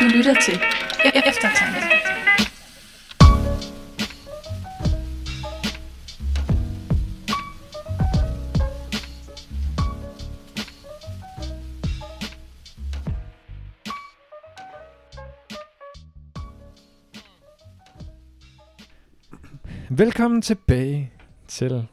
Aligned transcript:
Du 0.00 0.04
lytter 0.04 0.34
til 0.40 0.54
e-, 0.54 1.08
e- 1.08 1.28
Eftertanke. 1.28 1.80
Velkommen 19.90 20.42
tilbage 20.42 21.12
til 21.48 21.86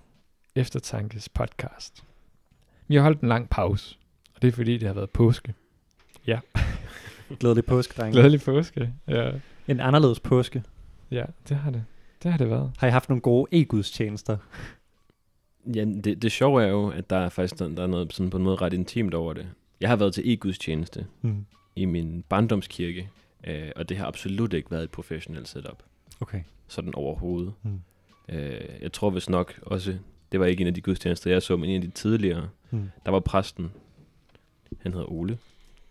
Eftertankes 0.55 1.29
podcast. 1.29 2.03
Vi 2.87 2.95
har 2.95 3.01
holdt 3.01 3.21
en 3.21 3.29
lang 3.29 3.49
pause, 3.49 3.97
og 4.35 4.41
det 4.41 4.47
er 4.47 4.51
fordi, 4.51 4.77
det 4.77 4.87
har 4.87 4.93
været 4.93 5.09
påske. 5.09 5.53
Glædelig 7.39 7.65
påske, 7.65 7.93
drenge. 7.97 8.11
Glædelig 8.11 8.41
påske. 8.41 8.93
Ja, 9.07 9.31
En 9.67 9.79
anderledes 9.79 10.19
påske. 10.19 10.63
ja 11.11 11.25
det 11.49 11.57
har 11.57 11.71
det. 11.71 11.83
Det 12.23 12.31
har 12.31 12.37
det 12.37 12.49
været. 12.49 12.71
Har 12.77 12.87
I 12.87 12.91
haft 12.91 13.09
nogle 13.09 13.21
gode 13.21 13.47
e-gudstjenester? 13.51 14.37
Ja, 15.75 15.85
det, 15.85 16.21
det 16.21 16.31
sjove 16.31 16.63
er 16.63 16.67
jo, 16.67 16.89
at 16.89 17.09
der 17.09 17.15
er 17.17 17.29
faktisk 17.29 17.59
der 17.59 17.83
er 17.83 17.87
noget 17.87 18.13
sådan 18.13 18.29
på 18.29 18.37
en 18.37 18.43
måde 18.43 18.55
ret 18.55 18.73
intimt 18.73 19.13
over 19.13 19.33
det. 19.33 19.47
Jeg 19.81 19.89
har 19.89 19.95
været 19.95 20.13
til 20.13 20.33
e-gudstjeneste 20.33 21.05
Hmm. 21.21 21.45
i 21.75 21.85
min 21.85 22.23
barndomskirke, 22.29 23.09
øh, 23.47 23.69
og 23.75 23.89
det 23.89 23.97
har 23.97 24.05
absolut 24.05 24.53
ikke 24.53 24.71
været 24.71 24.83
et 24.83 24.91
professionelt 24.91 25.47
setup, 25.47 25.83
Okay. 26.19 26.41
sådan 26.67 26.95
overhovedet. 26.95 27.53
Hmm. 27.61 27.81
Øh, 28.29 28.61
jeg 28.81 28.91
tror 28.93 29.09
vist 29.09 29.29
nok 29.29 29.59
også, 29.61 29.97
det 30.31 30.39
var 30.39 30.45
ikke 30.45 30.61
en 30.61 30.67
af 30.67 30.73
de 30.73 30.81
gudstjenester, 30.81 31.31
jeg 31.31 31.41
så, 31.41 31.57
men 31.57 31.69
en 31.69 31.75
af 31.75 31.81
de 31.81 31.93
tidligere, 31.93 32.49
Hmm. 32.69 32.89
der 33.05 33.11
var 33.11 33.19
præsten, 33.19 33.71
han 34.81 34.93
hedder 34.93 35.11
Ole, 35.11 35.37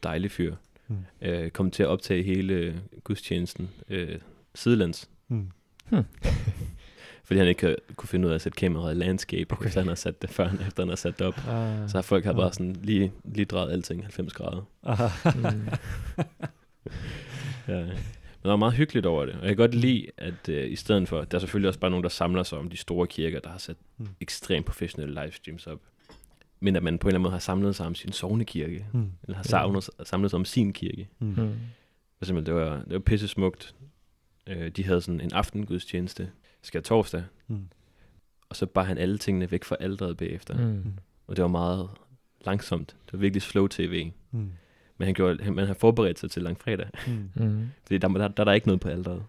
dejlig 0.03 0.31
fyr, 0.31 0.55
Hmm. 0.87 0.99
øh, 1.23 1.51
kom 1.51 1.71
til 1.71 1.83
at 1.83 1.89
optage 1.89 2.23
hele 2.23 2.81
gudstjenesten 3.05 3.71
øh, 3.89 4.19
sidelands, 4.55 5.11
Hmm. 5.27 5.49
fordi 7.25 7.39
han 7.39 7.49
ikke 7.49 7.77
kunne 7.97 8.09
finde 8.09 8.27
ud 8.27 8.31
af 8.31 8.35
at 8.35 8.41
sætte 8.41 8.57
kameraet 8.57 8.95
i 8.95 8.99
landscape, 8.99 9.53
Okay. 9.55 9.67
efter 9.67 9.81
han 9.81 9.89
har 9.89 9.95
sat 9.95 10.23
det 10.23 10.31
før, 10.31 10.49
han- 10.49 10.61
efter 10.67 10.83
han 10.83 10.89
har 10.89 10.97
sat 10.97 11.19
det 11.19 11.27
op. 11.27 11.35
Ah, 11.49 11.89
Så 11.91 11.97
har 11.97 12.03
folk 12.03 12.25
har 12.25 12.33
Ah. 12.33 12.37
bare 12.37 12.53
sådan 12.53 12.77
lige, 12.83 13.13
lige 13.25 13.45
drejet 13.45 13.73
alting 13.73 14.03
90 14.03 14.33
grader. 14.33 14.63
Mm, 15.25 15.69
Ja. 17.69 17.81
Men 17.85 18.49
der 18.49 18.49
var 18.51 18.57
meget 18.57 18.75
hyggeligt 18.75 19.07
over 19.07 19.27
det. 19.27 19.35
Og 19.35 19.41
jeg 19.41 19.49
kan 19.49 19.57
godt 19.57 19.75
lide, 19.75 20.07
at 20.19 20.49
uh, 20.49 20.55
i 20.55 20.77
stedet 20.77 21.09
for, 21.09 21.25
der 21.25 21.37
er 21.37 21.41
selvfølgelig 21.41 21.69
også 21.69 21.81
bare 21.81 21.91
nogen, 21.91 22.03
der 22.03 22.09
samler 22.11 22.43
sig 22.43 22.59
om 22.59 22.71
de 22.71 22.77
store 22.77 23.07
kirker, 23.07 23.41
der 23.41 23.49
har 23.51 23.59
sat 23.59 23.77
Mm. 23.99 24.07
ekstremt 24.21 24.67
professionelle 24.67 25.23
livestreams 25.23 25.67
op. 25.67 25.81
Men 26.65 26.77
at 26.77 26.83
man 26.83 26.99
på 26.99 27.07
en 27.07 27.09
eller 27.09 27.15
anden 27.19 27.23
måde 27.23 27.33
har 27.33 27.39
samlet 27.39 27.77
sig 27.77 27.87
om 27.87 27.95
sin 27.95 28.13
sovnekirke, 28.13 28.87
Hmm. 28.93 29.11
eller 29.23 29.37
har 29.37 29.45
Ja. 29.45 29.49
samlet, 29.49 29.91
samlet 30.05 30.31
sig 30.31 30.37
om 30.39 30.45
sin 30.45 30.73
kirke. 30.73 31.09
Mm, 31.19 31.35
For 31.35 32.23
eksempel, 32.25 32.47
det 32.47 32.55
var, 32.55 32.77
det 32.77 32.93
var 32.93 32.99
pisse 32.99 33.29
smukt. 33.29 33.75
Uh, 34.51 34.67
de 34.67 34.85
havde 34.85 35.01
sådan 35.01 35.21
en 35.21 35.33
aftengudstjeneste, 35.33 36.31
skal 36.63 36.83
torsdag, 36.83 37.25
Hmm. 37.47 37.69
og 38.49 38.57
så 38.57 38.67
bare 38.67 38.85
han 38.85 38.99
alle 38.99 39.19
tingene 39.19 39.51
væk 39.51 39.65
fra 39.65 39.77
alderet 39.81 40.17
bagefter. 40.17 40.55
Mm. 40.59 40.63
mm, 40.65 40.93
Og 41.27 41.37
det 41.37 41.43
var 41.43 41.49
meget 41.49 41.89
langsomt. 42.47 42.97
Det 43.07 43.13
var 43.13 43.19
virkelig 43.19 43.43
slow 43.43 43.67
tv. 43.67 44.11
Hmm. 44.31 44.51
Men 44.99 45.07
han 45.07 45.15
gjorde, 45.15 45.45
han, 45.45 45.55
man 45.55 45.67
har 45.67 45.75
forberedt 45.75 46.19
sig 46.19 46.31
til 46.31 46.43
langfredag. 46.43 46.89
Hmm. 47.07 47.31
mm, 47.35 47.67
Fordi 47.87 47.99
der, 47.99 48.09
der, 48.09 48.29
der 48.29 48.43
er 48.43 48.45
der 48.45 48.53
ikke 48.53 48.67
noget 48.67 48.81
på 48.81 48.89
alderet. 48.89 49.23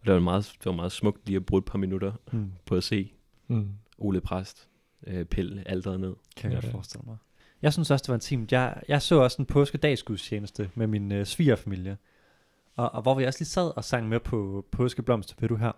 Og 0.00 0.06
det 0.06 0.14
var, 0.14 0.20
meget, 0.20 0.44
det 0.58 0.64
var 0.66 0.72
meget 0.72 0.92
smukt 0.92 1.26
lige 1.26 1.36
at 1.36 1.46
bruge 1.46 1.58
et 1.58 1.64
par 1.64 1.78
minutter 1.78 2.12
Hmm. 2.30 2.52
på 2.66 2.74
at 2.76 2.82
se 2.84 3.12
mm. 3.48 3.68
Ole 3.98 4.20
Præst 4.20 4.67
øh, 5.06 5.24
pille 5.24 5.62
alderet 5.66 6.00
ned. 6.00 6.14
Kan 6.36 6.50
jeg 6.52 6.56
Ja. 6.56 6.60
godt 6.66 6.72
forestille 6.72 7.04
mig. 7.06 7.16
Jeg 7.62 7.72
synes 7.72 7.90
også, 7.90 8.02
det 8.02 8.08
var 8.08 8.14
intimt. 8.14 8.52
Jeg, 8.52 8.82
jeg 8.88 9.02
så 9.02 9.14
også 9.20 9.36
en 9.42 9.46
påskedagsgudstjeneste 9.46 10.70
med 10.74 10.86
min 10.86 11.12
øh, 11.12 11.26
svigerfamilie. 11.26 11.96
Og, 12.76 12.94
og 12.94 13.02
hvor 13.02 13.14
vi 13.14 13.24
også 13.24 13.40
lige 13.40 13.48
sad 13.48 13.76
og 13.76 13.84
sang 13.84 14.08
med 14.08 14.20
på 14.20 14.66
påskeblomster, 14.72 15.34
ved 15.40 15.48
du 15.48 15.56
her. 15.56 15.72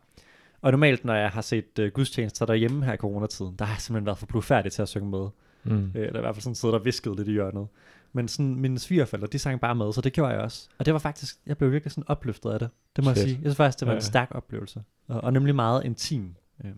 Og 0.61 0.71
normalt, 0.71 1.05
når 1.05 1.15
jeg 1.15 1.31
har 1.31 1.41
set 1.41 1.79
øh, 1.79 1.93
gudstjenester 1.93 2.47
derhjemme 2.47 2.85
her 2.85 2.93
i 2.93 2.97
coronatiden, 2.97 3.57
der 3.57 3.65
har 3.65 3.75
jeg 3.75 3.81
simpelthen 3.81 4.07
været 4.07 4.19
for 4.19 4.27
blodfærdig 4.27 4.73
til 4.73 4.83
at 4.83 4.89
synge 4.89 5.11
med. 5.11 5.29
Mm. 5.65 5.73
Øh, 5.95 6.07
eller 6.07 6.19
i 6.19 6.21
hvert 6.23 6.35
fald 6.35 6.43
sådan 6.43 6.55
siddet 6.55 6.75
og 6.79 6.85
visket 6.85 7.17
lidt 7.17 7.29
i 7.29 7.33
hjørnet. 7.33 7.67
Men 8.13 8.29
sådan, 8.29 8.55
mine 8.55 8.79
svigerforældre, 8.79 9.27
de 9.29 9.39
sang 9.39 9.61
bare 9.61 9.75
med, 9.75 9.93
så 9.93 10.01
det 10.01 10.13
gjorde 10.13 10.33
jeg 10.33 10.41
også. 10.41 10.69
Og 10.79 10.87
det 10.87 10.93
var 10.95 10.99
faktisk, 11.01 11.37
jeg 11.47 11.59
blev 11.59 11.73
virkelig 11.73 11.93
sådan 11.93 12.05
opløftet 12.09 12.51
af 12.51 12.59
det. 12.59 12.71
Det 12.97 13.05
må 13.05 13.11
jeg 13.11 13.17
Fedt. 13.17 13.29
sige. 13.29 13.35
Jeg 13.35 13.43
synes 13.51 13.57
faktisk, 13.57 13.81
det 13.81 13.87
var 13.87 13.93
Ja. 13.93 13.99
en 13.99 14.03
stærk 14.03 14.29
oplevelse. 14.35 14.83
Og, 15.09 15.21
og 15.21 15.33
nemlig 15.33 15.55
meget 15.55 15.85
intim. 15.85 16.35
Øh, 16.65 16.71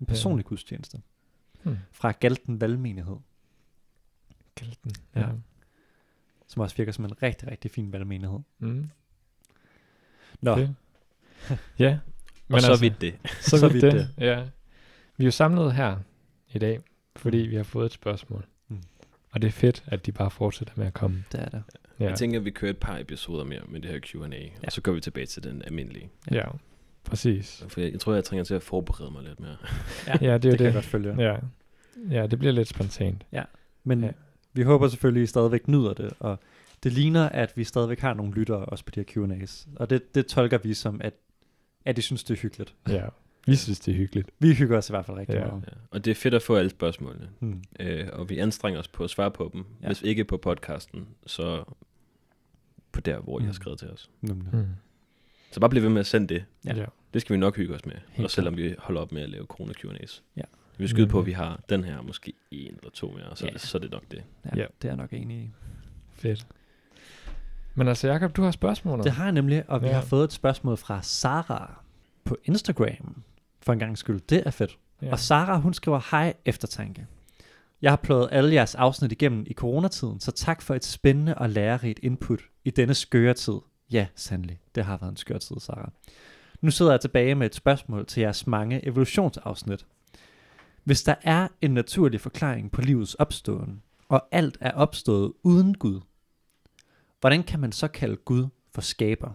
en 0.00 0.06
personlig 0.06 0.46
gudstjeneste. 0.46 0.98
Hmm. 1.64 1.76
Fra 1.92 2.12
Galten 2.20 2.60
Valgmenighed, 2.60 3.16
Galten. 4.54 4.92
Ja. 5.14 5.20
Ja. 5.20 5.26
som 6.46 6.62
også 6.62 6.76
virker 6.76 6.92
som 6.92 7.04
en 7.04 7.22
rigtig, 7.22 7.50
rigtig 7.50 7.70
fin 7.70 7.92
valgmenighed. 7.92 8.38
Mm. 8.58 8.90
Nå, 10.40 10.58
ja. 11.78 11.98
Men 12.48 12.54
og 12.54 12.60
så 12.62 12.70
altså, 12.70 12.80
vidt 12.80 13.00
det. 13.00 13.14
Så, 13.40 13.50
Så 13.50 13.58
så 13.58 13.68
vidt 13.68 13.82
det. 13.82 13.92
det. 13.92 14.08
Ja. 14.18 14.42
Vi 15.16 15.24
er 15.24 15.26
jo 15.26 15.30
samlet 15.30 15.74
her 15.74 15.96
i 16.52 16.58
dag, 16.58 16.80
fordi 17.16 17.36
vi 17.38 17.56
har 17.56 17.62
fået 17.62 17.86
et 17.86 17.92
spørgsmål. 17.92 18.44
Mm. 18.68 18.82
Og 19.30 19.42
det 19.42 19.48
er 19.48 19.52
fedt, 19.52 19.84
at 19.86 20.06
de 20.06 20.12
bare 20.12 20.30
fortsætter 20.30 20.74
med 20.76 20.86
at 20.86 20.94
komme. 20.94 21.24
det 21.32 21.40
er 21.40 21.48
det. 21.48 21.62
Ja, 22.00 22.04
Jeg 22.04 22.18
tænker, 22.18 22.38
at 22.38 22.44
vi 22.44 22.50
kører 22.50 22.70
et 22.70 22.78
par 22.78 22.98
episoder 22.98 23.44
mere 23.44 23.62
med 23.68 23.80
det 23.80 23.90
her 23.90 24.00
Q&A, 24.00 24.26
ja. 24.26 24.48
og 24.66 24.72
så 24.72 24.80
går 24.80 24.92
vi 24.92 25.00
tilbage 25.00 25.26
til 25.26 25.42
den 25.42 25.62
almindelige. 25.62 26.10
ja 26.30 26.44
præcis. 27.04 27.64
For 27.68 27.80
jeg, 27.80 27.92
jeg 27.92 28.00
tror, 28.00 28.14
jeg 28.14 28.24
trænger 28.24 28.44
til 28.44 28.54
at 28.54 28.62
forberede 28.62 29.10
mig 29.12 29.22
lidt 29.22 29.40
mere. 29.40 29.56
Ja, 30.06 30.16
Ja, 30.20 30.32
det 30.32 30.32
er 30.34 30.38
det 30.38 30.52
jo 30.52 30.56
kan 30.56 30.64
jeg 30.64 30.66
det. 30.66 30.74
godt 30.74 30.84
følge. 30.84 31.22
Ja. 31.22 31.36
ja, 32.10 32.26
det 32.26 32.38
bliver 32.38 32.52
lidt 32.52 32.68
spontant. 32.68 33.26
Men 33.84 34.04
Ja. 34.04 34.10
vi 34.52 34.62
håber 34.62 34.88
selvfølgelig, 34.88 35.20
at 35.20 35.24
I 35.24 35.26
stadigvæk 35.26 35.68
nyder 35.68 35.92
det, 35.94 36.12
og 36.20 36.38
det 36.82 36.92
ligner, 36.92 37.28
at 37.28 37.52
vi 37.56 37.64
stadigvæk 37.64 38.00
har 38.00 38.14
nogle 38.14 38.32
lyttere 38.34 38.64
også 38.64 38.84
på 38.84 38.90
de 38.90 39.00
her 39.00 39.04
Q&A's. 39.26 39.68
Og 39.76 39.90
det, 39.90 40.14
det 40.14 40.26
tolker 40.26 40.58
vi 40.58 40.74
som, 40.74 41.00
at, 41.04 41.14
at 41.84 41.96
de 41.96 42.02
synes, 42.02 42.24
det 42.24 42.34
er 42.36 42.40
hyggeligt. 42.40 42.74
Ja, 42.88 43.04
vi 43.46 43.56
synes, 43.56 43.80
det 43.80 43.92
er 43.92 43.96
hyggeligt. 43.96 44.30
Vi 44.38 44.54
hygger 44.54 44.78
os 44.78 44.88
i 44.88 44.92
hvert 44.92 45.06
fald 45.06 45.16
rigtig 45.16 45.34
Ja. 45.34 45.46
meget. 45.46 45.64
Ja. 45.66 45.72
Og 45.90 46.04
det 46.04 46.10
er 46.10 46.14
fedt 46.14 46.34
at 46.34 46.42
få 46.42 46.56
alle 46.56 46.70
spørgsmålene, 46.70 47.28
Hmm. 47.38 47.62
øh, 47.80 48.08
og 48.12 48.28
vi 48.30 48.38
anstrenger 48.38 48.80
os 48.80 48.88
på 48.88 49.04
at 49.04 49.10
svare 49.10 49.30
på 49.30 49.50
dem. 49.52 49.60
Ja. 49.60 49.76
Ja. 49.82 49.86
Hvis 49.88 50.02
ikke 50.02 50.24
på 50.24 50.36
podcasten, 50.36 51.06
så 51.26 51.64
på 52.92 53.00
der, 53.00 53.18
hvor 53.18 53.38
I 53.40 53.42
har 53.42 53.48
Mm. 53.48 53.54
skrevet 53.54 53.78
til 53.78 53.88
os. 53.90 54.10
Nemlig. 54.20 54.48
Mm. 54.52 54.64
Så 55.54 55.60
bare 55.60 55.70
bliv 55.70 55.82
ved 55.82 55.90
med 55.90 56.00
at 56.00 56.06
sende 56.06 56.34
det. 56.34 56.44
Ja. 56.66 56.84
Det 57.14 57.20
skal 57.20 57.34
vi 57.34 57.38
nok 57.40 57.56
hygge 57.56 57.74
os 57.74 57.86
med, 57.86 57.94
Helt 58.12 58.24
også 58.24 58.34
selvom 58.34 58.56
vi 58.56 58.74
holder 58.78 59.00
op 59.00 59.12
med 59.12 59.22
at 59.22 59.28
lave 59.30 59.44
corona 59.44 59.72
Q&A's. 59.72 60.22
Ja. 60.36 60.42
Vi 60.78 60.88
skyder 60.88 61.08
på, 61.08 61.18
at 61.18 61.22
Mhm. 61.22 61.26
vi 61.26 61.32
har 61.32 61.60
den 61.68 61.84
her, 61.84 62.02
måske 62.02 62.32
en 62.50 62.74
eller 62.78 62.90
to 62.90 63.10
mere, 63.10 63.24
og 63.26 63.38
så, 63.38 63.46
Ja. 63.46 63.58
så 63.58 63.78
er 63.78 63.82
det 63.82 63.90
nok 63.90 64.02
det. 64.10 64.22
Ja, 64.44 64.50
Ja. 64.56 64.66
det 64.82 64.90
er 64.90 64.96
nok 64.96 65.12
enig 65.12 65.36
i. 65.36 65.50
Fedt. 66.12 66.46
Men 67.74 67.88
altså, 67.88 68.08
Jacob, 68.08 68.36
du 68.36 68.42
har 68.42 68.50
spørgsmål. 68.50 69.02
Det 69.02 69.12
har 69.12 69.24
jeg 69.24 69.32
nemlig, 69.32 69.64
og 69.70 69.82
vi 69.82 69.86
Ja. 69.86 69.92
har 69.92 70.00
fået 70.02 70.24
et 70.24 70.32
spørgsmål 70.32 70.76
fra 70.76 71.02
Sara 71.02 71.82
på 72.24 72.36
Instagram. 72.44 73.22
For 73.62 73.72
en 73.72 73.78
gang 73.78 73.98
skyld. 73.98 74.20
Det 74.20 74.42
er 74.46 74.50
fedt. 74.50 74.78
Ja. 75.02 75.10
Og 75.12 75.18
Sara, 75.18 75.58
hun 75.58 75.74
skriver, 75.74 76.00
hej 76.10 76.34
eftertanke. 76.44 77.06
Jeg 77.82 77.90
har 77.92 77.96
pløjet 77.96 78.28
alle 78.32 78.54
jeres 78.54 78.74
afsnit 78.74 79.12
igennem 79.12 79.44
i 79.46 79.52
coronatiden, 79.52 80.20
så 80.20 80.32
tak 80.32 80.62
for 80.62 80.74
et 80.74 80.84
spændende 80.84 81.34
og 81.34 81.50
lærerigt 81.50 82.00
input 82.02 82.40
i 82.64 82.70
denne 82.70 82.94
skøre 82.94 83.34
tid. 83.34 83.54
Ja, 83.94 84.06
sandelig. 84.14 84.60
Det 84.74 84.84
har 84.84 84.96
været 84.96 85.10
en 85.10 85.16
skør 85.16 85.38
tid, 85.38 85.60
Sara. 85.60 85.90
Nu 86.60 86.70
sidder 86.70 86.92
jeg 86.92 87.00
tilbage 87.00 87.34
med 87.34 87.46
et 87.46 87.54
spørgsmål 87.54 88.06
til 88.06 88.20
jeres 88.20 88.46
mange 88.46 88.86
evolutionsafsnit. 88.86 89.86
Hvis 90.84 91.02
der 91.02 91.14
er 91.22 91.48
en 91.60 91.70
naturlig 91.70 92.20
forklaring 92.20 92.72
på 92.72 92.80
livets 92.80 93.14
opståen, 93.14 93.82
og 94.08 94.28
alt 94.32 94.58
er 94.60 94.72
opstået 94.72 95.32
uden 95.42 95.74
Gud, 95.74 96.00
hvordan 97.20 97.42
kan 97.42 97.60
man 97.60 97.72
så 97.72 97.88
kalde 97.88 98.16
Gud 98.16 98.46
for 98.70 98.80
skaber? 98.80 99.32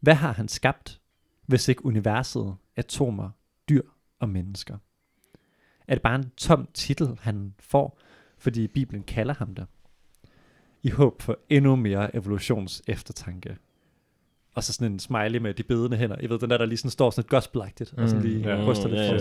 Hvad 0.00 0.14
har 0.14 0.32
han 0.32 0.48
skabt, 0.48 1.00
hvis 1.46 1.68
ikke 1.68 1.86
universet, 1.86 2.56
atomer, 2.76 3.30
dyr 3.68 3.82
og 4.20 4.28
mennesker? 4.28 4.78
Er 5.88 5.94
det 5.94 6.02
bare 6.02 6.16
en 6.16 6.30
tom 6.36 6.68
titel, 6.74 7.18
han 7.20 7.54
får, 7.58 7.98
fordi 8.38 8.66
Bibelen 8.66 9.02
kalder 9.02 9.34
ham 9.34 9.54
det? 9.54 9.66
I 10.82 10.90
håb 10.90 11.22
for 11.22 11.38
endnu 11.48 11.76
mere 11.76 12.16
evolutions 12.16 12.82
eftertanke. 12.86 13.56
Og 14.54 14.64
så 14.64 14.72
sådan 14.72 14.92
en 14.92 14.98
smiley 14.98 15.38
med 15.38 15.54
de 15.54 15.62
bedende 15.62 15.96
hænder. 15.96 16.16
Jeg 16.20 16.30
ved, 16.30 16.38
den 16.38 16.50
der, 16.50 16.58
der 16.58 16.66
lige 16.66 16.78
sådan 16.78 16.90
står 16.90 17.10
sådan 17.10 17.20
et 17.26 17.30
gospelagtigt, 17.30 17.94
og 17.96 18.08
sådan 18.08 18.24
Mm, 18.24 18.30
lige 18.30 18.48
ja. 18.56 18.64
ryster 18.66 18.88
lidt 18.88 19.00
Ja, 19.00 19.12
ja. 19.12 19.18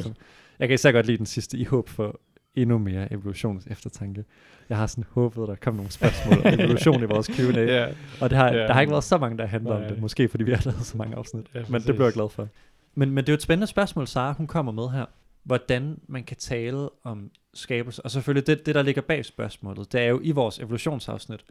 Jeg 0.60 0.68
kan 0.68 0.76
især 0.76 0.92
godt 0.92 1.06
lide 1.06 1.18
den 1.18 1.26
sidste, 1.26 1.58
i 1.58 1.64
håb 1.64 1.90
for 1.90 2.20
endnu 2.56 2.78
mere 2.78 3.14
evolutions 3.14 3.66
eftertanke. 3.68 4.26
Jeg 4.70 4.78
har 4.78 4.88
sådan 4.88 5.04
håbet, 5.12 5.42
at 5.44 5.48
der 5.48 5.56
kom 5.56 5.76
nogle 5.76 5.92
spørgsmål 5.92 6.38
om 6.54 6.60
evolution 6.60 7.04
i 7.04 7.06
vores 7.06 7.28
Q&A. 7.28 7.62
ja. 7.80 7.88
Og 8.22 8.30
det 8.30 8.38
har, 8.38 8.48
Ja. 8.54 8.58
der 8.58 8.74
har 8.74 8.82
ikke 8.82 8.92
været 8.92 9.04
så 9.04 9.18
mange, 9.18 9.38
der 9.38 9.46
handler 9.46 9.72
om 9.74 9.80
Nej. 9.82 9.90
det. 9.90 10.02
Måske 10.02 10.28
fordi 10.28 10.44
vi 10.44 10.52
har 10.52 10.62
lavet 10.66 10.86
så 10.86 10.98
mange 10.98 11.16
afsnit. 11.16 11.46
Ja, 11.56 11.64
men 11.70 11.82
det 11.82 11.96
blev 11.96 12.06
jeg 12.06 12.14
glad 12.14 12.30
for. 12.30 12.48
Men, 12.96 13.10
men 13.12 13.18
det 13.18 13.30
er 13.30 13.34
jo 13.34 13.36
et 13.36 13.42
spændende 13.42 13.68
spørgsmål, 13.68 14.08
Sara, 14.08 14.34
hun 14.34 14.48
kommer 14.48 14.72
med 14.72 14.90
her. 14.90 15.06
Hvordan 15.44 16.00
man 16.08 16.24
kan 16.24 16.38
tale 16.38 16.90
om 17.04 17.32
skabelse. 17.54 18.02
Og 18.02 18.12
selvfølgelig 18.12 18.48
det, 18.48 18.66
det, 18.66 18.76
der 18.76 18.82
ligger 18.82 19.02
bag 19.02 19.26
spørgsmålet, 19.26 19.92
det 19.92 20.02
er 20.02 20.06
jo 20.06 20.20
i 20.24 20.32
vores 20.32 20.60
evolutionsafsnit, 20.60 21.46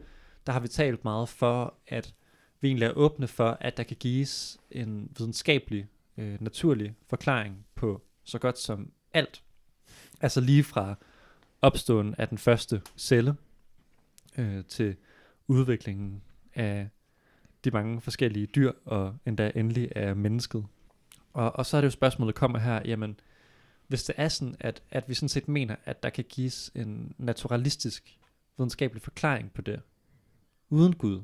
der 0.47 0.53
har 0.53 0.59
vi 0.59 0.67
talt 0.67 1.03
meget 1.03 1.29
for, 1.29 1.73
at 1.87 2.13
vi 2.61 2.67
egentlig 2.67 2.85
er 2.85 2.91
åbne 2.91 3.27
for, 3.27 3.57
at 3.61 3.77
der 3.77 3.83
kan 3.83 3.97
gives 3.99 4.57
en 4.71 5.11
videnskabelig, 5.17 5.87
øh, 6.17 6.41
naturlig 6.41 6.95
forklaring 7.09 7.65
på 7.75 8.01
så 8.23 8.39
godt 8.39 8.59
som 8.59 8.91
alt. 9.13 9.43
Altså 10.21 10.41
lige 10.41 10.63
fra 10.63 10.95
opståen 11.61 12.15
af 12.17 12.27
den 12.27 12.37
første 12.37 12.81
celle, 12.97 13.35
øh, 14.37 14.65
til 14.65 14.95
udviklingen 15.47 16.21
af 16.55 16.89
de 17.63 17.71
mange 17.71 18.01
forskellige 18.01 18.45
dyr, 18.45 18.71
og 18.85 19.15
endda 19.25 19.51
endelig 19.55 19.95
af 19.95 20.15
mennesket. 20.15 20.65
Og, 21.33 21.55
og 21.55 21.65
så 21.65 21.77
er 21.77 21.81
det 21.81 21.85
jo 21.85 21.91
spørgsmålet 21.91 22.35
kommer 22.35 22.59
her, 22.59 22.81
jamen, 22.85 23.19
hvis 23.91 24.03
det 24.03 24.15
er 24.17 24.27
sådan, 24.27 24.55
at, 24.59 24.81
at 24.91 25.09
vi 25.09 25.13
sådan 25.13 25.29
set 25.29 25.47
mener, 25.47 25.75
at 25.85 26.03
der 26.03 26.09
kan 26.09 26.23
gives 26.29 26.71
en 26.75 27.15
naturalistisk 27.17 28.17
videnskabelig 28.57 29.01
forklaring 29.01 29.51
på 29.53 29.61
det, 29.61 29.81
uden 30.69 30.95
Gud, 30.95 31.21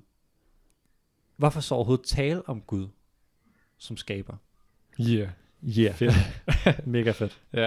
hvorfor 1.35 1.59
så 1.61 1.75
overhovedet 1.75 2.05
tale 2.05 2.49
om 2.49 2.61
Gud 2.61 2.87
som 3.77 3.97
skaber? 3.97 4.35
Yeah. 4.99 5.29
Yeah. 5.77 5.93
Fedt. 5.95 6.13
Mega 6.87 7.11
fedt. 7.11 7.41
ja, 7.53 7.59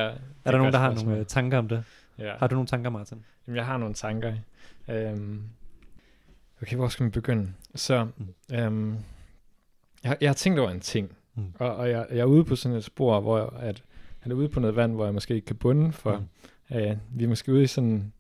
Er 0.45 0.51
der 0.51 0.59
nogen, 0.59 0.73
der 0.73 0.79
har 0.79 0.91
spørgsmål. 0.91 1.09
nogle 1.09 1.21
øh, 1.21 1.27
tanker 1.27 1.59
om 1.59 1.69
det? 1.69 1.85
Ja. 2.19 2.37
Har 2.39 2.47
du 2.47 2.55
nogle 2.55 2.67
tanker, 2.67 2.91
Martin? 2.91 3.25
Jamen, 3.47 3.57
jeg 3.57 3.67
har 3.67 3.77
nogle 3.79 3.95
tanker. 3.95 4.37
Øhm, 4.89 5.43
okay, 6.63 6.77
hvor 6.77 6.89
skal 6.89 7.07
vi 7.07 7.11
begynde? 7.11 7.53
Så, 7.75 8.09
Mm. 8.17 8.55
øhm, 8.57 8.97
jeg, 10.05 10.17
jeg 10.21 10.29
har 10.29 10.35
tænkt 10.35 10.59
over 10.59 10.71
en 10.71 10.81
ting, 10.81 11.17
Mm. 11.35 11.53
og, 11.59 11.77
og 11.77 11.91
jeg, 11.91 12.07
jeg 12.11 12.19
er 12.19 12.25
ude 12.25 12.45
på 12.45 12.57
sådan 12.57 12.77
et 12.79 12.85
spor, 12.85 13.21
hvor 13.21 13.39
jeg, 13.39 13.49
at, 13.69 13.83
jeg 14.25 14.31
er 14.31 14.35
ude 14.37 14.49
på 14.49 14.61
noget 14.61 14.77
vand, 14.77 14.95
hvor 14.95 15.05
jeg 15.05 15.15
måske 15.15 15.35
ikke 15.35 15.47
kan 15.47 15.57
bunde 15.57 15.93
for. 15.93 16.25
Mm. 16.71 16.77
Øh, 16.77 16.97
vi 17.15 17.25
er 17.25 17.29
måske 17.29 17.53
ude 17.53 17.63
i 17.63 17.67
sådan... 17.67 18.13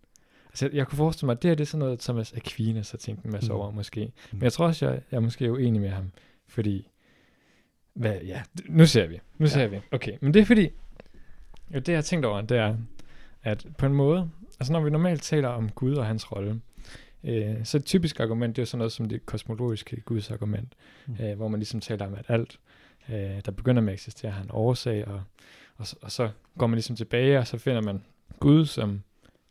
Altså, 0.49 0.67
jeg, 0.67 0.75
jeg 0.75 0.87
kunne 0.87 0.97
forestille 0.97 1.27
mig, 1.27 1.33
at 1.33 1.43
det 1.43 1.49
her 1.49 1.55
det 1.55 1.65
er 1.65 1.67
sådan 1.67 1.79
noget, 1.79 2.01
Thomas 2.01 2.33
Aquinas 2.33 2.91
har 2.91 2.99
tænkt 2.99 3.25
en 3.25 3.33
masse 3.33 3.53
Mm. 3.53 3.59
over, 3.59 3.71
måske. 3.71 4.05
Mm. 4.05 4.13
Men 4.39 4.43
jeg 4.43 4.53
tror 4.53 4.67
også, 4.67 4.87
jeg, 4.87 5.01
jeg 5.11 5.17
er 5.17 5.21
måske 5.21 5.53
uenig 5.53 5.81
med 5.81 5.89
ham, 5.91 6.11
fordi... 6.49 6.89
Hvad, 7.95 8.21
ja, 8.21 8.43
nu 8.69 8.87
ser 8.87 9.07
vi. 9.07 9.21
Nu 9.39 9.45
Ja. 9.47 9.51
ser 9.51 9.67
vi. 9.67 9.81
Okay, 9.93 10.13
men 10.21 10.35
det 10.35 10.41
er 10.41 10.45
fordi... 10.45 10.69
Jo, 11.75 11.79
det 11.79 11.89
jeg 11.89 11.97
har 11.97 12.03
tænkt 12.03 12.27
over, 12.27 12.41
det 12.41 12.57
er, 12.59 12.77
at 13.43 13.67
på 13.79 13.87
en 13.87 13.95
måde... 13.95 14.31
Altså, 14.61 14.73
når 14.73 14.81
vi 14.81 14.91
normalt 14.91 15.23
taler 15.23 15.49
om 15.49 15.71
Gud 15.71 15.95
og 15.95 16.07
hans 16.07 16.33
rolle, 16.33 16.61
øh, 17.25 17.55
så 17.65 17.77
et 17.77 17.85
typisk 17.85 18.21
argument, 18.21 18.57
det 18.57 18.63
er 18.63 18.67
sådan 18.67 18.79
noget 18.79 18.93
som 18.93 19.09
det 19.09 19.27
kosmologiske 19.27 20.01
Guds 20.01 20.31
argument, 20.31 20.73
mm. 21.07 21.17
øh, 21.25 21.37
hvor 21.37 21.49
man 21.49 21.61
ligesom 21.61 21.81
taler 21.81 22.07
om, 22.07 22.15
at 22.15 22.25
alt, 22.29 22.59
øh, 23.09 23.41
der 23.45 23.51
begynder 23.51 23.83
med 23.83 23.93
at 23.93 23.95
eksistere, 23.95 24.31
har 24.31 24.43
en 24.43 24.51
årsag, 24.53 25.09
og, 25.09 25.23
og, 25.81 25.87
så, 25.87 25.97
og 26.03 26.11
så 26.11 26.31
går 26.59 26.67
man 26.67 26.75
ligesom 26.77 26.97
tilbage, 26.97 27.39
og 27.39 27.47
så 27.47 27.59
finder 27.59 27.81
man 27.81 28.03
Gud 28.41 28.67
som 28.67 29.03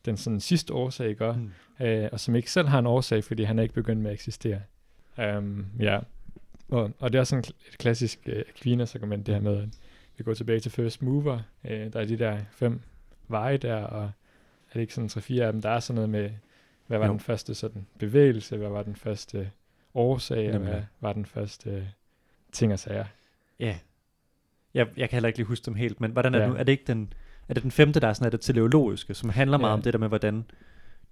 den 0.05 0.17
sådan 0.17 0.39
sidste 0.39 0.73
årsag, 0.73 1.15
gør, 1.15 1.33
Mm. 1.33 1.51
øh, 1.85 2.09
og 2.11 2.19
som 2.19 2.35
ikke 2.35 2.51
selv 2.51 2.67
har 2.67 2.79
en 2.79 2.85
årsag, 2.87 3.23
fordi 3.23 3.43
han 3.43 3.59
er 3.59 3.63
ikke 3.63 3.75
begyndt 3.75 4.01
med 4.01 4.11
at 4.11 4.13
eksistere. 4.15 4.61
Um, 5.37 5.65
ja, 5.79 5.99
og, 6.69 6.91
og 6.99 7.13
det 7.13 7.19
er 7.19 7.23
sådan 7.23 7.39
et 7.67 7.77
klassisk 7.77 8.19
øh, 8.25 8.43
Aquinas 8.55 8.95
argument, 8.95 9.25
det 9.25 9.35
her 9.35 9.41
med, 9.41 9.57
at 9.57 9.69
vi 10.17 10.23
går 10.23 10.33
tilbage 10.33 10.59
til 10.59 10.71
first 10.71 11.01
mover, 11.01 11.39
øh, 11.65 11.93
der 11.93 11.99
er 11.99 12.05
de 12.05 12.17
der 12.17 12.37
fem 12.51 12.81
veje 13.27 13.57
der, 13.57 13.75
og 13.75 14.03
er 14.03 14.73
det 14.73 14.81
ikke 14.81 14.93
sådan 14.93 15.09
tre-fire 15.09 15.45
af 15.45 15.51
dem, 15.53 15.61
der 15.61 15.69
er 15.69 15.79
sådan 15.79 15.95
noget 15.95 16.09
med, 16.09 16.29
hvad 16.87 16.97
var 16.97 17.05
Jo. 17.05 17.11
den 17.11 17.19
første 17.19 17.55
sådan 17.55 17.87
bevægelse, 17.99 18.57
hvad 18.57 18.69
var 18.69 18.83
den 18.83 18.95
første 18.95 19.51
årsag, 19.93 20.47
og 20.47 20.53
Nemlig. 20.53 20.71
hvad 20.71 20.83
var 21.01 21.13
den 21.13 21.25
første 21.25 21.69
øh, 21.69 21.83
ting 22.51 22.73
og 22.73 22.79
sager. 22.79 23.05
Ja. 23.59 23.77
Jeg, 24.73 24.87
jeg 24.97 25.09
kan 25.09 25.15
heller 25.15 25.27
ikke 25.27 25.39
lige 25.39 25.47
huske 25.47 25.65
dem 25.65 25.75
helt, 25.75 26.01
men 26.01 26.11
hvordan 26.11 26.35
er, 26.35 26.39
Ja. 26.39 26.43
det 26.45 26.53
nu? 26.53 26.59
er 26.59 26.63
det 26.63 26.71
ikke 26.71 26.83
den, 26.87 27.13
er 27.49 27.53
det 27.53 27.63
den 27.63 27.71
femte, 27.71 27.99
der 27.99 28.07
er 28.07 28.13
sådan 28.13 28.25
er 28.25 28.29
det 28.29 28.41
teleologiske, 28.41 29.13
som 29.13 29.29
handler 29.29 29.57
meget 29.57 29.69
Ja. 29.71 29.73
om 29.73 29.81
det 29.81 29.93
der 29.93 29.99
med, 29.99 30.07
hvordan 30.07 30.45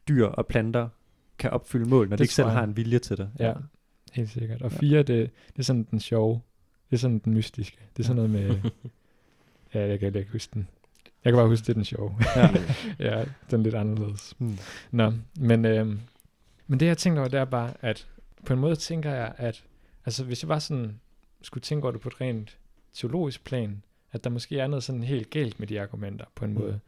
dyr 0.08 0.26
og 0.26 0.48
planter 0.48 0.90
kan 1.38 1.50
opfylde 1.50 1.90
mål, 1.90 2.06
når 2.10 2.16
Det 2.16 2.20
de 2.20 2.24
ikke 2.24 2.34
selv 2.34 2.48
har 2.50 2.64
en 2.64 2.78
vilje 2.78 3.00
til 3.00 3.18
det. 3.18 3.30
Ja, 3.40 3.54
helt 4.14 4.30
sikkert. 4.30 4.62
Og 4.62 4.72
Ja. 4.72 4.78
fire, 4.78 4.98
det, 5.04 5.32
det 5.54 5.60
er 5.60 5.64
sådan 5.64 5.88
den 5.92 6.00
sjove, 6.00 6.42
det 6.90 6.96
er 6.96 7.00
sådan 7.00 7.20
den 7.20 7.34
mystiske. 7.34 7.78
Det 7.98 8.04
er 8.04 8.08
sådan 8.08 8.16
noget 8.16 8.30
med, 8.32 8.70
ja, 9.74 9.88
jeg 9.88 10.00
kan 10.00 10.16
ikke 10.16 10.32
huske 10.32 10.52
den. 10.54 10.68
Jeg 11.26 11.34
kan 11.34 11.38
bare 11.38 11.48
huske, 11.48 11.64
det 11.64 11.70
er 11.70 11.74
den 11.74 11.86
sjove. 11.86 12.16
Ja. 12.36 12.50
ja, 13.18 13.26
den 13.52 13.60
er 13.60 13.64
lidt 13.64 13.76
anderledes. 13.76 14.34
Hmm. 14.38 14.58
Nå, 14.92 15.14
men, 15.40 15.66
øhm, 15.66 16.00
men 16.68 16.80
det 16.80 16.86
jeg 16.86 16.98
tænkte 16.98 17.20
over, 17.20 17.28
det 17.28 17.40
er 17.40 17.46
bare, 17.46 17.74
at 17.82 18.08
på 18.46 18.54
en 18.54 18.60
måde 18.60 18.76
tænker 18.76 19.12
jeg, 19.14 19.34
at 19.38 19.64
altså, 20.06 20.24
hvis 20.24 20.44
jeg 20.44 20.48
bare 20.48 20.60
sådan 20.60 21.00
skulle 21.42 21.62
tænke 21.62 21.84
over 21.84 21.92
det 21.92 22.02
på 22.02 22.10
et 22.10 22.22
rent 22.22 22.58
teologisk 22.98 23.44
plan, 23.44 23.84
at 24.12 24.24
der 24.24 24.30
måske 24.30 24.60
er 24.60 24.68
noget 24.68 24.84
sådan 24.84 25.04
helt 25.04 25.30
galt 25.30 25.60
med 25.60 25.68
de 25.68 25.82
argumenter 25.82 26.26
på 26.36 26.46
en 26.46 26.54
Mm. 26.54 26.60
måde. 26.60 26.80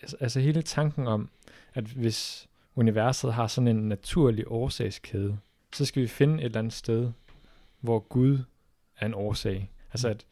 Altså, 0.00 0.16
altså 0.20 0.40
hele 0.40 0.62
tanken 0.62 1.06
om, 1.06 1.28
at 1.74 1.84
hvis 1.84 2.48
universet 2.74 3.32
har 3.34 3.46
sådan 3.46 3.68
en 3.68 3.88
naturlig 3.88 4.44
årsagskæde, 4.48 5.38
så 5.72 5.84
skal 5.84 6.02
vi 6.02 6.06
finde 6.08 6.34
et 6.38 6.44
eller 6.44 6.58
andet 6.58 6.72
sted, 6.72 7.10
hvor 7.80 7.98
Gud 7.98 8.38
er 8.98 9.06
en 9.06 9.14
årsag. 9.14 9.70
Altså 9.92 10.08
Mm. 10.08 10.12
at, 10.12 10.26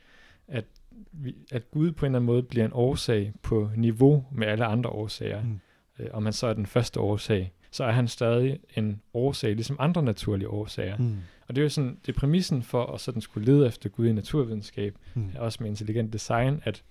at, 0.49 0.65
vi, 1.13 1.35
at 1.53 1.71
Gud 1.71 1.93
på 1.93 2.07
en 2.07 2.11
eller 2.13 2.19
anden 2.19 2.27
måde 2.27 2.43
bliver 2.43 2.65
en 2.67 2.73
årsag 2.75 3.33
på 3.43 3.71
niveau 3.77 4.25
med 4.33 4.47
alle 4.47 4.65
andre 4.65 4.91
årsager 4.91 5.43
Mm. 5.43 5.61
øh, 5.99 6.09
om 6.13 6.25
han 6.25 6.33
så 6.33 6.47
er 6.47 6.53
den 6.53 6.67
første 6.67 7.01
årsag, 7.01 7.53
så 7.71 7.85
er 7.85 7.93
han 7.93 8.09
stadig 8.09 8.61
en 8.77 9.01
årsag, 9.15 9.55
ligesom 9.55 9.77
andre 9.79 10.03
naturlige 10.03 10.49
årsager. 10.49 10.97
Mm. 10.97 11.17
Og 11.49 11.57
det 11.57 11.63
er 11.63 11.65
jo 11.65 11.69
sådan, 11.69 11.99
det 12.07 12.15
er 12.15 12.19
præmissen 12.19 12.63
for 12.63 12.87
at 12.87 13.01
sådan 13.01 13.21
skulle 13.21 13.53
lede 13.53 13.67
efter 13.67 13.89
Gud 13.89 14.07
i 14.07 14.13
naturvidenskab, 14.13 14.99
Mm. 15.15 15.31
også 15.39 15.59
med 15.63 15.71
intelligent 15.71 16.13
design, 16.13 16.63
at 16.65 16.83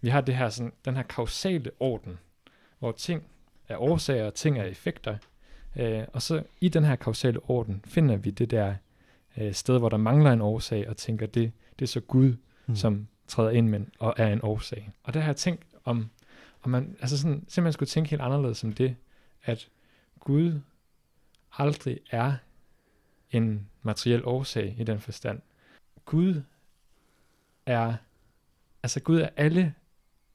vi 0.00 0.08
har 0.08 0.20
det 0.20 0.36
her 0.36 0.48
sådan, 0.48 0.72
den 0.84 0.96
her 0.96 1.02
kausale 1.02 1.70
orden, 1.80 2.18
hvor 2.78 2.92
ting 2.92 3.22
er 3.68 3.76
årsager, 3.76 4.26
og 4.26 4.34
ting 4.34 4.58
er 4.58 4.64
effekter. 4.64 5.16
Øh, 5.76 6.04
og 6.12 6.22
så 6.22 6.42
i 6.60 6.68
den 6.68 6.84
her 6.84 6.96
kausale 6.96 7.40
orden 7.50 7.82
finder 7.86 8.16
vi 8.16 8.30
det 8.30 8.50
der 8.50 8.74
øh, 9.36 9.52
sted, 9.54 9.78
hvor 9.78 9.88
der 9.88 9.96
mangler 9.96 10.32
en 10.32 10.40
årsag, 10.40 10.88
og 10.88 10.96
tænker, 10.96 11.26
det, 11.26 11.52
det 11.78 11.84
er 11.84 11.88
så 11.88 12.00
Gud, 12.00 12.34
Mm. 12.66 12.76
som 12.76 13.08
træder 13.28 13.50
ind 13.50 13.68
men, 13.68 13.88
og 13.98 14.14
er 14.16 14.32
en 14.32 14.40
årsag. 14.42 14.90
Og 15.02 15.14
der 15.14 15.20
har 15.20 15.28
jeg 15.28 15.36
tænkt 15.36 15.62
om, 15.84 16.10
om 16.62 16.70
man 16.70 16.96
altså 17.00 17.18
sådan, 17.18 17.44
simpelthen 17.48 17.72
skulle 17.72 17.86
tænke 17.88 18.10
helt 18.10 18.22
anderledes 18.22 18.58
som 18.58 18.72
det, 18.72 18.96
at 19.44 19.68
Gud 20.20 20.60
aldrig 21.58 21.98
er 22.10 22.32
en 23.30 23.66
materiel 23.82 24.24
årsag 24.24 24.74
i 24.78 24.84
den 24.84 25.00
forstand. 25.00 25.40
Gud 26.04 26.42
er, 27.66 27.94
altså 28.82 29.00
Gud 29.00 29.20
er 29.20 29.28
alle 29.36 29.74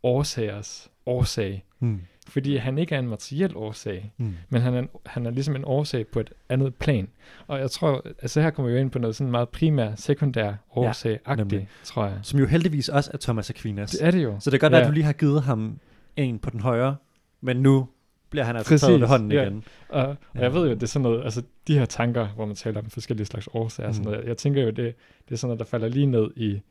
årsagers 0.04 0.92
årsag, 1.06 1.64
Mm. 1.80 2.02
fordi 2.28 2.58
han 2.58 2.78
ikke 2.78 2.96
er 2.96 3.00
en 3.00 3.08
materiel 3.08 3.56
årsag, 3.58 4.14
Mm. 4.18 4.34
men 4.50 4.62
han 4.62 4.74
er, 4.74 4.84
han 5.06 5.26
er 5.26 5.30
ligesom 5.30 5.56
en 5.56 5.66
årsag 5.66 6.08
på 6.08 6.20
et 6.20 6.34
andet 6.50 6.76
plan. 6.76 7.08
Og 7.48 7.60
jeg 7.60 7.72
tror, 7.72 8.06
altså 8.22 8.42
her 8.42 8.50
kommer 8.50 8.70
vi 8.72 8.76
jo 8.76 8.82
ind 8.82 8.92
på 8.92 9.00
noget 9.00 9.16
sådan 9.16 9.32
meget 9.32 9.50
primær, 9.50 9.96
sekundær 9.96 10.54
årsag 10.76 11.20
nemlig. 11.38 11.68
tror 11.84 12.06
jeg. 12.06 12.20
Som 12.24 12.40
jo 12.40 12.46
heldigvis 12.46 12.90
også 12.90 13.12
er 13.14 13.18
Thomas 13.18 13.50
Aquinas. 13.50 13.92
Det 13.92 14.04
er 14.04 14.12
det 14.12 14.24
jo. 14.24 14.40
Så 14.40 14.50
det 14.50 14.60
kan 14.60 14.70
godt 14.72 14.78
Ja. 14.80 14.82
at 14.82 14.88
du 14.88 14.94
lige 14.94 15.04
har 15.04 15.14
givet 15.14 15.42
ham 15.44 15.80
en 16.16 16.40
på 16.40 16.50
den 16.50 16.60
højre, 16.60 16.96
men 17.42 17.58
nu 17.58 17.88
bliver 18.34 18.44
han 18.46 18.56
altså 18.56 18.70
Præcis, 18.70 18.86
taget 18.86 19.02
ved 19.02 19.08
hånden 19.08 19.32
ja. 19.32 19.42
igen. 19.42 19.64
Og, 19.90 20.02
og 20.06 20.18
Ja. 20.36 20.40
jeg 20.42 20.54
ved 20.54 20.66
jo, 20.66 20.72
at 20.72 20.76
det 20.76 20.84
er 20.84 20.88
sådan 20.88 21.04
noget, 21.04 21.24
altså 21.24 21.44
de 21.68 21.78
her 21.78 21.86
tanker, 21.86 22.28
hvor 22.28 22.46
man 22.46 22.56
taler 22.56 22.80
om 22.80 22.90
forskellige 22.90 23.26
slags 23.26 23.50
årsager, 23.54 23.90
mm. 23.90 23.94
sådan 23.94 24.12
noget, 24.12 24.28
jeg 24.28 24.38
tænker 24.38 24.62
jo, 24.62 24.68
det, 24.68 24.78
det 24.78 25.32
er 25.32 25.36
sådan 25.36 25.48
noget, 25.48 25.60
der 25.60 25.66
falder 25.66 25.88
lige 25.88 26.06
ned 26.06 26.30
i 26.36 26.62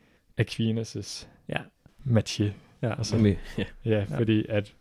Aquinas' 0.41 1.27
Ja. 1.49 1.59
métier. 2.07 2.51
Ja. 2.83 2.95
Altså, 2.99 3.17
ja. 3.17 3.35
Ja, 3.59 3.65
Ja. 3.99 4.05
fordi 4.19 4.47
at 4.49 4.75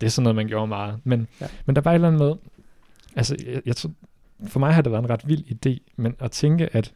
det 0.00 0.06
er 0.06 0.10
sådan 0.10 0.22
noget, 0.24 0.36
man 0.36 0.46
gjorde 0.48 0.66
meget. 0.66 1.00
Men, 1.04 1.28
ja. 1.40 1.46
men 1.66 1.76
der 1.76 1.82
var 1.82 1.90
et 1.90 1.94
eller 1.94 2.08
andet 2.08 2.20
med, 2.20 2.34
altså 3.16 3.36
jeg, 3.46 3.62
jeg 3.66 3.76
tror, 3.76 3.90
for 4.46 4.60
mig 4.60 4.74
har 4.74 4.82
det 4.82 4.92
været 4.92 5.02
en 5.02 5.10
ret 5.10 5.28
vild 5.28 5.44
idé, 5.66 5.92
men 5.96 6.14
at 6.18 6.30
tænke, 6.30 6.76
at 6.76 6.92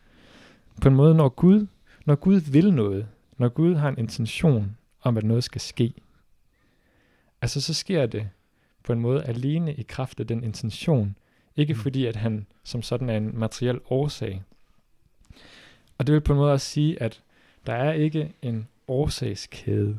på 0.83 0.89
en 0.89 0.95
måde, 0.95 1.15
når 1.15 1.29
Gud, 1.29 1.67
når 2.07 2.15
Gud 2.15 2.41
vil 2.41 2.73
noget, 2.75 3.07
når 3.39 3.49
Gud 3.49 3.75
har 3.75 3.89
en 3.89 3.99
intention 3.99 4.77
om, 5.03 5.17
at 5.17 5.25
noget 5.25 5.45
skal 5.45 5.61
ske, 5.61 5.95
altså 7.43 7.61
så 7.61 7.75
sker 7.75 8.07
det 8.07 8.29
på 8.85 8.93
en 8.93 9.01
måde 9.01 9.25
alene 9.25 9.75
i 9.75 9.83
kraft 9.83 10.21
af 10.21 10.27
den 10.27 10.45
intention, 10.45 11.17
ikke 11.57 11.75
Mm. 11.75 11.81
fordi, 11.81 12.07
at 12.07 12.17
han 12.17 12.47
som 12.65 12.83
sådan 12.83 13.11
er 13.11 13.17
en 13.17 13.39
materiel 13.39 13.81
årsag. 13.91 14.43
Og 15.99 16.07
det 16.07 16.13
vil 16.13 16.21
på 16.21 16.33
en 16.33 16.39
måde 16.39 16.53
også 16.53 16.67
sige, 16.67 17.03
at 17.03 17.23
der 17.67 17.73
er 17.75 17.93
ikke 17.93 18.35
en 18.43 18.69
årsagskæde 18.89 19.99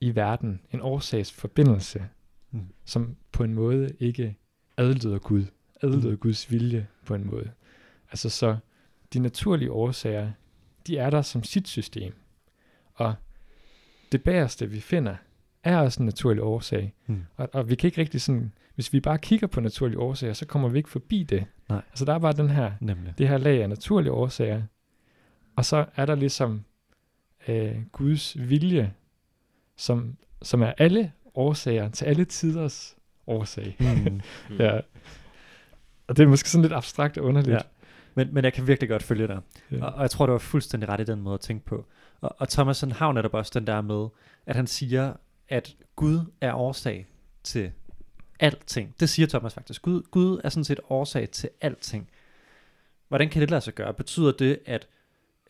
i 0.00 0.14
verden, 0.14 0.60
en 0.72 0.80
årsagsforbindelse, 0.80 2.08
Mm. 2.50 2.66
som 2.84 3.16
på 3.32 3.44
en 3.44 3.54
måde 3.54 3.96
ikke 4.00 4.36
adlyder 4.76 5.18
Gud, 5.18 5.44
adlyder 5.82 6.10
Mm. 6.10 6.18
Guds 6.18 6.50
vilje 6.50 6.86
på 7.06 7.14
en 7.14 7.26
måde. 7.26 7.50
Altså 8.10 8.30
så 8.30 8.56
de 9.12 9.18
naturlige 9.18 9.72
årsager, 9.72 10.32
de 10.86 10.98
er 10.98 11.10
der 11.10 11.22
som 11.22 11.44
sit 11.44 11.68
system. 11.68 12.14
Og 12.94 13.14
det 14.12 14.22
bagerste, 14.22 14.70
vi 14.70 14.80
finder, 14.80 15.16
er 15.66 15.78
også 15.78 16.00
en 16.00 16.06
naturlig 16.06 16.42
årsag. 16.42 16.94
Mm. 17.06 17.24
Og, 17.36 17.48
og 17.52 17.70
vi 17.70 17.74
kan 17.74 17.88
ikke 17.88 18.00
rigtig 18.00 18.20
sådan, 18.20 18.52
hvis 18.74 18.92
vi 18.92 19.00
bare 19.00 19.18
kigger 19.18 19.46
på 19.46 19.60
naturlige 19.60 19.98
årsager, 19.98 20.32
så 20.32 20.46
kommer 20.46 20.68
vi 20.68 20.78
ikke 20.78 20.90
forbi 20.90 21.22
det. 21.22 21.44
Nej. 21.68 21.82
Altså 21.90 22.04
der 22.04 22.14
er 22.14 22.18
bare 22.18 22.32
den 22.32 22.50
her, 22.50 22.72
Nemlig. 22.80 23.14
det 23.18 23.28
her 23.28 23.38
lag 23.38 23.62
af 23.62 23.68
naturlige 23.68 24.12
årsager, 24.12 24.62
og 25.56 25.64
så 25.64 25.84
er 25.96 26.06
der 26.06 26.14
ligesom 26.14 26.64
øh, 27.48 27.76
Guds 27.92 28.36
vilje, 28.48 28.92
som, 29.76 30.16
som 30.42 30.62
er 30.62 30.72
alle 30.78 31.12
årsager 31.34 31.88
til 31.88 32.04
alle 32.04 32.24
tiders 32.24 32.96
årsag. 33.26 33.76
Mm. 33.80 34.20
Ja. 34.58 34.80
Og 36.08 36.16
det 36.16 36.22
er 36.22 36.26
måske 36.28 36.50
sådan 36.50 36.62
lidt 36.62 36.72
abstrakt 36.72 37.18
og 37.18 37.24
underligt. 37.24 37.54
Ja. 37.54 37.60
Men, 38.14 38.34
men 38.34 38.44
jeg 38.44 38.52
kan 38.52 38.66
virkelig 38.66 38.88
godt 38.88 39.02
følge 39.02 39.28
dig. 39.28 39.40
Ja. 39.72 39.84
Og, 39.84 39.94
og 39.94 40.02
jeg 40.02 40.10
tror, 40.10 40.26
du 40.26 40.32
var 40.32 40.38
fuldstændig 40.38 40.88
ret 40.88 41.00
i 41.00 41.04
den 41.04 41.20
måde 41.20 41.34
at 41.34 41.40
tænke 41.40 41.64
på. 41.64 41.86
Og, 42.20 42.36
og 42.38 42.48
Thomas 42.48 42.80
han 42.80 42.92
har 42.92 43.06
jo 43.06 43.12
netop 43.12 43.34
også 43.34 43.52
den 43.54 43.66
der 43.66 43.80
med, 43.80 44.08
at 44.46 44.56
han 44.56 44.66
siger, 44.66 45.12
at 45.48 45.76
Gud 45.96 46.20
er 46.40 46.54
årsag 46.54 47.06
til 47.42 47.72
alting. 48.40 48.94
Det 49.00 49.08
siger 49.08 49.26
Thomas 49.26 49.54
faktisk. 49.54 49.82
Gud, 49.82 50.02
Gud 50.10 50.40
er 50.44 50.48
sådan 50.48 50.64
set 50.64 50.80
årsag 50.88 51.30
til 51.30 51.50
alting. 51.60 52.10
hvordan 53.08 53.28
kan 53.28 53.40
det 53.40 53.50
lade 53.50 53.60
sig 53.60 53.74
gøre? 53.74 53.94
Betyder 53.94 54.32
det, 54.32 54.58
at, 54.66 54.88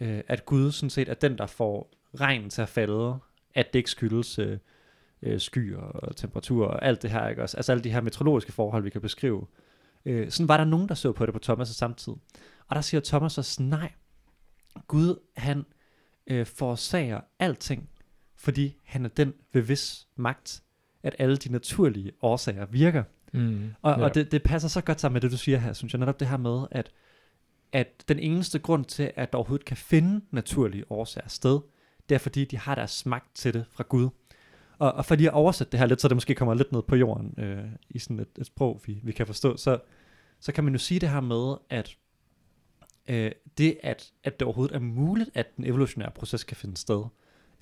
øh, 0.00 0.20
at 0.28 0.46
Gud 0.46 0.72
sådan 0.72 0.90
set 0.90 1.08
er 1.08 1.14
den, 1.14 1.38
der 1.38 1.46
får 1.46 1.90
regnen 2.20 2.50
til 2.50 2.62
at 2.62 2.68
falde, 2.68 3.18
at 3.54 3.72
det 3.72 3.78
ikke 3.78 3.90
skyldes 3.90 4.38
øh, 4.38 4.58
øh, 5.22 5.40
skyer 5.40 5.78
og 5.78 6.16
temperatur 6.16 6.66
og 6.66 6.84
alt 6.84 7.02
det 7.02 7.10
her, 7.10 7.28
ikke 7.28 7.42
også? 7.42 7.56
Altså 7.56 7.72
alle 7.72 7.84
de 7.84 7.90
her 7.90 8.00
meteorologiske 8.00 8.52
forhold, 8.52 8.82
vi 8.82 8.90
kan 8.90 9.00
beskrive. 9.00 9.46
Øh, 10.04 10.30
sådan 10.30 10.48
var 10.48 10.56
der 10.56 10.64
nogen, 10.64 10.88
der 10.88 10.94
så 10.94 11.12
på 11.12 11.26
det 11.26 11.34
på 11.34 11.40
Thomas' 11.52 11.64
samtid. 11.64 12.12
Og 12.68 12.76
der 12.76 12.80
siger 12.80 13.00
Thomas 13.00 13.38
også, 13.38 13.62
nej, 13.62 13.92
Gud 14.86 15.20
han 15.36 15.64
øh, 16.26 16.46
forårsager 16.46 17.20
alting, 17.38 17.88
fordi 18.36 18.76
han 18.84 19.04
er 19.04 19.08
den 19.08 19.34
ved 19.52 19.62
vis 19.62 20.06
magt, 20.16 20.62
at 21.02 21.16
alle 21.18 21.36
de 21.36 21.52
naturlige 21.52 22.12
årsager 22.22 22.66
virker. 22.66 23.02
Mm. 23.32 23.70
Og, 23.82 23.98
ja. 23.98 24.04
og 24.04 24.14
det, 24.14 24.32
det 24.32 24.42
passer 24.42 24.68
så 24.68 24.80
godt 24.80 25.00
sammen 25.00 25.14
med 25.14 25.20
det, 25.20 25.30
du 25.30 25.36
siger 25.36 25.58
her, 25.58 25.72
synes 25.72 25.92
jeg 25.92 25.98
netop 25.98 26.20
det 26.20 26.28
her 26.28 26.36
med, 26.36 26.66
at, 26.70 26.90
at 27.72 28.04
den 28.08 28.18
eneste 28.18 28.58
grund 28.58 28.84
til, 28.84 29.12
at 29.16 29.32
der 29.32 29.38
overhovedet 29.38 29.64
kan 29.64 29.76
finde 29.76 30.24
naturlige 30.30 30.92
årsager 30.92 31.28
sted, 31.28 31.60
det 32.08 32.14
er 32.14 32.18
fordi, 32.18 32.44
de 32.44 32.58
har 32.58 32.74
deres 32.74 33.06
magt 33.06 33.36
til 33.36 33.54
det 33.54 33.64
fra 33.70 33.84
Gud. 33.88 34.08
Og, 34.78 34.92
og 34.92 35.04
for 35.04 35.14
lige 35.14 35.28
at 35.28 35.34
oversætte 35.34 35.70
det 35.72 35.80
her 35.80 35.86
lidt, 35.86 36.00
så 36.00 36.08
det 36.08 36.16
måske 36.16 36.34
kommer 36.34 36.54
lidt 36.54 36.72
ned 36.72 36.82
på 36.82 36.96
jorden 36.96 37.34
øh, 37.38 37.64
i 37.90 37.98
sådan 37.98 38.20
et, 38.20 38.28
et 38.38 38.46
sprog, 38.46 38.80
vi, 38.86 39.00
vi 39.02 39.12
kan 39.12 39.26
forstå, 39.26 39.56
så, 39.56 39.78
så 40.40 40.52
kan 40.52 40.64
man 40.64 40.72
jo 40.72 40.78
sige 40.78 41.00
det 41.00 41.08
her 41.08 41.20
med, 41.20 41.56
at 41.70 41.96
øh, 43.08 43.32
det, 43.58 43.78
at, 43.82 44.12
at 44.24 44.40
det 44.40 44.46
overhovedet 44.46 44.74
er 44.74 44.80
muligt, 44.80 45.30
at 45.34 45.56
den 45.56 45.64
evolutionære 45.64 46.10
proces 46.10 46.44
kan 46.44 46.56
finde 46.56 46.76
sted, 46.76 47.04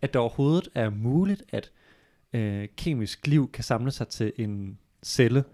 at 0.05 0.13
det 0.13 0.21
overhovedet 0.21 0.69
er 0.75 0.91
muligt, 0.91 1.43
at 1.49 1.71
øh, 2.33 2.69
kemisk 2.77 3.27
liv 3.27 3.53
kan 3.53 3.65
samle 3.65 3.91
sig 3.91 4.09
til 4.09 4.33
en 4.37 4.79
celle, 5.05 5.45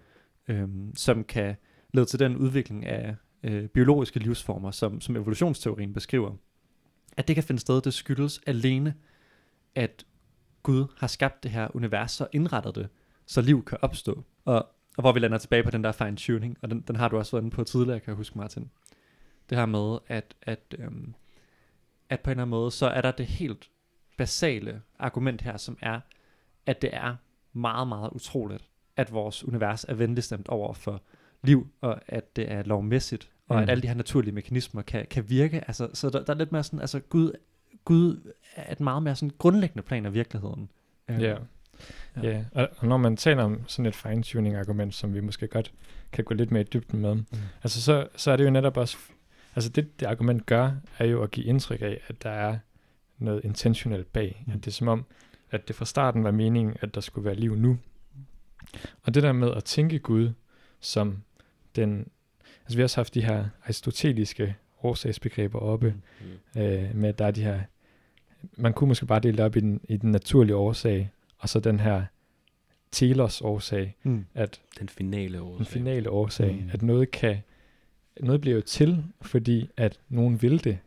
øh, 0.49 0.69
som 0.95 1.25
kan 1.25 1.57
lede 1.93 2.07
til 2.07 2.19
den 2.19 2.37
udvikling 2.37 2.87
af 2.87 3.17
øh, 3.43 3.69
biologiske 3.69 4.19
livsformer, 4.19 4.71
som, 4.71 5.01
som 5.01 5.17
evolutionsteorien 5.17 5.93
beskriver. 5.93 6.35
At 7.17 7.29
det 7.29 7.37
kan 7.37 7.45
finde 7.45 7.61
sted, 7.61 7.81
det 7.81 7.95
skyldes 7.95 8.41
alene, 8.47 8.95
at 9.75 10.05
Gud 10.63 10.87
har 10.97 11.07
skabt 11.07 11.43
det 11.43 11.51
her 11.51 11.77
univers 11.77 12.21
og 12.21 12.29
indrettet 12.33 12.75
det, 12.75 12.89
så 13.27 13.41
liv 13.41 13.65
kan 13.65 13.79
opstå. 13.83 14.25
Og, 14.45 14.67
og 14.97 15.01
hvor 15.01 15.13
vi 15.13 15.21
lander 15.21 15.39
tilbage 15.39 15.63
på 15.63 15.71
den 15.71 15.85
der 15.85 15.93
fine 15.93 16.17
tuning, 16.17 16.57
og 16.63 16.71
den, 16.71 16.81
den 16.81 16.97
har 16.97 17.09
du 17.09 17.19
også 17.19 17.33
været 17.33 17.43
inde 17.43 17.55
på 17.55 17.65
tidligere, 17.65 18.01
kan 18.01 18.09
jeg 18.09 18.17
huske, 18.17 18.39
Martin. 18.39 18.71
Det 19.51 19.59
her 19.59 19.67
med, 19.67 19.99
at, 20.07 20.35
at, 20.43 20.75
øhm, 20.79 21.15
at 22.09 22.21
på 22.21 22.31
en 22.31 22.33
eller 22.33 22.43
anden 22.43 22.51
måde, 22.51 22.71
så 22.71 22.87
er 22.87 23.01
der 23.01 23.11
det 23.11 23.27
helt 23.27 23.71
basale 24.21 24.81
argument 24.99 25.43
her, 25.43 25.57
som 25.57 25.79
er, 25.83 26.01
at 26.67 26.83
det 26.83 26.91
er 26.93 27.17
meget, 27.53 27.89
meget 27.89 28.11
utroligt, 28.13 28.65
at 28.97 29.13
vores 29.13 29.45
univers 29.45 29.85
er 29.85 29.95
venligstemt 29.95 30.49
over 30.49 30.73
for 30.75 31.03
liv, 31.43 31.67
og 31.81 32.01
at 32.07 32.37
det 32.37 32.53
er 32.53 32.63
lovmæssigt, 32.63 33.31
og 33.49 33.57
mm. 33.57 33.63
at 33.63 33.71
alle 33.71 33.83
de 33.83 33.89
her 33.89 33.95
naturlige 33.95 34.35
mekanismer 34.35 34.83
kan, 34.83 35.07
kan 35.11 35.31
virke. 35.31 35.65
Altså, 35.67 35.89
så 35.95 36.11
der, 36.11 36.25
der 36.25 36.35
er 36.35 36.39
lidt 36.39 36.53
mere 36.53 36.63
sådan, 36.63 36.81
altså 36.81 37.01
Gud, 37.01 37.33
Gud 37.85 38.33
er 38.57 38.73
et 38.73 38.81
meget 38.81 39.03
mere 39.03 39.15
sådan 39.17 39.33
grundlæggende 39.39 39.83
plan 39.83 40.07
af 40.07 40.15
virkeligheden. 40.15 40.71
Øhm, 41.09 41.21
Ja. 41.21 41.37
Ja. 42.17 42.23
Ja, 42.23 42.45
og, 42.53 42.69
og 42.77 42.87
når 42.89 42.97
man 42.97 43.17
taler 43.17 43.43
om 43.43 43.61
sådan 43.67 43.87
et 43.87 43.95
fine-tuning-argument, 43.95 44.95
som 44.95 45.15
vi 45.15 45.21
måske 45.21 45.47
godt 45.49 45.73
kan 46.13 46.25
gå 46.25 46.35
lidt 46.35 46.51
mere 46.51 46.63
i 46.63 46.67
dybden 46.73 47.01
med, 47.01 47.15
Mm. 47.15 47.25
altså 47.63 47.83
så, 47.83 48.09
så 48.17 48.31
er 48.31 48.37
det 48.37 48.45
jo 48.45 48.51
netop 48.51 48.77
også, 48.77 48.97
altså 49.55 49.71
det, 49.71 50.01
det 50.01 50.07
argument 50.07 50.47
gør, 50.47 50.71
er 50.99 51.05
jo 51.05 51.23
at 51.23 51.31
give 51.31 51.47
indtryk 51.47 51.83
af, 51.83 52.01
at 52.09 52.23
der 52.23 52.31
er 52.31 52.59
noget 53.21 53.45
intentionelt 53.45 54.13
bag. 54.13 54.45
Mm. 54.47 54.53
At 54.53 54.59
det 54.59 54.67
er 54.67 54.71
som 54.73 54.89
om, 54.89 55.05
at 55.51 55.69
det 55.69 55.77
fra 55.77 55.85
starten 55.85 56.25
var 56.25 56.31
meningen, 56.31 56.77
at 56.81 56.95
der 56.95 57.01
skulle 57.01 57.25
være 57.25 57.35
liv 57.35 57.57
nu. 57.57 57.79
Og 59.03 59.15
det 59.15 59.23
der 59.23 59.33
med 59.33 59.51
at 59.55 59.65
tænke 59.65 59.99
Gud 59.99 60.31
som 60.81 61.23
den, 61.77 62.07
altså 62.65 62.77
vi 62.77 62.81
har 62.81 62.85
også 62.85 62.97
haft 62.97 63.15
de 63.15 63.25
her 63.25 63.45
aristoteliske 63.65 64.57
årsagsbegreber 64.83 65.59
oppe, 65.59 65.95
Mm. 66.55 66.61
øh, 66.63 66.95
med 66.95 67.09
at 67.09 67.19
der 67.19 67.27
er 67.27 67.31
de 67.31 67.43
her, 67.45 67.61
man 68.57 68.73
kunne 68.73 68.89
måske 68.89 69.07
bare 69.07 69.21
dele 69.21 69.37
det 69.37 69.45
op 69.45 69.57
i 69.57 69.61
den, 69.61 69.81
i 69.89 69.97
den 69.97 70.11
naturlige 70.13 70.57
årsag, 70.57 71.11
og 71.39 71.49
så 71.49 71.61
den 71.61 71.81
her 71.81 72.05
telos 72.91 73.41
årsag, 73.41 73.97
Mm. 74.03 74.27
at 74.35 74.61
Den 74.79 74.89
finale 74.89 75.41
årsag. 75.41 75.59
den 75.59 75.67
finale 75.67 76.11
årsag, 76.11 76.55
Mm. 76.55 76.71
at 76.73 76.83
noget 76.83 77.11
kan, 77.11 77.37
noget 78.21 78.41
bliver 78.41 78.55
jo 78.57 78.63
til, 78.63 79.05
fordi 79.23 79.71
at 79.77 80.01
nogen 80.09 80.43
vil 80.43 80.65
det. 80.65 80.79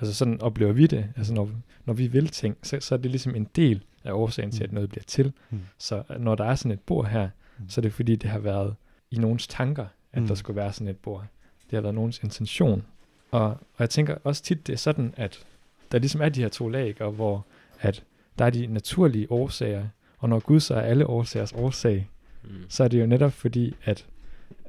Altså 0.00 0.14
sådan 0.14 0.40
oplever 0.40 0.72
vi 0.72 0.86
det. 0.86 1.06
Altså 1.16 1.34
når, 1.34 1.50
når 1.84 1.94
vi 1.94 2.06
vil 2.06 2.28
ting, 2.28 2.56
så, 2.62 2.80
så 2.80 2.94
er 2.94 2.98
det 2.98 3.10
ligesom 3.10 3.34
en 3.34 3.48
del 3.56 3.82
af 4.04 4.12
årsagen 4.12 4.50
til, 4.50 4.64
at 4.64 4.70
Mm. 4.70 4.74
noget 4.74 4.88
bliver 4.90 5.04
til. 5.06 5.32
Mm. 5.50 5.60
Så 5.78 6.02
når 6.18 6.34
der 6.34 6.44
er 6.44 6.54
sådan 6.54 6.72
et 6.72 6.80
bord 6.80 7.06
her, 7.08 7.28
Mm. 7.58 7.68
så 7.68 7.80
er 7.80 7.82
det 7.82 7.92
fordi, 7.92 8.16
det 8.16 8.30
har 8.30 8.38
været 8.38 8.74
i 9.10 9.16
nogens 9.18 9.46
tanker, 9.46 9.86
at 10.12 10.22
Mm. 10.22 10.28
der 10.28 10.34
skulle 10.34 10.56
være 10.56 10.72
sådan 10.72 10.88
et 10.88 10.96
bord. 10.96 11.24
Det 11.70 11.76
har 11.76 11.80
været 11.80 11.94
nogens 11.94 12.18
intention. 12.22 12.84
Og, 13.30 13.44
og 13.50 13.58
jeg 13.78 13.90
tænker 13.90 14.16
også 14.24 14.42
tit, 14.42 14.66
det 14.66 14.72
er 14.72 14.76
sådan, 14.76 15.14
at 15.16 15.44
der 15.92 15.98
ligesom 15.98 16.20
er 16.22 16.28
de 16.28 16.40
her 16.40 16.48
to 16.48 16.68
lag, 16.68 17.00
og 17.00 17.12
hvor 17.12 17.46
at 17.80 18.04
der 18.38 18.44
er 18.44 18.50
de 18.50 18.66
naturlige 18.66 19.32
årsager, 19.32 19.86
og 20.18 20.28
når 20.28 20.38
Gud 20.40 20.60
så 20.60 20.74
er 20.74 20.80
alle 20.80 21.06
årsagers 21.06 21.52
årsag, 21.52 22.08
Mm. 22.44 22.50
så 22.68 22.84
er 22.84 22.88
det 22.88 23.00
jo 23.00 23.06
netop 23.06 23.32
fordi, 23.32 23.74
at, 23.84 24.06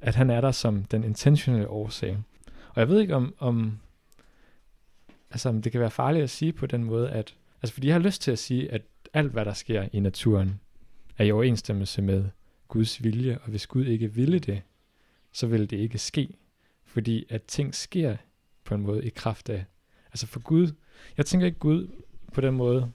at 0.01 0.15
han 0.15 0.29
er 0.29 0.41
der 0.41 0.51
som 0.51 0.83
den 0.83 1.03
intentionelle 1.03 1.67
årsag. 1.69 2.17
Og 2.73 2.79
jeg 2.79 2.89
ved 2.89 2.99
ikke 3.01 3.15
om, 3.15 3.33
om, 3.39 3.79
altså, 5.31 5.61
det 5.63 5.71
kan 5.71 5.81
være 5.81 5.91
farligt 5.91 6.23
at 6.23 6.29
sige 6.29 6.53
på 6.53 6.65
den 6.65 6.83
måde, 6.83 7.09
at, 7.09 7.35
altså 7.61 7.73
fordi 7.73 7.87
jeg 7.87 7.95
har 7.95 8.01
lyst 8.01 8.21
til 8.21 8.31
at 8.31 8.39
sige, 8.39 8.71
at 8.71 8.81
alt 9.13 9.31
hvad 9.31 9.45
der 9.45 9.53
sker 9.53 9.87
i 9.93 9.99
naturen, 9.99 10.59
er 11.17 11.23
i 11.23 11.31
overensstemmelse 11.31 12.01
med 12.01 12.25
Guds 12.67 13.03
vilje, 13.03 13.37
og 13.43 13.49
hvis 13.49 13.67
Gud 13.67 13.85
ikke 13.85 14.13
ville 14.13 14.39
det, 14.39 14.61
så 15.31 15.47
vil 15.47 15.69
det 15.69 15.77
ikke 15.77 15.97
ske. 15.97 16.29
Fordi 16.85 17.25
at 17.29 17.43
ting 17.43 17.75
sker 17.75 18.17
på 18.63 18.75
en 18.75 18.81
måde 18.81 19.05
i 19.05 19.09
kraft 19.09 19.49
af, 19.49 19.65
altså 20.05 20.27
for 20.27 20.39
Gud, 20.39 20.71
jeg 21.17 21.25
tænker 21.25 21.47
ikke 21.47 21.59
Gud 21.59 21.87
på 22.33 22.41
den 22.41 22.53
måde 22.53 22.91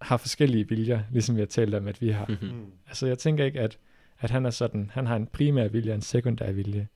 har 0.00 0.16
forskellige 0.16 0.68
viljer, 0.68 1.02
ligesom 1.10 1.36
vi 1.36 1.40
har 1.40 1.46
talt 1.46 1.74
om, 1.74 1.88
at 1.88 2.00
vi 2.00 2.08
har. 2.08 2.26
Mhm. 2.26 2.72
Altså 2.88 3.06
jeg 3.06 3.18
tænker 3.18 3.44
ikke, 3.44 3.60
at, 3.60 3.78
at 4.20 4.30
han 4.30 4.46
er 4.46 4.50
sådan, 4.50 4.90
han 4.94 5.06
har 5.06 5.16
en 5.16 5.26
primær 5.26 5.68
vilje 5.68 5.92
og 5.92 5.94
en 5.94 6.02
sekundær 6.02 6.52
vilje. 6.52 6.88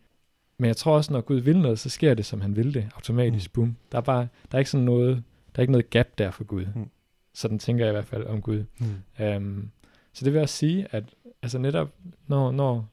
Men 0.59 0.69
jeg 0.69 0.77
tror 0.77 0.97
også, 0.97 1.13
når 1.13 1.21
Gud 1.21 1.41
vil 1.41 1.59
noget, 1.59 1.79
så 1.79 1.91
sker 1.91 2.15
det, 2.15 2.27
som 2.27 2.41
han 2.41 2.57
vil 2.57 2.75
det, 2.75 2.91
automatisk, 2.95 3.51
mm. 3.51 3.53
boom. 3.53 3.77
Der 3.93 3.99
er 3.99 4.03
bare, 4.03 4.29
der 4.51 4.57
er 4.57 4.59
ikke 4.59 4.71
sådan 4.71 4.85
noget, 4.85 5.23
der 5.55 5.59
er 5.59 5.63
ikke 5.63 5.73
noget 5.73 5.91
gap 5.91 6.07
der 6.19 6.31
for 6.31 6.45
Gud. 6.45 6.67
Mm. 6.75 6.91
Sådan 7.35 7.59
tænker 7.59 7.85
jeg 7.85 7.93
i 7.93 7.97
hvert 7.97 8.07
fald 8.07 8.27
om 8.27 8.43
Gud. 8.43 8.65
Mm. 8.79 9.25
Um, 9.37 9.71
så 10.13 10.25
det 10.25 10.33
vil 10.33 10.41
også 10.41 10.57
sige, 10.57 10.87
at 10.91 11.05
altså 11.43 11.59
netop, 11.59 11.91
når, 12.27 12.53
når 12.53 12.89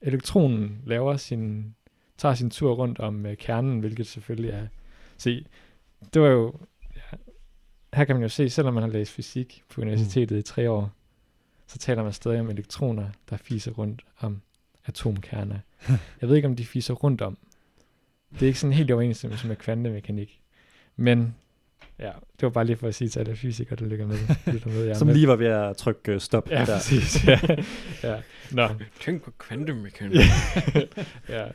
elektronen 0.00 0.82
laver 0.86 1.16
sin, 1.16 1.74
tager 2.18 2.34
sin 2.34 2.50
tur 2.50 2.74
rundt 2.74 2.98
om 2.98 3.24
uh, 3.24 3.34
kernen, 3.34 3.80
hvilket 3.80 4.06
selvfølgelig 4.06 4.50
er, 4.50 4.66
se, 5.16 5.46
det 6.14 6.22
var 6.22 6.28
jo, 6.28 6.54
ja, 6.96 7.16
her 7.94 8.04
kan 8.04 8.16
man 8.16 8.22
jo 8.22 8.28
se, 8.28 8.50
selvom 8.50 8.74
man 8.74 8.82
har 8.82 8.90
læst 8.90 9.12
fysik 9.12 9.62
på 9.68 9.80
universitetet 9.80 10.30
mm. 10.30 10.38
i 10.38 10.42
tre 10.42 10.70
år, 10.70 10.90
så 11.66 11.78
taler 11.78 12.02
man 12.02 12.12
stadig 12.12 12.40
om 12.40 12.50
elektroner, 12.50 13.08
der 13.30 13.36
fiser 13.36 13.72
rundt 13.72 14.04
om 14.18 14.42
atomkerner. 14.88 15.58
Jeg 16.20 16.28
ved 16.28 16.36
ikke, 16.36 16.48
om 16.48 16.56
de 16.56 16.66
fiser 16.66 16.94
rundt 16.94 17.22
om. 17.22 17.38
Det 18.32 18.42
er 18.42 18.46
ikke 18.46 18.58
sådan 18.58 18.72
helt 18.74 18.90
overensstemmelse 18.90 19.46
med 19.48 19.56
kvantemekanik. 19.56 20.40
Men 20.96 21.34
ja, 21.98 22.04
det 22.06 22.42
var 22.42 22.48
bare 22.50 22.64
lige 22.64 22.76
for 22.76 22.88
at 22.88 22.94
sige 22.94 23.08
til 23.08 23.20
alle 23.20 23.36
fysikere, 23.36 23.76
der 23.76 23.86
lytter 23.86 24.06
med. 24.06 24.16
Lytter 24.52 24.68
med. 24.68 24.84
Jeg 24.84 24.96
Som 24.96 25.06
med. 25.06 25.14
lige 25.14 25.28
var 25.28 25.36
ved 25.36 25.46
at 25.46 25.76
trykke 25.76 26.14
uh, 26.14 26.20
stop 26.20 26.50
Ja, 26.50 26.58
der. 26.58 26.66
præcis. 26.66 27.26
Ja. 27.26 27.38
ja. 28.02 28.20
Nå. 28.52 28.68
Tænk 29.00 29.22
på 29.22 29.30
kvantemekanik. 29.30 30.16
ja. 31.28 31.46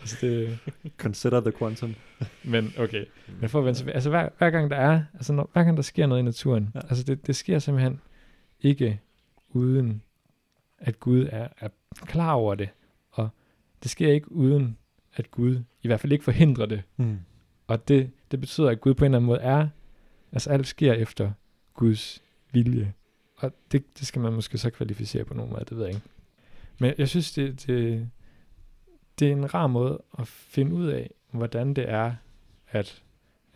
Altså 0.00 0.16
det, 0.20 0.58
Consider 0.98 1.40
the 1.40 1.52
quantum. 1.58 1.94
men 2.44 2.72
okay. 2.78 3.04
Men 3.40 3.48
for 3.48 3.58
at 3.58 3.64
vende 3.64 3.78
tilbage, 3.78 3.94
altså 3.94 4.10
hver, 4.10 4.28
hver 4.38 4.50
gang 4.50 4.70
der 4.70 4.76
er, 4.76 5.02
altså 5.14 5.32
når, 5.32 5.50
hver 5.52 5.64
gang 5.64 5.76
der 5.76 5.82
sker 5.82 6.06
noget 6.06 6.20
i 6.20 6.24
naturen, 6.24 6.70
ja. 6.74 6.80
altså 6.80 7.04
det, 7.04 7.26
det 7.26 7.36
sker 7.36 7.58
simpelthen 7.58 8.00
ikke 8.60 9.00
uden, 9.48 10.02
at 10.78 11.00
Gud 11.00 11.28
er, 11.32 11.48
er 11.60 11.68
klar 12.04 12.32
over 12.32 12.54
det. 12.54 12.68
Og 13.10 13.28
det 13.82 13.90
sker 13.90 14.12
ikke 14.12 14.32
uden, 14.32 14.76
at 15.14 15.30
Gud 15.30 15.62
i 15.82 15.86
hvert 15.86 16.00
fald 16.00 16.12
ikke 16.12 16.24
forhindrer 16.24 16.66
det. 16.66 16.82
Mm. 16.96 17.18
Og 17.66 17.88
det, 17.88 18.10
det 18.30 18.40
betyder, 18.40 18.70
at 18.70 18.80
Gud 18.80 18.94
på 18.94 19.04
en 19.04 19.06
eller 19.06 19.18
anden 19.18 19.26
måde 19.26 19.40
er, 19.40 19.68
altså 20.32 20.50
alt 20.50 20.66
sker 20.66 20.92
efter 20.92 21.32
Guds 21.74 22.22
vilje. 22.52 22.92
Og 23.36 23.52
det, 23.72 23.98
det 23.98 24.06
skal 24.06 24.22
man 24.22 24.32
måske 24.32 24.58
så 24.58 24.70
kvalificere 24.70 25.24
på 25.24 25.34
nogen 25.34 25.52
måde, 25.52 25.64
det 25.68 25.76
ved 25.76 25.84
jeg 25.84 25.94
ikke. 25.94 26.06
Men 26.78 26.94
jeg 26.98 27.08
synes, 27.08 27.32
det, 27.32 27.66
det, 27.66 28.10
det 29.18 29.28
er 29.28 29.32
en 29.32 29.54
rar 29.54 29.66
måde 29.66 30.02
at 30.18 30.28
finde 30.28 30.74
ud 30.74 30.86
af, 30.86 31.10
hvordan 31.30 31.74
det 31.74 31.90
er, 31.90 32.14
at 32.68 33.02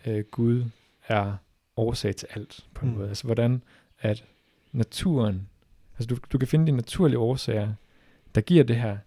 øh, 0.06 0.25
Gud 0.30 0.64
er 1.09 1.37
årsag 1.76 2.16
til 2.16 2.28
alt 2.30 2.66
på 2.75 2.85
en 2.87 2.90
Mm. 2.92 2.97
måde. 2.99 3.09
Altså 3.09 3.25
hvordan 3.25 3.62
at 3.99 4.25
naturen, 4.73 5.49
altså 5.99 6.06
du, 6.14 6.18
du 6.32 6.38
kan 6.38 6.49
finde 6.49 6.66
de 6.66 6.76
naturlige 6.76 7.18
årsager, 7.18 7.73
der 8.34 8.40
giver 8.40 8.64
det 8.64 8.76
her, 8.76 8.99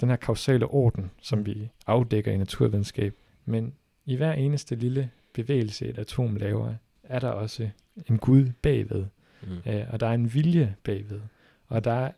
den 0.00 0.08
her 0.08 0.16
kausale 0.16 0.66
orden, 0.66 1.10
som 1.22 1.46
vi 1.46 1.68
afdækker 1.86 2.32
i 2.32 2.36
naturvidenskab. 2.36 3.14
Men 3.44 3.74
i 4.06 4.16
hver 4.16 4.32
eneste 4.32 4.74
lille 4.74 5.10
bevægelse, 5.32 5.86
et 5.88 5.98
atom 5.98 6.36
laver, 6.36 6.74
er 7.02 7.18
der 7.18 7.28
også 7.28 7.68
en 8.08 8.18
Gud 8.18 8.50
bagved, 8.62 9.04
Mm. 9.42 9.70
øh, 9.72 9.84
og 9.90 10.00
der 10.00 10.06
er 10.06 10.12
en 10.14 10.34
vilje 10.34 10.74
bagved. 10.84 11.20
Og 11.68 11.84
der 11.84 11.92
er, 11.92 12.12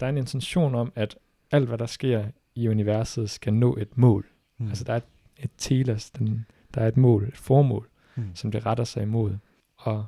der 0.00 0.06
er 0.06 0.10
en 0.10 0.16
intention 0.18 0.74
om, 0.74 0.92
at 0.94 1.16
alt, 1.50 1.68
hvad 1.68 1.78
der 1.78 1.86
sker 1.86 2.24
i 2.54 2.68
universet, 2.68 3.30
skal 3.30 3.52
nå 3.54 3.76
et 3.76 3.98
mål. 3.98 4.26
Mm. 4.58 4.64
Mm. 4.64 4.68
Altså 4.70 4.84
der 4.84 4.92
er 4.92 5.00
et 5.38 5.50
telos, 5.58 6.10
den, 6.10 6.46
der 6.74 6.80
er 6.80 6.88
et 6.88 6.96
mål, 6.96 7.24
et 7.28 7.36
formål, 7.36 7.88
Mm. 8.14 8.24
som 8.34 8.50
det 8.50 8.66
retter 8.66 8.84
sig 8.84 9.02
imod. 9.02 9.36
Og 9.76 10.06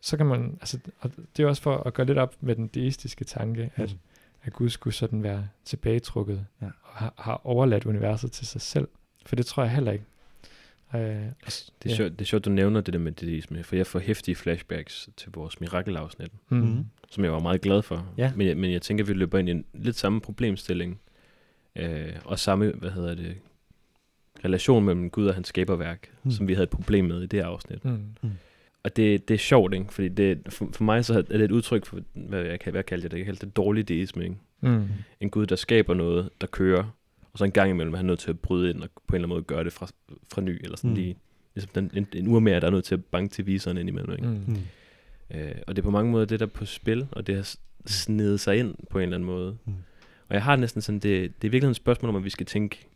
så 0.00 0.16
kan 0.16 0.26
man, 0.26 0.56
altså, 0.60 0.78
og 0.98 1.10
det 1.36 1.42
er 1.42 1.46
også 1.46 1.62
for 1.62 1.76
at 1.76 1.94
gøre 1.94 2.06
lidt 2.06 2.18
op 2.18 2.34
med 2.40 2.56
den 2.56 2.66
deistiske 2.66 3.24
tanke, 3.24 3.70
at, 3.76 3.92
Mm. 3.92 3.98
At 4.42 4.52
Gud 4.52 4.68
skulle 4.68 4.94
sådan 4.94 5.22
være 5.22 5.48
tilbagetrukket 5.64 6.46
Ja. 6.62 6.66
og 6.66 6.72
har, 6.98 7.14
har 7.18 7.40
overladt 7.46 7.84
universet 7.86 8.32
til 8.32 8.46
sig 8.46 8.60
selv. 8.60 8.88
For 9.26 9.36
det 9.36 9.46
tror 9.46 9.62
jeg 9.62 9.72
heller 9.72 9.92
ikke. 9.92 10.04
Øh, 10.94 11.00
Det 11.00 11.32
er, 11.84 11.94
sjovt, 11.94 12.12
det 12.12 12.20
er 12.20 12.24
sjovt, 12.24 12.44
du 12.44 12.50
nævner 12.50 12.80
det 12.80 12.94
der 12.94 13.00
med 13.00 13.12
deisme, 13.12 13.62
for 13.64 13.76
jeg 13.76 13.86
får 13.86 13.98
hæftige 13.98 14.34
flashbacks 14.34 15.08
til 15.16 15.30
vores 15.34 15.60
mirakelafsnit, 15.60 16.30
Mm. 16.48 16.56
Mhm. 16.58 16.86
som 17.10 17.24
jeg 17.24 17.32
var 17.32 17.38
meget 17.40 17.60
glad 17.60 17.82
for. 17.82 18.06
Ja. 18.18 18.32
Men, 18.36 18.46
jeg, 18.46 18.56
men 18.56 18.72
jeg 18.72 18.82
tænker, 18.82 19.04
at 19.04 19.08
vi 19.08 19.12
løber 19.14 19.38
ind 19.38 19.48
i 19.48 19.52
en 19.52 19.64
lidt 19.74 19.96
samme 19.96 20.20
problemstilling, 20.20 21.00
øh, 21.76 22.12
og 22.24 22.38
samme, 22.38 22.70
hvad 22.72 22.90
hedder 22.90 23.14
det, 23.14 23.36
relation 24.44 24.84
mellem 24.84 25.10
Gud 25.10 25.26
og 25.26 25.34
hans 25.34 25.48
skaberværk, 25.48 26.08
Mm. 26.12 26.18
mm. 26.24 26.30
som 26.30 26.48
vi 26.48 26.52
havde 26.54 26.62
et 26.64 26.70
problem 26.70 27.04
med 27.04 27.22
i 27.22 27.26
det 27.26 27.40
afsnit. 27.40 27.84
Mm. 27.84 28.04
Og 28.84 28.96
det, 28.96 29.28
det 29.28 29.34
er 29.34 29.38
sjovt, 29.38 29.74
ikke? 29.74 29.86
Fordi 29.90 30.08
det, 30.08 30.38
for, 30.48 30.68
for 30.72 30.84
mig 30.84 31.04
så 31.04 31.14
er 31.18 31.22
det 31.22 31.40
et 31.40 31.50
udtryk 31.50 31.86
for, 31.86 32.00
hvad 32.14 32.42
jeg 32.42 32.60
kan, 32.60 32.72
hvad 32.72 32.82
kalder 32.82 33.04
jeg 33.04 33.10
det? 33.10 33.16
Jeg 33.18 33.24
kalder 33.26 33.44
det 33.46 33.56
dårlig 33.56 33.88
deisme, 33.88 34.22
ikke? 34.24 34.36
Mm. 34.60 34.84
En 35.20 35.30
Gud, 35.30 35.46
der 35.46 35.56
skaber 35.56 35.94
noget, 35.94 36.30
der 36.40 36.46
kører, 36.46 36.84
og 37.32 37.38
så 37.38 37.44
en 37.44 37.50
gang 37.52 37.70
imellem 37.70 37.92
er 37.92 37.96
han 37.96 38.06
nødt 38.06 38.18
til 38.18 38.30
at 38.30 38.40
bryde 38.40 38.70
ind 38.70 38.82
og 38.82 38.88
på 38.94 39.00
en 39.08 39.14
eller 39.14 39.26
anden 39.26 39.34
måde 39.36 39.42
gøre 39.42 39.64
det 39.64 39.72
fra, 39.72 39.88
fra 40.32 40.40
ny, 40.42 40.60
eller 40.64 40.76
sådan 40.76 40.90
Mm. 40.90 40.96
lige, 40.96 41.16
ligesom 41.54 41.70
den, 41.74 41.90
en, 41.94 42.06
en 42.14 42.28
urmær, 42.28 42.60
der 42.60 42.66
er 42.66 42.70
nødt 42.70 42.84
til 42.84 42.94
at 42.94 43.04
banke 43.04 43.32
til 43.32 43.46
viseren 43.46 43.78
ind 43.78 43.88
imellem, 43.88 44.12
ikke? 44.12 44.26
Mm. 44.26 44.44
Mm. 44.46 45.38
Øh, 45.38 45.54
og 45.66 45.76
det 45.76 45.82
er 45.82 45.84
på 45.84 45.90
mange 45.90 46.10
måder 46.12 46.24
det, 46.24 46.40
der 46.40 46.46
er 46.46 46.50
på 46.50 46.64
spil, 46.64 47.06
og 47.10 47.26
det 47.26 47.34
har 47.36 47.54
snedet 47.86 48.40
sig 48.40 48.56
ind 48.58 48.74
på 48.90 48.98
en 48.98 49.02
eller 49.02 49.16
anden 49.16 49.26
måde. 49.26 49.56
Mm. 49.64 49.72
Og 50.28 50.34
jeg 50.34 50.42
har 50.42 50.56
næsten 50.56 50.82
sådan, 50.82 50.98
det, 50.98 51.42
det 51.42 51.48
er 51.48 51.50
virkelig 51.50 51.70
et 51.70 51.76
spørgsmål 51.76 52.08
om, 52.08 52.16
at 52.16 52.24
vi 52.24 52.30
skal 52.30 52.46
tænke 52.46 52.86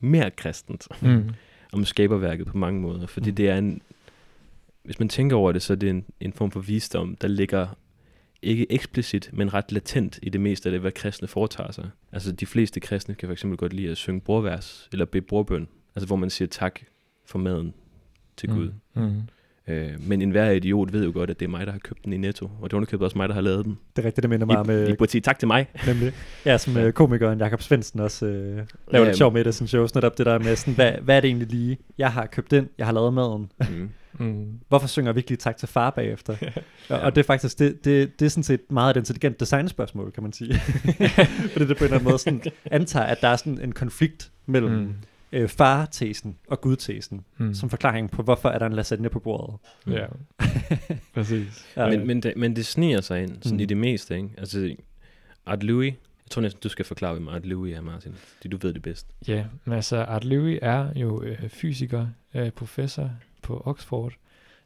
mere 0.00 0.30
kristent 0.30 0.86
Mm. 1.02 1.30
om 1.72 1.84
skaberværket 1.84 2.46
på 2.46 2.58
mange 2.58 2.80
måder, 2.80 3.06
fordi 3.06 3.30
mm. 3.30 3.36
det 3.36 3.48
er 3.48 3.58
en, 3.58 3.82
hvis 4.84 4.98
man 4.98 5.08
tænker 5.08 5.36
over 5.36 5.52
det, 5.52 5.62
så 5.62 5.72
er 5.72 5.76
det 5.76 5.90
en, 5.90 6.04
en 6.20 6.32
form 6.32 6.50
for 6.50 6.60
visdom, 6.60 7.16
der 7.20 7.28
ligger 7.28 7.66
ikke 8.42 8.72
eksplicit, 8.72 9.30
men 9.32 9.54
ret 9.54 9.72
latent 9.72 10.18
i 10.22 10.28
det 10.28 10.40
meste 10.40 10.68
af 10.68 10.70
det, 10.70 10.80
hvad 10.80 10.92
kristne 10.92 11.28
foretager 11.28 11.72
sig. 11.72 11.90
Altså 12.12 12.32
de 12.32 12.46
fleste 12.46 12.80
kristne 12.80 13.14
kan 13.14 13.26
for 13.28 13.32
eksempel 13.32 13.58
godt 13.58 13.72
lide 13.72 13.90
at 13.90 13.96
synge 13.96 14.20
brorvers, 14.20 14.88
eller 14.92 15.04
bede 15.04 15.22
brorbøn, 15.22 15.68
altså 15.96 16.06
hvor 16.06 16.16
man 16.16 16.30
siger 16.30 16.48
tak 16.48 16.80
for 17.26 17.38
maden 17.38 17.74
til 18.36 18.48
Gud. 18.48 18.72
Mm. 18.94 19.22
Øh, 19.68 19.90
men 20.08 20.22
enhver 20.22 20.50
idiot 20.50 20.92
ved 20.92 21.04
jo 21.04 21.12
godt, 21.14 21.30
at 21.30 21.40
det 21.40 21.46
er 21.46 21.50
mig, 21.50 21.66
der 21.66 21.72
har 21.72 21.78
købt 21.78 22.04
den 22.04 22.12
i 22.12 22.16
Netto, 22.16 22.50
og 22.60 22.70
det 22.70 22.92
er 22.92 22.98
også 23.00 23.18
mig, 23.18 23.28
der 23.28 23.34
har 23.34 23.40
lavet 23.40 23.64
den. 23.64 23.78
Det 23.96 24.02
er 24.02 24.06
rigtigt, 24.06 24.22
det 24.22 24.30
minder 24.30 24.46
mig 24.46 24.58
om, 24.58 24.70
I, 24.70 24.72
I 24.72 24.76
øh, 24.76 24.96
burde 24.98 25.10
sige 25.10 25.20
tak 25.20 25.38
til 25.38 25.48
mig. 25.48 25.66
nemlig. 25.86 26.12
Ja, 26.46 26.58
som 26.58 26.76
øh, 26.76 26.92
komikeren 26.92 27.38
Jakob 27.38 27.62
Svendsen 27.62 28.00
også 28.00 28.26
øh, 28.26 28.56
laver 28.56 28.66
Ja, 28.92 29.04
lidt 29.04 29.16
sjov 29.16 29.32
med 29.32 29.44
det, 29.44 29.72
jeg 29.72 29.80
også 29.80 29.98
netop 29.98 30.18
det 30.18 30.26
der 30.26 30.38
med 30.38 30.56
sådan, 30.56 30.74
hvad, 30.74 30.92
hvad 30.92 31.16
er 31.16 31.20
det 31.20 31.28
egentlig 31.28 31.48
lige? 31.48 31.78
Jeg 31.98 32.12
har 32.12 32.26
købt 32.26 32.50
den, 32.50 32.68
jeg 32.78 32.86
har 32.86 32.92
lavet 32.92 33.14
maden. 33.14 33.52
Mm. 33.70 33.88
Mm. 34.18 34.60
Hvorfor 34.68 34.86
synger 34.86 35.08
jeg 35.08 35.14
virkelig 35.16 35.38
tak 35.38 35.56
til 35.56 35.68
far 35.68 35.90
bagefter? 35.90 36.36
ja. 36.90 36.96
Og 36.96 37.14
det 37.14 37.20
er 37.20 37.26
faktisk, 37.26 37.58
det, 37.58 37.84
det, 37.84 38.20
det 38.20 38.26
er 38.26 38.30
sådan 38.30 38.42
set 38.42 38.60
meget 38.70 38.96
et 38.96 39.00
intelligent 39.00 39.40
designspørgsmål, 39.40 40.12
kan 40.12 40.22
man 40.22 40.32
sige. 40.32 40.54
Fordi 41.52 41.66
det 41.66 41.76
på 41.76 41.84
en 41.84 41.84
eller 41.84 41.94
anden 41.94 42.04
måde 42.04 42.18
sådan 42.18 42.42
antager, 42.70 43.06
at 43.06 43.20
der 43.20 43.28
er 43.28 43.36
sådan 43.36 43.60
en 43.60 43.72
konflikt 43.72 44.30
mellem 44.46 44.72
mm. 44.72 44.94
Øh, 45.32 45.48
far-tesen 45.48 46.36
og 46.48 46.60
gud-tesen, 46.60 47.24
mm. 47.38 47.54
Som 47.54 47.70
forklaring 47.70 48.10
på, 48.10 48.22
hvorfor 48.22 48.48
er 48.48 48.58
der 48.58 48.66
en 48.66 48.72
lasagne 48.72 49.08
på 49.08 49.18
bordet. 49.18 49.56
Ja, 49.86 50.06
præcis. 51.14 51.66
Ja. 51.76 51.88
Men, 51.90 52.06
men, 52.06 52.22
det, 52.22 52.32
men 52.36 52.56
det 52.56 52.66
sniger 52.66 53.00
sig 53.00 53.22
ind 53.22 53.30
sådan 53.42 53.50
Mm. 53.50 53.56
mm. 53.56 53.60
i 53.60 53.64
det 53.64 53.76
meste, 53.76 54.16
ikke? 54.16 54.28
Altså, 54.38 54.74
Art 55.46 55.62
Louis, 55.62 55.92
jeg 55.94 56.30
tror 56.30 56.42
næsten, 56.42 56.60
du 56.62 56.68
skal 56.68 56.84
forklare, 56.84 57.12
hvem 57.12 57.28
Art 57.28 57.46
Louis 57.46 57.76
er, 57.76 57.80
Martin. 57.80 58.12
Fordi 58.36 58.48
du 58.48 58.56
ved 58.66 58.74
det 58.74 58.82
bedst. 58.82 59.06
Ja, 59.28 59.44
men 59.64 59.74
altså 59.74 59.96
Art 59.96 60.24
Louis 60.24 60.58
er 60.62 60.88
jo 60.96 61.22
øh, 61.22 61.48
fysiker, 61.48 62.06
øh, 62.34 62.50
professor 62.50 63.10
på 63.44 63.62
Oxford, 63.64 64.12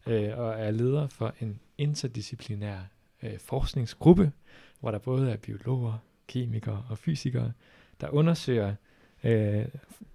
øh, 0.07 0.39
og 0.39 0.55
er 0.59 0.71
leder 0.71 1.09
for 1.09 1.35
en 1.41 1.61
interdisciplinær 1.79 2.79
øh, 3.23 3.39
forskningsgruppe, 3.39 4.33
hvor 4.81 4.91
der 4.91 4.99
både 4.99 5.31
er 5.33 5.37
biologer, 5.37 5.93
kemikere 6.27 6.85
og 6.89 6.99
fysikere, 6.99 7.53
der 8.01 8.09
undersøger 8.09 8.75
øh, 9.25 9.65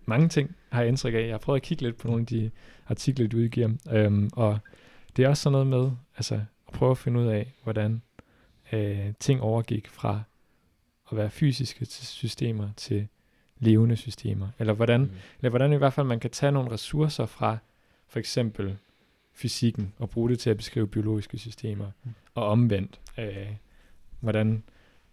mange 0.05 0.29
ting, 0.29 0.55
har 0.69 0.81
jeg 0.81 0.87
indtryk 0.87 1.13
af. 1.13 1.19
Jeg 1.19 1.33
har 1.33 1.37
prøvet 1.37 1.59
at 1.59 1.63
kigge 1.63 1.83
lidt 1.83 1.97
på 1.97 2.07
nogle 2.07 2.21
af 2.21 2.27
de 2.27 2.51
artikler, 2.87 3.27
du 3.27 3.37
udgiver, 3.37 3.69
øhm, 3.91 4.29
og 4.33 4.59
det 5.17 5.25
er 5.25 5.29
også 5.29 5.43
sådan 5.43 5.51
noget 5.51 5.67
med 5.67 5.91
altså, 6.17 6.35
at 6.67 6.73
prøve 6.73 6.91
at 6.91 6.97
finde 6.97 7.19
ud 7.19 7.27
af, 7.27 7.53
hvordan 7.63 8.01
øh, 8.71 9.13
ting 9.19 9.41
overgik 9.41 9.87
fra 9.89 10.21
at 11.11 11.17
være 11.17 11.29
fysiske 11.29 11.85
til 11.85 12.07
systemer 12.07 12.69
til 12.77 13.07
levende 13.59 13.95
systemer, 13.95 14.47
eller 14.59 14.73
hvordan 14.73 15.01
Mm. 15.01 15.11
eller 15.39 15.49
hvordan 15.49 15.73
i 15.73 15.75
hvert 15.75 15.93
fald 15.93 16.07
man 16.07 16.19
kan 16.19 16.29
tage 16.29 16.51
nogle 16.51 16.71
ressourcer 16.71 17.25
fra 17.25 17.57
for 18.13 18.19
eksempel 18.19 18.77
fysikken 19.33 19.93
og 19.97 20.09
bruge 20.09 20.29
det 20.29 20.39
til 20.39 20.49
at 20.49 20.57
beskrive 20.57 20.87
biologiske 20.87 21.37
systemer, 21.37 21.91
Mm. 22.03 22.11
og 22.35 22.47
omvendt, 22.47 22.99
øh, 23.19 23.47
hvordan 24.19 24.63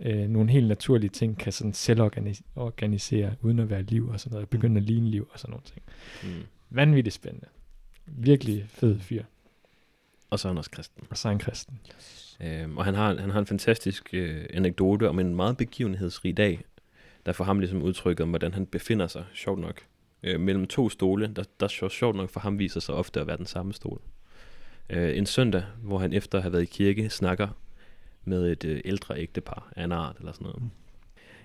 øh, 0.00 0.28
nogle 0.28 0.50
helt 0.50 0.68
naturlige 0.68 1.10
ting 1.10 1.38
kan 1.38 1.52
sådan 1.52 1.72
selvorganisere 1.72 3.34
uden 3.40 3.58
at 3.58 3.70
være 3.70 3.82
liv 3.82 4.08
og 4.08 4.20
sådan 4.20 4.34
noget, 4.34 4.48
begynde 4.48 4.76
at 4.76 4.82
ligne 4.82 5.08
liv 5.10 5.28
og 5.32 5.38
sådan 5.38 5.50
nogle 5.50 5.64
ting. 5.64 5.82
Mm. 6.22 6.46
Vanvittigt 6.70 7.14
spændende. 7.14 7.46
Virkelig 8.06 8.66
fed 8.68 8.98
fyr. 8.98 9.24
Og 10.30 10.38
så 10.38 10.48
er 10.48 10.52
han 10.52 10.58
også 10.58 10.70
kristen. 10.70 11.04
Og 11.10 11.18
så 11.18 11.28
er 11.28 11.32
han 11.32 11.38
kristen. 11.38 11.80
Øhm, 12.40 12.76
og 12.78 12.84
han 12.84 12.94
har, 12.94 13.16
han 13.16 13.30
har 13.30 13.40
en 13.40 13.46
fantastisk 13.46 14.08
øh, 14.12 14.46
anekdote 14.54 15.08
om 15.08 15.18
en 15.18 15.34
meget 15.36 15.56
begivenhedsrig 15.56 16.36
dag, 16.36 16.60
der 17.26 17.32
får 17.32 17.44
ham 17.44 17.58
ligesom 17.58 17.82
udtrykket 17.82 18.22
om, 18.22 18.28
hvordan 18.28 18.54
han 18.54 18.66
befinder 18.66 19.06
sig, 19.06 19.24
sjovt 19.34 19.60
nok, 19.60 19.82
øh, 20.22 20.40
mellem 20.40 20.66
to 20.66 20.88
stole, 20.88 21.32
der, 21.36 21.44
der 21.60 21.68
så 21.68 21.88
sjovt 21.88 22.16
nok 22.16 22.30
for 22.30 22.40
ham 22.40 22.58
viser 22.58 22.80
sig 22.80 22.94
ofte 22.94 23.20
at 23.20 23.26
være 23.26 23.36
den 23.36 23.46
samme 23.46 23.72
stol. 23.72 24.00
Øh, 24.90 25.18
en 25.18 25.26
søndag, 25.26 25.64
hvor 25.82 25.98
han 25.98 26.12
efter 26.12 26.38
at 26.38 26.42
have 26.42 26.52
været 26.52 26.62
i 26.62 26.66
kirke, 26.66 27.10
snakker 27.10 27.48
med 28.24 28.52
et 28.52 28.64
øh, 28.64 28.80
ældre 28.84 29.18
ægtepar 29.18 29.72
af 29.76 29.84
en 29.84 29.92
art 29.92 30.16
eller 30.18 30.32
sådan 30.32 30.46
noget. 30.46 30.70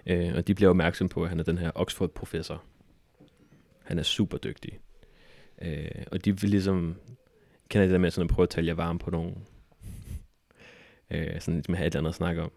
Øh, 0.05 0.35
og 0.35 0.47
de 0.47 0.55
bliver 0.55 0.69
opmærksom 0.69 1.09
på, 1.09 1.23
at 1.23 1.29
han 1.29 1.39
er 1.39 1.43
den 1.43 1.57
her 1.57 1.71
Oxford-professor. 1.75 2.63
Han 3.83 3.99
er 3.99 4.03
super 4.03 4.37
dygtig. 4.37 4.79
Øh, 5.61 5.87
og 6.11 6.25
de 6.25 6.41
vil 6.41 6.49
ligesom, 6.49 6.95
kender 7.69 7.85
det 7.85 7.93
der 7.93 7.99
med 7.99 8.11
sådan 8.11 8.29
at 8.29 8.35
prøve 8.35 8.43
at 8.43 8.49
tale 8.49 8.67
jer 8.67 8.73
varme 8.73 8.99
på 8.99 9.11
nogle, 9.11 9.31
øh, 11.11 11.41
sådan 11.41 11.63
man 11.69 11.77
har 11.77 11.83
et 11.83 11.87
eller 11.87 11.99
andet 11.99 12.09
at 12.09 12.15
snakke 12.15 12.41
om. 12.41 12.51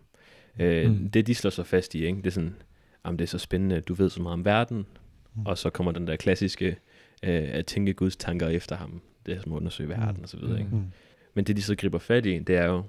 Øh, 0.60 0.90
Mm. 0.90 1.10
Det 1.10 1.26
de 1.26 1.34
slår 1.34 1.50
sig 1.50 1.66
fast 1.66 1.94
i, 1.94 2.06
ikke? 2.06 2.16
det 2.16 2.26
er 2.26 2.30
sådan, 2.30 2.56
jamen 3.04 3.18
det 3.18 3.24
er 3.24 3.28
så 3.28 3.38
spændende, 3.38 3.80
du 3.80 3.94
ved 3.94 4.10
så 4.10 4.22
meget 4.22 4.32
om 4.32 4.44
verden, 4.44 4.86
Mm. 5.38 5.42
mm. 5.42 5.46
og 5.46 5.58
så 5.58 5.70
kommer 5.70 5.92
den 5.92 6.06
der 6.06 6.16
klassiske, 6.16 6.66
øh, 7.22 7.48
at 7.52 7.66
tænke 7.66 7.92
Guds 7.94 8.16
tanker 8.16 8.48
efter 8.48 8.76
ham, 8.76 9.00
det 9.26 9.36
er 9.36 9.40
som 9.40 9.52
at 9.52 9.56
undersøge 9.56 9.88
verden 9.88 10.16
Mm. 10.16 10.22
og 10.22 10.28
så 10.28 10.36
videre. 10.36 10.58
Ikke? 10.58 10.70
Mm. 10.76 10.84
Men 11.34 11.44
det 11.44 11.56
de 11.56 11.62
så 11.62 11.76
griber 11.76 11.98
fat 11.98 12.26
i, 12.26 12.38
det 12.38 12.56
er 12.56 12.64
jo, 12.64 12.82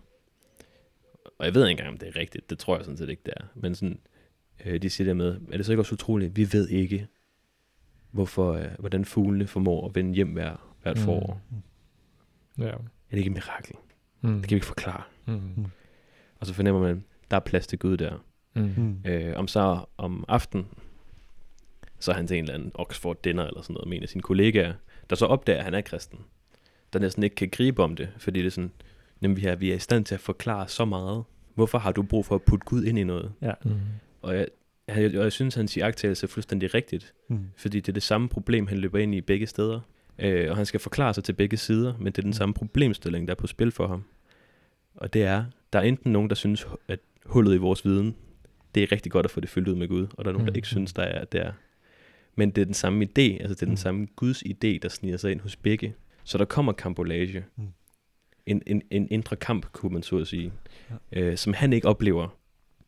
og 1.39 1.45
jeg 1.45 1.53
ved 1.53 1.62
ikke 1.67 1.71
engang, 1.71 1.89
om 1.89 1.97
det 1.97 2.07
er 2.07 2.15
rigtigt, 2.15 2.49
det 2.49 2.59
tror 2.59 2.75
jeg 2.75 2.85
sådan 2.85 2.97
set 2.97 3.09
ikke, 3.09 3.21
det 3.25 3.33
er, 3.38 3.43
men 3.55 3.75
sådan, 3.75 3.99
øh, 4.65 4.81
de 4.81 4.89
siger 4.89 5.05
der 5.07 5.13
med, 5.13 5.38
er 5.51 5.57
det 5.57 5.65
så 5.65 5.71
ikke 5.71 5.81
også 5.81 5.93
utroligt, 5.93 6.35
vi 6.38 6.47
ved 6.53 6.69
ikke, 6.69 7.07
hvorfor, 8.12 8.53
øh, 8.53 8.65
hvordan 8.79 9.05
fuglene 9.05 9.47
formår 9.47 9.88
at 9.89 9.95
vende 9.95 10.13
hjem 10.15 10.29
hver, 10.33 10.75
hvert 10.81 10.97
Mm. 10.97 11.03
forår. 11.03 11.41
Ja. 12.57 12.63
Er 12.65 12.77
det 13.12 13.17
ikke 13.17 13.27
et 13.27 13.33
mirakel? 13.33 13.75
Mm. 14.21 14.33
Det 14.33 14.43
kan 14.43 14.49
vi 14.49 14.55
ikke 14.55 14.65
forklare. 14.65 15.03
Mm. 15.25 15.65
Og 16.39 16.47
så 16.47 16.53
fornemmer 16.53 16.81
man, 16.81 17.03
der 17.31 17.38
er 17.38 17.41
plads 17.41 17.67
til 17.67 17.79
Gud 17.79 17.97
der. 17.97 18.23
Mm. 18.55 18.73
Mm. 18.77 19.01
Øh, 19.05 19.33
om 19.35 19.47
så 19.47 19.85
om 19.97 20.25
aften, 20.27 20.67
så 21.99 22.12
er 22.12 22.15
han 22.15 22.27
til 22.27 22.38
en 22.38 22.43
eller 22.43 22.53
anden 22.53 22.71
Oxford 22.75 23.21
dinner 23.23 23.43
eller 23.45 23.62
sådan 23.62 23.73
noget 23.73 23.88
med 23.88 23.97
en 23.97 24.03
af 24.03 24.09
sine 24.09 24.21
kollegaer, 24.21 24.73
der 25.09 25.15
så 25.15 25.25
opdager, 25.25 25.57
at 25.59 25.63
han 25.65 25.73
er 25.73 25.81
kristen. 25.81 26.19
Der 26.93 26.99
næsten 26.99 27.23
ikke 27.23 27.35
kan 27.35 27.49
gribe 27.49 27.83
om 27.83 27.95
det, 27.95 28.09
fordi 28.17 28.39
det 28.39 28.45
er 28.47 28.51
sådan, 28.51 28.71
jamen 29.21 29.38
vi 29.38 29.45
er, 29.45 29.55
vi 29.55 29.71
er 29.71 29.75
i 29.75 29.79
stand 29.79 30.05
til 30.05 30.15
at 30.15 30.21
forklare 30.21 30.67
så 30.67 30.85
meget. 30.85 31.23
Hvorfor 31.55 31.77
har 31.77 31.91
du 31.91 32.03
brug 32.03 32.25
for 32.25 32.35
at 32.35 32.41
putte 32.41 32.65
Gud 32.65 32.83
ind 32.83 32.99
i 32.99 33.03
noget? 33.03 33.31
Ja. 33.41 33.51
Mm. 33.65 33.71
Og 34.21 34.35
jeg, 34.35 34.47
jeg, 34.88 35.05
og 35.17 35.23
jeg 35.23 35.31
synes, 35.31 35.55
hans 35.55 35.77
iagttagelse 35.77 36.25
er 36.25 36.27
fuldstændig 36.27 36.73
rigtigt, 36.73 37.13
Mm. 37.27 37.39
fordi 37.57 37.79
det 37.79 37.88
er 37.89 37.93
det 37.93 38.03
samme 38.03 38.29
problem, 38.29 38.67
han 38.67 38.77
løber 38.77 38.99
ind 38.99 39.15
i 39.15 39.21
begge 39.21 39.47
steder. 39.47 39.79
Øh, 40.19 40.49
og 40.51 40.55
han 40.57 40.65
skal 40.65 40.79
forklare 40.79 41.13
sig 41.13 41.23
til 41.23 41.33
begge 41.33 41.57
sider, 41.57 41.93
men 41.97 42.05
det 42.05 42.17
er 42.17 42.21
den 42.21 42.29
Mm. 42.29 42.33
samme 42.33 42.53
problemstilling, 42.53 43.27
der 43.27 43.33
er 43.33 43.35
på 43.35 43.47
spil 43.47 43.71
for 43.71 43.88
ham. 43.88 44.03
Og 44.95 45.13
det 45.13 45.23
er, 45.23 45.45
der 45.73 45.79
er 45.79 45.83
enten 45.83 46.12
nogen, 46.12 46.29
der 46.29 46.35
synes, 46.35 46.67
at 46.88 46.99
hullet 47.25 47.53
i 47.55 47.57
vores 47.57 47.85
viden, 47.85 48.15
det 48.75 48.83
er 48.83 48.91
rigtig 48.91 49.12
godt 49.12 49.25
at 49.25 49.31
få 49.31 49.39
det 49.39 49.49
fyldt 49.49 49.67
ud 49.67 49.75
med 49.75 49.88
Gud, 49.88 50.07
og 50.17 50.25
der 50.25 50.29
er 50.31 50.33
nogen, 50.33 50.47
der 50.47 50.53
Mm. 50.53 50.55
ikke 50.55 50.67
synes, 50.67 50.93
der 50.93 51.03
er 51.03 51.25
der. 51.25 51.51
Men 52.39 52.49
det 52.52 52.62
er 52.62 52.65
den 52.65 52.73
samme 52.73 53.06
idé, 53.06 53.21
altså 53.21 53.47
det 53.56 53.62
er 53.62 53.65
den 53.65 53.69
Mm. 53.69 53.75
samme 53.78 54.08
Guds 54.15 54.43
idé, 54.43 54.78
der 54.82 54.89
sniger 54.89 55.17
sig 55.17 55.32
ind 55.32 55.41
hos 55.41 55.56
begge. 55.56 55.95
Så 56.23 56.38
der 56.38 56.45
kommer 56.45 56.71
kambolage. 56.71 57.45
Mm. 57.56 57.63
En, 58.45 58.62
en, 58.65 58.82
en 58.91 59.08
indre 59.12 59.36
kamp, 59.36 59.65
kunne 59.71 59.93
man 59.93 60.04
så 60.04 60.17
at 60.17 60.28
sige, 60.28 60.52
Ja. 60.89 61.19
øh, 61.21 61.38
som 61.38 61.54
han 61.54 61.73
ikke 61.73 61.88
oplever, 61.88 62.28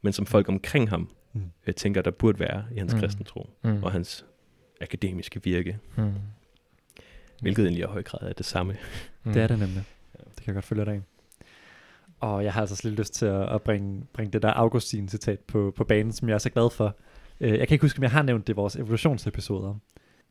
men 0.02 0.14
som 0.14 0.26
folk 0.26 0.50
omkring 0.50 0.90
ham 0.90 1.10
Mm. 1.34 1.42
øh, 1.68 1.74
tænker, 1.74 2.02
der 2.02 2.12
burde 2.12 2.40
være 2.40 2.66
i 2.76 2.78
hans 2.80 2.94
Mm. 2.94 2.98
mm. 2.98 3.02
kristentro 3.02 3.50
Mm. 3.64 3.84
og 3.84 3.92
hans 3.92 4.26
akademiske 4.82 5.44
virke, 5.44 5.78
Mm. 5.98 6.12
hvilket 7.42 7.64
egentlig 7.66 7.84
i 7.84 7.88
høj 7.88 8.04
grad 8.04 8.30
er 8.30 8.34
det 8.34 8.46
samme. 8.46 8.78
Mm. 9.24 9.34
Det 9.34 9.42
er 9.42 9.48
det 9.48 9.60
nemlig. 9.60 9.84
Det 10.14 10.36
kan 10.36 10.46
jeg 10.48 10.54
godt 10.54 10.66
følge 10.66 10.86
dig 10.86 10.94
af. 10.94 11.02
Og 12.20 12.44
jeg 12.44 12.54
har 12.54 12.62
altså 12.62 12.82
lidt 12.88 13.00
lyst 13.00 13.14
til 13.14 13.26
at, 13.26 13.50
at 13.56 13.62
bringe, 13.62 14.04
bringe 14.14 14.32
det 14.34 14.42
der 14.42 14.50
Augustin-citat 14.54 15.40
på, 15.40 15.74
på 15.76 15.84
banen, 15.84 16.12
som 16.12 16.28
jeg 16.30 16.34
er 16.36 16.40
så 16.40 16.50
glad 16.50 16.70
for. 16.70 16.98
Øh, 17.42 17.60
Jeg 17.60 17.68
kan 17.68 17.76
ikke 17.76 17.84
huske, 17.84 18.00
om 18.00 18.04
jeg 18.04 18.12
har 18.12 18.22
nævnt 18.22 18.48
det 18.48 18.54
i 18.54 18.56
vores 18.56 18.76
evolutionsepisoder. 18.76 19.76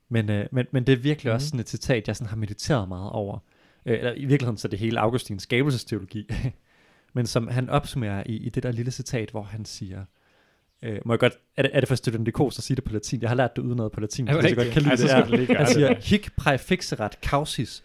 Men, 0.09 0.31
øh, 0.31 0.47
men, 0.53 0.67
men 0.71 0.87
det 0.87 0.93
er 0.93 0.97
virkelig 0.97 1.31
mm. 1.31 1.35
også 1.35 1.45
Mhm. 1.45 1.49
sådan 1.49 1.61
et 1.61 1.69
citat, 1.69 2.09
jeg 2.09 2.17
sådan 2.17 2.29
har 2.29 2.37
mediteret 2.37 2.89
meget 2.89 3.11
over. 3.11 3.39
Øh, 3.87 3.99
eller 3.99 4.13
i 4.13 4.25
virkeligheden 4.25 4.57
så 4.57 4.69
er 4.69 4.71
det 4.71 4.79
hele 4.79 5.01
Augustins 5.01 5.43
skabelsesteologi. 5.43 6.29
men 7.15 7.27
som 7.27 7.49
han 7.49 7.71
opsummerer 7.71 8.23
i, 8.27 8.37
i 8.37 8.49
det 8.49 8.63
der 8.63 8.73
lille 8.73 8.91
citat, 8.91 9.31
hvor 9.31 9.43
han 9.43 9.65
siger, 9.65 10.05
øh, 10.83 10.99
må 11.05 11.13
jeg 11.13 11.19
godt, 11.21 11.33
er 11.57 11.63
det, 11.63 11.71
er 11.75 11.81
det 11.81 11.89
for 11.89 11.95
studentikost 11.95 12.59
at 12.59 12.65
sige 12.65 12.77
det 12.77 12.85
på 12.85 12.93
latin? 12.93 13.21
Jeg 13.23 13.31
har 13.31 13.37
lært 13.37 13.57
det 13.57 13.63
udenad 13.63 13.91
på 13.91 14.01
latin, 14.01 14.25
hvis 14.29 14.45
jeg 14.45 14.57
godt 14.57 14.71
kan 14.71 14.83
lide 14.83 14.91
Ej, 14.91 14.97
det. 14.97 15.11
så 15.11 15.47
gøre 15.47 15.57
Han 15.57 15.67
siger, 15.67 15.95
hic 16.01 16.29
praefixerat 16.37 17.19
causis 17.25 17.83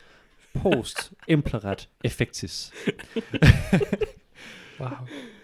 post 0.54 1.14
implerat 1.28 1.90
effectis. 2.04 2.72
Wow. 4.80 4.90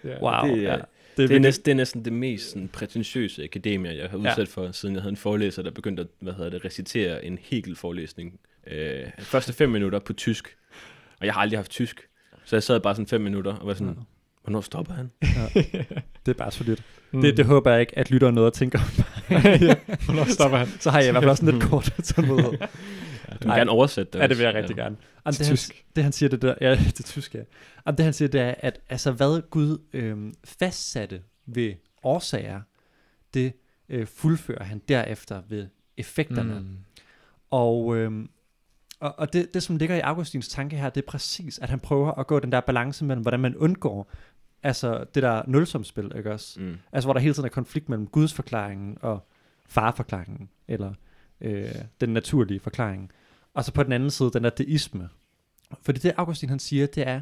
Ja. 0.04 0.20
Wow. 0.22 0.54
Det 0.56 0.64
er- 0.66 0.72
ja. 0.76 0.80
Det 1.16 1.22
er, 1.24 1.28
virkelig- 1.28 1.40
næsten, 1.40 1.64
det 1.64 1.70
er 1.70 1.74
næsten 1.74 2.04
det 2.04 2.12
mest 2.12 2.50
sådan, 2.50 2.68
prætentiøse 2.68 3.44
akademier, 3.44 3.92
jeg 3.92 4.08
har 4.10 4.18
Ja. 4.18 4.30
udsat 4.30 4.48
for, 4.48 4.72
siden 4.72 4.94
jeg 4.94 5.02
havde 5.02 5.10
en 5.12 5.16
forelæser, 5.16 5.62
der 5.62 5.70
begyndte 5.70 6.00
at 6.00 6.06
hvad 6.20 6.32
hedder 6.32 6.50
det, 6.50 6.64
recitere 6.64 7.24
en 7.24 7.38
Hegel-forelæsning. 7.42 8.40
Øh, 8.66 9.00
første 9.18 9.52
fem 9.52 9.70
minutter 9.70 9.98
på 9.98 10.12
tysk. 10.12 10.56
Og 11.20 11.26
jeg 11.26 11.34
har 11.34 11.40
aldrig 11.40 11.58
haft 11.58 11.70
tysk. 11.70 12.00
Så 12.44 12.56
jeg 12.56 12.62
sad 12.62 12.80
bare 12.80 12.94
sådan 12.94 13.06
fem 13.06 13.20
minutter 13.20 13.52
og 13.54 13.66
var 13.66 13.74
sådan, 13.74 13.86
Ja. 13.88 14.02
hvornår 14.42 14.60
stopper 14.60 14.94
han? 14.94 15.10
Det 16.26 16.32
er 16.32 16.38
bare 16.38 16.50
solidt. 16.50 16.82
Mm. 17.12 17.20
Det, 17.20 17.36
det 17.36 17.44
håber 17.44 17.70
jeg 17.70 17.80
ikke, 17.80 17.98
at 17.98 18.10
lytteren 18.10 18.34
noget 18.34 18.46
at 18.46 18.52
tænke 18.52 18.78
om. 18.78 18.84
ja. 19.30 19.74
Hvornår 20.04 20.24
stopper 20.24 20.58
han? 20.58 20.68
Så 20.80 20.90
har 20.90 20.98
jeg 21.00 21.08
i 21.08 21.10
hvert 21.10 21.22
fald 21.22 21.30
også 21.30 21.40
sådan 21.46 21.58
lidt 21.58 21.70
kort 21.70 21.92
tålmodighed. 22.04 22.58
Du 23.32 23.48
må 23.48 23.52
Ej. 23.52 23.58
gerne 23.58 23.70
oversætte 23.70 24.12
det 24.12 24.18
Ja, 24.18 24.26
det 24.26 24.38
vil 24.38 24.44
jeg 24.44 24.54
rigtig 24.54 24.76
gerne. 24.76 24.96
Jamen, 25.26 25.34
det, 25.34 25.46
han, 25.46 25.56
det 25.96 26.04
han 26.04 26.12
siger, 26.12 26.30
det 26.30 26.42
der, 26.42 26.54
ja, 26.60 26.70
det 26.98 27.04
tysk, 27.04 27.34
ja. 27.34 27.42
Jamen, 27.86 27.96
det 27.96 28.04
han 28.04 28.12
siger, 28.12 28.28
det 28.28 28.40
er, 28.40 28.54
at 28.58 28.80
altså, 28.88 29.12
hvad 29.12 29.50
Gud 29.50 29.78
øhm, 29.92 30.34
fastsatte 30.44 31.22
ved 31.46 31.74
årsager, 32.02 32.60
det 33.34 33.52
øh, 33.88 34.06
fuldfører 34.06 34.64
han 34.64 34.82
derefter 34.88 35.42
ved 35.48 35.68
effekterne. 35.96 36.60
Mm. 36.60 36.78
Og, 37.50 37.96
øhm, 37.96 38.30
og, 39.00 39.18
og 39.18 39.32
det, 39.32 39.54
det, 39.54 39.62
som 39.62 39.76
ligger 39.76 39.96
i 39.96 40.00
Augustins 40.00 40.48
tanke 40.48 40.76
her, 40.76 40.90
det 40.90 41.02
er 41.02 41.06
præcis, 41.06 41.58
at 41.58 41.70
han 41.70 41.80
prøver 41.80 42.12
at 42.12 42.26
gå 42.26 42.38
den 42.38 42.52
der 42.52 42.60
balance 42.60 43.04
mellem, 43.04 43.22
hvordan 43.22 43.40
man 43.40 43.56
undgår 43.56 44.10
altså 44.62 45.04
det 45.14 45.22
der 45.22 45.42
nulsumspil, 45.46 46.12
ikke 46.16 46.32
også? 46.32 46.60
Mm. 46.60 46.76
Altså 46.92 47.06
hvor 47.06 47.12
der 47.12 47.20
hele 47.20 47.34
tiden 47.34 47.44
er 47.44 47.50
konflikt 47.50 47.88
mellem 47.88 48.06
Guds 48.06 48.34
forklaringen 48.34 48.98
og 49.00 49.28
farforklaringen, 49.68 50.48
eller 50.68 50.94
øh, 51.40 51.74
den 52.00 52.08
naturlige 52.08 52.60
forklaring. 52.60 53.10
Og 53.54 53.64
så 53.64 53.72
på 53.72 53.82
den 53.82 53.92
anden 53.92 54.10
side, 54.10 54.30
den 54.30 54.44
der 54.44 54.50
deisme. 54.50 55.08
Fordi 55.82 55.98
det 55.98 56.12
Augustin 56.16 56.48
han 56.48 56.58
siger, 56.58 56.86
det 56.86 57.08
er, 57.08 57.20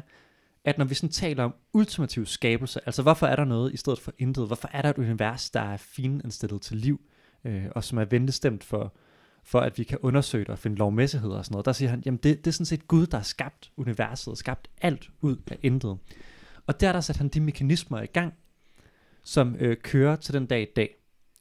at 0.63 0.77
når 0.77 0.85
vi 0.85 0.95
sådan 0.95 1.09
taler 1.09 1.43
om 1.43 1.53
ultimativ 1.73 2.25
skabelse, 2.25 2.79
altså 2.85 3.01
hvorfor 3.01 3.27
er 3.27 3.35
der 3.35 3.45
noget 3.45 3.73
i 3.73 3.77
stedet 3.77 3.99
for 3.99 4.13
intet? 4.17 4.47
Hvorfor 4.47 4.69
er 4.73 4.81
der 4.81 4.89
et 4.89 4.97
univers, 4.97 5.49
der 5.49 5.61
er 5.61 5.77
finindstillet 5.77 6.61
til 6.61 6.77
liv, 6.77 7.01
øh, 7.45 7.65
og 7.71 7.83
som 7.83 7.97
er 7.97 8.05
ventestemt 8.05 8.63
for, 8.63 8.93
for 9.43 9.59
at 9.59 9.77
vi 9.77 9.83
kan 9.83 9.97
undersøge 10.01 10.45
det 10.45 10.49
og 10.49 10.59
finde 10.59 10.77
lovmæssigheder 10.77 11.37
og 11.37 11.45
sådan 11.45 11.53
noget? 11.53 11.65
Der 11.65 11.71
siger 11.71 11.89
han, 11.89 12.03
jamen 12.05 12.19
det, 12.23 12.37
det 12.37 12.47
er 12.47 12.53
sådan 12.53 12.65
set 12.65 12.87
Gud, 12.87 13.07
der 13.07 13.17
har 13.17 13.23
skabt 13.23 13.71
universet, 13.77 14.37
skabt 14.37 14.67
alt 14.81 15.09
ud 15.21 15.37
af 15.51 15.57
intet. 15.61 15.97
Og 16.67 16.79
der 16.79 16.91
der 16.91 17.01
sat 17.01 17.17
han 17.17 17.27
de 17.27 17.39
mekanismer 17.39 18.01
i 18.01 18.05
gang, 18.05 18.33
som 19.23 19.55
øh, 19.59 19.77
kører 19.77 20.15
til 20.15 20.33
den 20.33 20.45
dag 20.45 20.61
i 20.61 20.71
dag. 20.75 20.95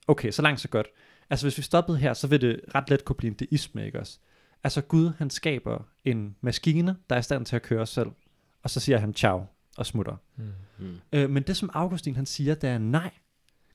Okay, 0.09 0.31
så 0.31 0.43
langt 0.43 0.61
så 0.61 0.69
godt. 0.69 0.87
Altså 1.31 1.47
hvis 1.47 1.59
vi 1.59 1.63
stoppede 1.63 1.99
her, 1.99 2.15
så 2.15 2.27
vil 2.27 2.41
det 2.41 2.61
ret 2.75 2.91
let 2.91 3.05
kunne 3.05 3.17
blive 3.17 3.31
en 3.31 3.35
deisme, 3.35 3.87
ikke 3.87 4.01
også? 4.01 4.19
Altså 4.65 4.81
Gud, 4.81 5.13
han 5.19 5.31
skaber 5.31 5.89
en 6.05 6.37
maskine, 6.41 6.97
der 7.11 7.17
er 7.17 7.21
i 7.21 7.23
stand 7.23 7.47
til 7.47 7.57
at 7.57 7.63
køre 7.63 7.87
selv, 7.87 8.11
og 8.63 8.71
så 8.71 8.81
siger 8.81 8.99
han 8.99 9.15
ciao 9.15 9.47
og 9.77 9.87
smutter. 9.87 10.17
Mm. 10.37 10.45
Mm. 10.79 11.01
Øh, 11.13 11.31
men 11.31 11.43
det 11.43 11.57
som 11.57 11.71
Augustin 11.73 12.17
han 12.17 12.27
siger, 12.27 12.55
det 12.55 12.71
er 12.71 12.79
nej. 12.79 13.11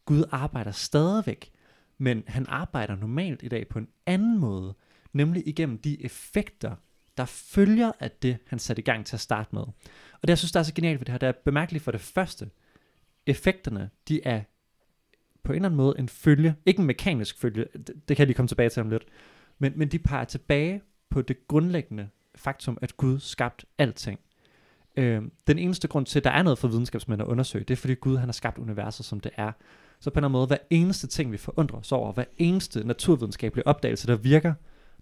Gud 0.05 0.23
arbejder 0.31 0.71
stadigvæk, 0.71 1.51
men 1.97 2.23
han 2.27 2.45
arbejder 2.49 2.95
normalt 2.95 3.43
i 3.43 3.47
dag 3.47 3.67
på 3.67 3.79
en 3.79 3.87
anden 4.05 4.39
måde, 4.39 4.73
nemlig 5.13 5.47
igennem 5.47 5.77
de 5.77 6.05
effekter, 6.05 6.75
der 7.17 7.25
følger 7.25 7.91
af 7.99 8.11
det, 8.11 8.37
han 8.47 8.59
satte 8.59 8.81
i 8.81 8.83
gang 8.83 9.05
til 9.05 9.15
at 9.15 9.19
starte 9.19 9.49
med. 9.51 9.61
Og 9.61 10.21
det, 10.21 10.29
jeg 10.29 10.37
synes, 10.37 10.51
der 10.51 10.59
er 10.59 10.63
så 10.63 10.73
genialt 10.73 10.99
ved 10.99 11.05
det 11.05 11.11
her, 11.11 11.19
det 11.19 11.29
er 11.29 11.33
bemærkeligt 11.45 11.83
for 11.83 11.91
det 11.91 12.01
første, 12.01 12.49
effekterne, 13.25 13.89
de 14.07 14.21
er 14.23 14.41
på 15.43 15.51
en 15.51 15.55
eller 15.55 15.67
anden 15.69 15.77
måde 15.77 15.95
en 15.99 16.09
følge, 16.09 16.55
ikke 16.65 16.79
en 16.79 16.85
mekanisk 16.85 17.37
følge, 17.37 17.65
det, 17.73 17.87
det 17.87 18.17
kan 18.17 18.19
jeg 18.19 18.27
lige 18.27 18.35
komme 18.35 18.47
tilbage 18.47 18.69
til 18.69 18.81
om 18.81 18.89
lidt, 18.89 19.03
men, 19.59 19.73
men 19.75 19.87
de 19.87 19.99
peger 19.99 20.25
tilbage 20.25 20.81
på 21.09 21.21
det 21.21 21.47
grundlæggende 21.47 22.09
faktum, 22.35 22.77
at 22.81 22.97
Gud 22.97 23.19
skabte 23.19 23.65
alting. 23.77 24.19
Øh, 24.97 25.21
den 25.47 25.59
eneste 25.59 25.87
grund 25.87 26.05
til, 26.05 26.19
at 26.19 26.23
der 26.23 26.31
er 26.31 26.43
noget 26.43 26.59
for 26.59 26.67
videnskabsmænd 26.67 27.21
at 27.21 27.27
undersøge, 27.27 27.63
det 27.63 27.73
er 27.73 27.77
fordi 27.77 27.93
Gud 27.93 28.17
han 28.17 28.27
har 28.27 28.33
skabt 28.33 28.57
universet, 28.57 29.05
som 29.05 29.19
det 29.19 29.31
er. 29.35 29.51
Så 29.99 30.09
på 30.09 30.13
en 30.13 30.17
eller 30.17 30.27
anden 30.27 30.31
måde, 30.31 30.47
hver 30.47 30.57
eneste 30.69 31.07
ting, 31.07 31.31
vi 31.31 31.37
forundrer 31.37 31.77
os 31.79 31.91
over, 31.91 32.13
hver 32.13 32.25
eneste 32.37 32.87
naturvidenskabelige 32.87 33.67
opdagelse, 33.67 34.07
der 34.07 34.15
virker, 34.15 34.53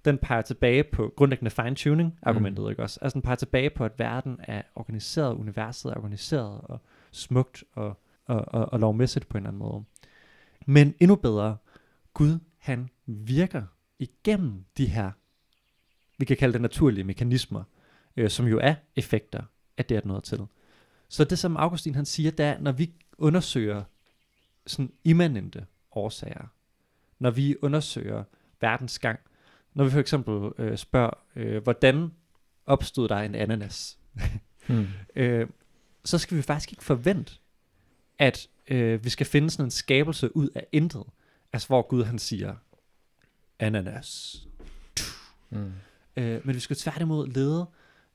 den 0.05 0.17
peger 0.17 0.41
tilbage 0.41 0.83
på 0.83 1.13
grundlæggende 1.15 1.51
fine-tuning-argumentet, 1.51 2.63
mm. 2.63 2.69
ikke 2.69 2.83
også? 2.83 2.99
Altså 3.01 3.13
den 3.13 3.21
peger 3.21 3.35
tilbage 3.35 3.69
på, 3.69 3.85
at 3.85 3.99
verden 3.99 4.39
er 4.43 4.61
organiseret, 4.75 5.33
universet 5.33 5.91
er 5.91 5.95
organiseret 5.95 6.61
og 6.63 6.81
smukt 7.11 7.63
og, 7.73 7.99
og, 8.25 8.45
og, 8.47 8.73
og 8.73 8.79
lovmæssigt 8.79 9.27
på 9.27 9.37
en 9.37 9.41
eller 9.41 9.49
anden 9.49 9.59
måde. 9.59 9.83
Men 10.65 10.93
endnu 10.99 11.15
bedre, 11.15 11.57
Gud 12.13 12.39
han 12.57 12.89
virker 13.05 13.63
igennem 14.03 14.65
de 14.77 14.85
her, 14.85 15.11
vi 16.17 16.25
kan 16.25 16.37
kalde 16.37 16.53
det 16.53 16.61
naturlige 16.61 17.03
mekanismer, 17.03 17.63
øh, 18.17 18.29
som 18.29 18.47
jo 18.47 18.59
er 18.59 18.75
effekter 18.95 19.43
af 19.77 19.85
det, 19.85 19.95
at 19.95 20.05
noget 20.05 20.23
til. 20.23 20.39
Så 21.09 21.23
det, 21.23 21.39
som 21.39 21.57
Augustin 21.57 21.95
han 21.95 22.05
siger, 22.05 22.31
det 22.31 22.45
er, 22.45 22.59
når 22.59 22.71
vi 22.71 22.91
undersøger 23.17 23.83
sådan 24.67 24.91
immanente 25.03 25.65
årsager, 25.91 26.47
når 27.19 27.31
vi 27.31 27.55
undersøger 27.61 28.23
verdens 28.61 28.99
gang, 28.99 29.19
når 29.73 29.83
vi 29.83 29.89
for 29.89 29.99
eksempel 29.99 30.51
øh, 30.57 30.77
spørger, 30.77 31.17
øh, 31.35 31.63
hvordan 31.63 32.11
opstod 32.65 33.07
der 33.07 33.17
en 33.17 33.35
ananas, 33.35 33.97
Mm. 34.67 34.87
øh, 35.15 35.47
så 36.05 36.17
skal 36.17 36.37
vi 36.37 36.41
faktisk 36.41 36.71
ikke 36.71 36.83
forvente, 36.83 37.33
at 38.19 38.47
øh, 38.67 39.03
vi 39.03 39.09
skal 39.09 39.25
finde 39.25 39.49
sådan 39.49 39.65
en 39.65 39.71
skabelse 39.71 40.35
ud 40.35 40.49
af 40.55 40.67
intet. 40.71 41.03
Altså 41.53 41.67
hvor 41.67 41.81
Gud 41.81 42.03
han 42.03 42.19
siger, 42.19 42.55
ananas. 43.59 44.43
Mm. 45.49 45.71
Øh, 46.17 46.45
men 46.45 46.55
vi 46.55 46.59
skal 46.59 46.75
tværtimod 46.75 47.27
lede 47.27 47.67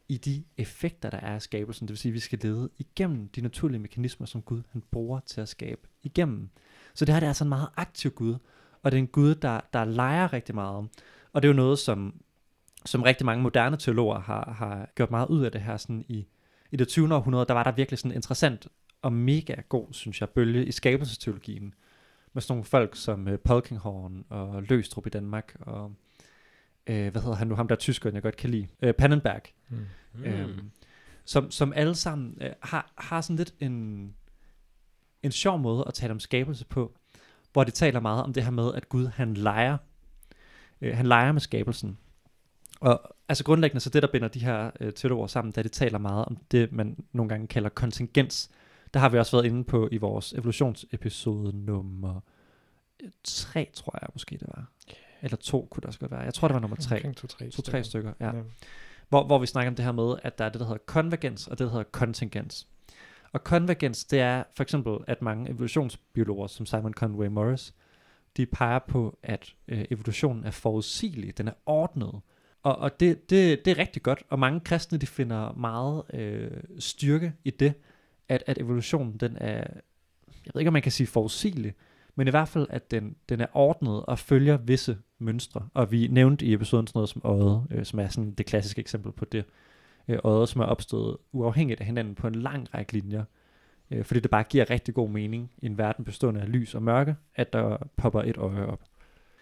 i 0.08 0.16
de 0.16 0.44
effekter, 0.56 1.10
der 1.10 1.18
er 1.18 1.34
af 1.34 1.42
skabelsen. 1.42 1.88
Det 1.88 1.92
vil 1.92 1.98
sige, 1.98 2.10
at 2.10 2.14
vi 2.14 2.20
skal 2.20 2.38
lede 2.42 2.70
igennem 2.78 3.28
de 3.28 3.40
naturlige 3.40 3.78
mekanismer, 3.78 4.26
som 4.26 4.42
Gud 4.42 4.62
han 4.72 4.82
bruger 4.90 5.20
til 5.20 5.40
at 5.40 5.48
skabe 5.48 5.80
igennem. 6.02 6.48
Så 6.94 7.04
det 7.04 7.14
her 7.14 7.20
det 7.20 7.26
er 7.26 7.30
altså 7.30 7.44
en 7.44 7.48
meget 7.48 7.68
aktiv 7.76 8.10
Gud, 8.10 8.36
og 8.82 8.92
det 8.92 8.98
er 8.98 9.02
en 9.02 9.06
Gud, 9.06 9.34
der, 9.34 9.60
der 9.72 9.84
leger 9.84 10.32
rigtig 10.32 10.54
meget. 10.54 10.88
Og 11.32 11.42
det 11.42 11.48
er 11.48 11.52
jo 11.52 11.56
noget, 11.56 11.78
som, 11.78 12.20
som 12.86 13.02
rigtig 13.02 13.26
mange 13.26 13.42
moderne 13.42 13.76
teologer 13.76 14.20
har, 14.20 14.54
har 14.58 14.88
gjort 14.94 15.10
meget 15.10 15.28
ud 15.28 15.44
af 15.44 15.52
det 15.52 15.60
her 15.60 15.76
sådan 15.76 16.04
i, 16.08 16.26
i 16.70 16.76
det 16.76 16.88
20. 16.88 17.14
århundrede, 17.14 17.46
der 17.46 17.54
var 17.54 17.62
der 17.62 17.72
virkelig 17.72 17.98
sådan 17.98 18.10
en 18.10 18.16
interessant 18.16 18.68
og 19.02 19.12
mega 19.12 19.54
god, 19.68 19.86
synes 19.90 20.20
jeg, 20.20 20.28
bølge 20.28 20.66
i 20.66 20.72
skabelsesteologien, 20.72 21.74
med 22.38 22.42
sådan 22.42 22.52
nogle 22.54 22.64
folk 22.64 22.96
som 22.96 23.26
uh, 23.26 23.34
Polkinghorn 23.44 24.24
og 24.28 24.62
Løstrup 24.62 25.06
i 25.06 25.10
Danmark, 25.10 25.56
og 25.60 25.92
øh, 26.86 27.12
hvad 27.12 27.22
hedder 27.22 27.36
han 27.36 27.46
nu, 27.46 27.54
ham 27.54 27.68
der 27.68 27.74
er 27.74 27.78
tyskeren, 27.78 28.14
jeg 28.14 28.22
godt 28.22 28.36
kan 28.36 28.50
lide, 28.50 28.68
øh, 28.82 28.94
Pannenberg, 28.94 29.42
Mm. 30.14 30.24
øhm, 30.24 30.70
som, 31.24 31.50
som 31.50 31.72
alle 31.76 31.94
sammen 31.94 32.38
øh, 32.40 32.50
har, 32.62 32.92
har 32.98 33.20
sådan 33.20 33.36
lidt 33.36 33.54
en, 33.60 34.14
en 35.22 35.32
sjov 35.32 35.58
måde 35.58 35.84
at 35.86 35.94
tale 35.94 36.10
om 36.10 36.20
skabelse 36.20 36.64
på, 36.64 36.92
hvor 37.52 37.64
de 37.64 37.70
taler 37.70 38.00
meget 38.00 38.22
om 38.22 38.32
det 38.32 38.44
her 38.44 38.50
med, 38.50 38.74
at 38.74 38.88
Gud 38.88 39.06
han 39.06 39.34
leger, 39.34 39.76
øh, 40.80 40.96
han 40.96 41.06
leger 41.06 41.32
med 41.32 41.40
skabelsen. 41.40 41.98
Og 42.80 43.16
altså 43.28 43.44
grundlæggende 43.44 43.80
så 43.80 43.90
det, 43.90 44.02
der 44.02 44.08
binder 44.12 44.28
de 44.28 44.44
her 44.44 44.70
øh, 44.80 44.92
teologer 44.92 45.26
sammen, 45.26 45.52
da 45.52 45.62
de 45.62 45.68
taler 45.68 45.98
meget 45.98 46.24
om 46.24 46.36
det, 46.50 46.72
man 46.72 47.04
nogle 47.12 47.28
gange 47.28 47.46
kalder 47.46 47.68
kontingens. 47.68 48.50
Der 48.94 49.00
har 49.00 49.08
vi 49.08 49.18
også 49.18 49.36
været 49.36 49.46
inde 49.46 49.64
på 49.64 49.88
i 49.92 49.96
vores 49.96 50.32
evolutionsepisode 50.32 51.64
nummer 51.64 52.20
3, 53.24 53.70
tror 53.74 53.98
jeg 54.02 54.08
måske 54.14 54.36
det 54.36 54.48
var. 54.56 54.70
Eller 55.22 55.36
to 55.36 55.68
kunne 55.70 55.80
det 55.80 55.86
også 55.86 56.00
godt 56.00 56.10
være. 56.10 56.20
Jeg 56.20 56.34
tror, 56.34 56.48
det 56.48 56.54
var 56.54 56.60
nummer 56.60 56.76
3. 56.76 56.96
Omkring 56.96 57.16
to-tre 57.16 57.50
To-tre 57.50 57.84
stykker, 57.84 58.12
ja. 58.20 58.36
Ja. 58.36 58.42
Hvor, 59.08 59.24
hvor 59.24 59.38
vi 59.38 59.46
snakker 59.46 59.70
om 59.70 59.74
det 59.74 59.84
her 59.84 59.92
med, 59.92 60.14
at 60.22 60.38
der 60.38 60.44
er 60.44 60.48
det, 60.48 60.60
der 60.60 60.66
hedder 60.66 60.82
konvergens, 60.86 61.46
og 61.46 61.58
det, 61.58 61.64
der 61.64 61.70
hedder 61.70 61.84
kontingens. 61.92 62.68
Og 63.32 63.44
konvergens, 63.44 64.04
det 64.04 64.20
er 64.20 64.44
for 64.56 64.62
eksempel, 64.62 64.96
at 65.06 65.22
mange 65.22 65.50
evolutionsbiologer, 65.50 66.46
som 66.46 66.66
Simon 66.66 66.92
Conway 66.92 67.26
Morris, 67.26 67.74
de 68.36 68.46
peger 68.46 68.78
på, 68.78 69.18
at 69.22 69.54
øh, 69.68 69.84
evolutionen 69.90 70.44
er 70.44 70.50
forudsigelig, 70.50 71.38
den 71.38 71.48
er 71.48 71.52
ordnet. 71.66 72.20
Og, 72.62 72.78
og 72.78 73.00
det, 73.00 73.30
det, 73.30 73.64
det 73.64 73.70
er 73.70 73.78
rigtig 73.78 74.02
godt, 74.02 74.22
og 74.28 74.38
mange 74.38 74.60
kristne, 74.60 74.98
de 74.98 75.06
finder 75.06 75.52
meget 75.52 76.02
øh, 76.14 76.50
styrke 76.78 77.32
i 77.44 77.50
det, 77.50 77.74
at, 78.28 78.44
at 78.46 78.58
evolutionen, 78.58 79.16
den 79.16 79.36
er, 79.40 79.64
jeg 80.26 80.50
ved 80.54 80.60
ikke, 80.60 80.68
om 80.68 80.72
man 80.72 80.82
kan 80.82 80.92
sige 80.92 81.06
forudsigelig, 81.06 81.74
men 82.14 82.26
i 82.26 82.30
hvert 82.30 82.48
fald, 82.48 82.66
at 82.70 82.90
den, 82.90 83.16
den 83.28 83.40
er 83.40 83.46
ordnet 83.52 84.06
og 84.06 84.18
følger 84.18 84.56
visse 84.56 84.98
mønstre. 85.18 85.68
Og 85.74 85.92
vi 85.92 86.06
nævnte 86.06 86.46
i 86.46 86.54
episoden 86.54 86.86
sådan 86.86 86.98
noget 86.98 87.08
som 87.08 87.22
øjet, 87.24 87.66
øh, 87.70 87.84
som 87.84 87.98
er 87.98 88.08
sådan 88.08 88.30
det 88.30 88.46
klassiske 88.46 88.80
eksempel 88.80 89.12
på 89.12 89.24
det. 89.24 89.44
Øh, 90.08 90.18
øjet, 90.24 90.48
som 90.48 90.60
er 90.60 90.64
opstået 90.64 91.16
uafhængigt 91.32 91.80
af 91.80 91.86
hinanden 91.86 92.14
på 92.14 92.26
en 92.26 92.34
lang 92.34 92.74
række 92.74 92.92
linjer. 92.92 93.24
Øh, 93.90 94.04
fordi 94.04 94.20
det 94.20 94.30
bare 94.30 94.42
giver 94.42 94.70
rigtig 94.70 94.94
god 94.94 95.10
mening 95.10 95.50
i 95.58 95.66
en 95.66 95.78
verden 95.78 96.04
bestående 96.04 96.40
af 96.40 96.52
lys 96.52 96.74
og 96.74 96.82
mørke, 96.82 97.16
at 97.34 97.52
der 97.52 97.76
popper 97.96 98.22
et 98.22 98.36
øje 98.36 98.66
op. 98.66 98.80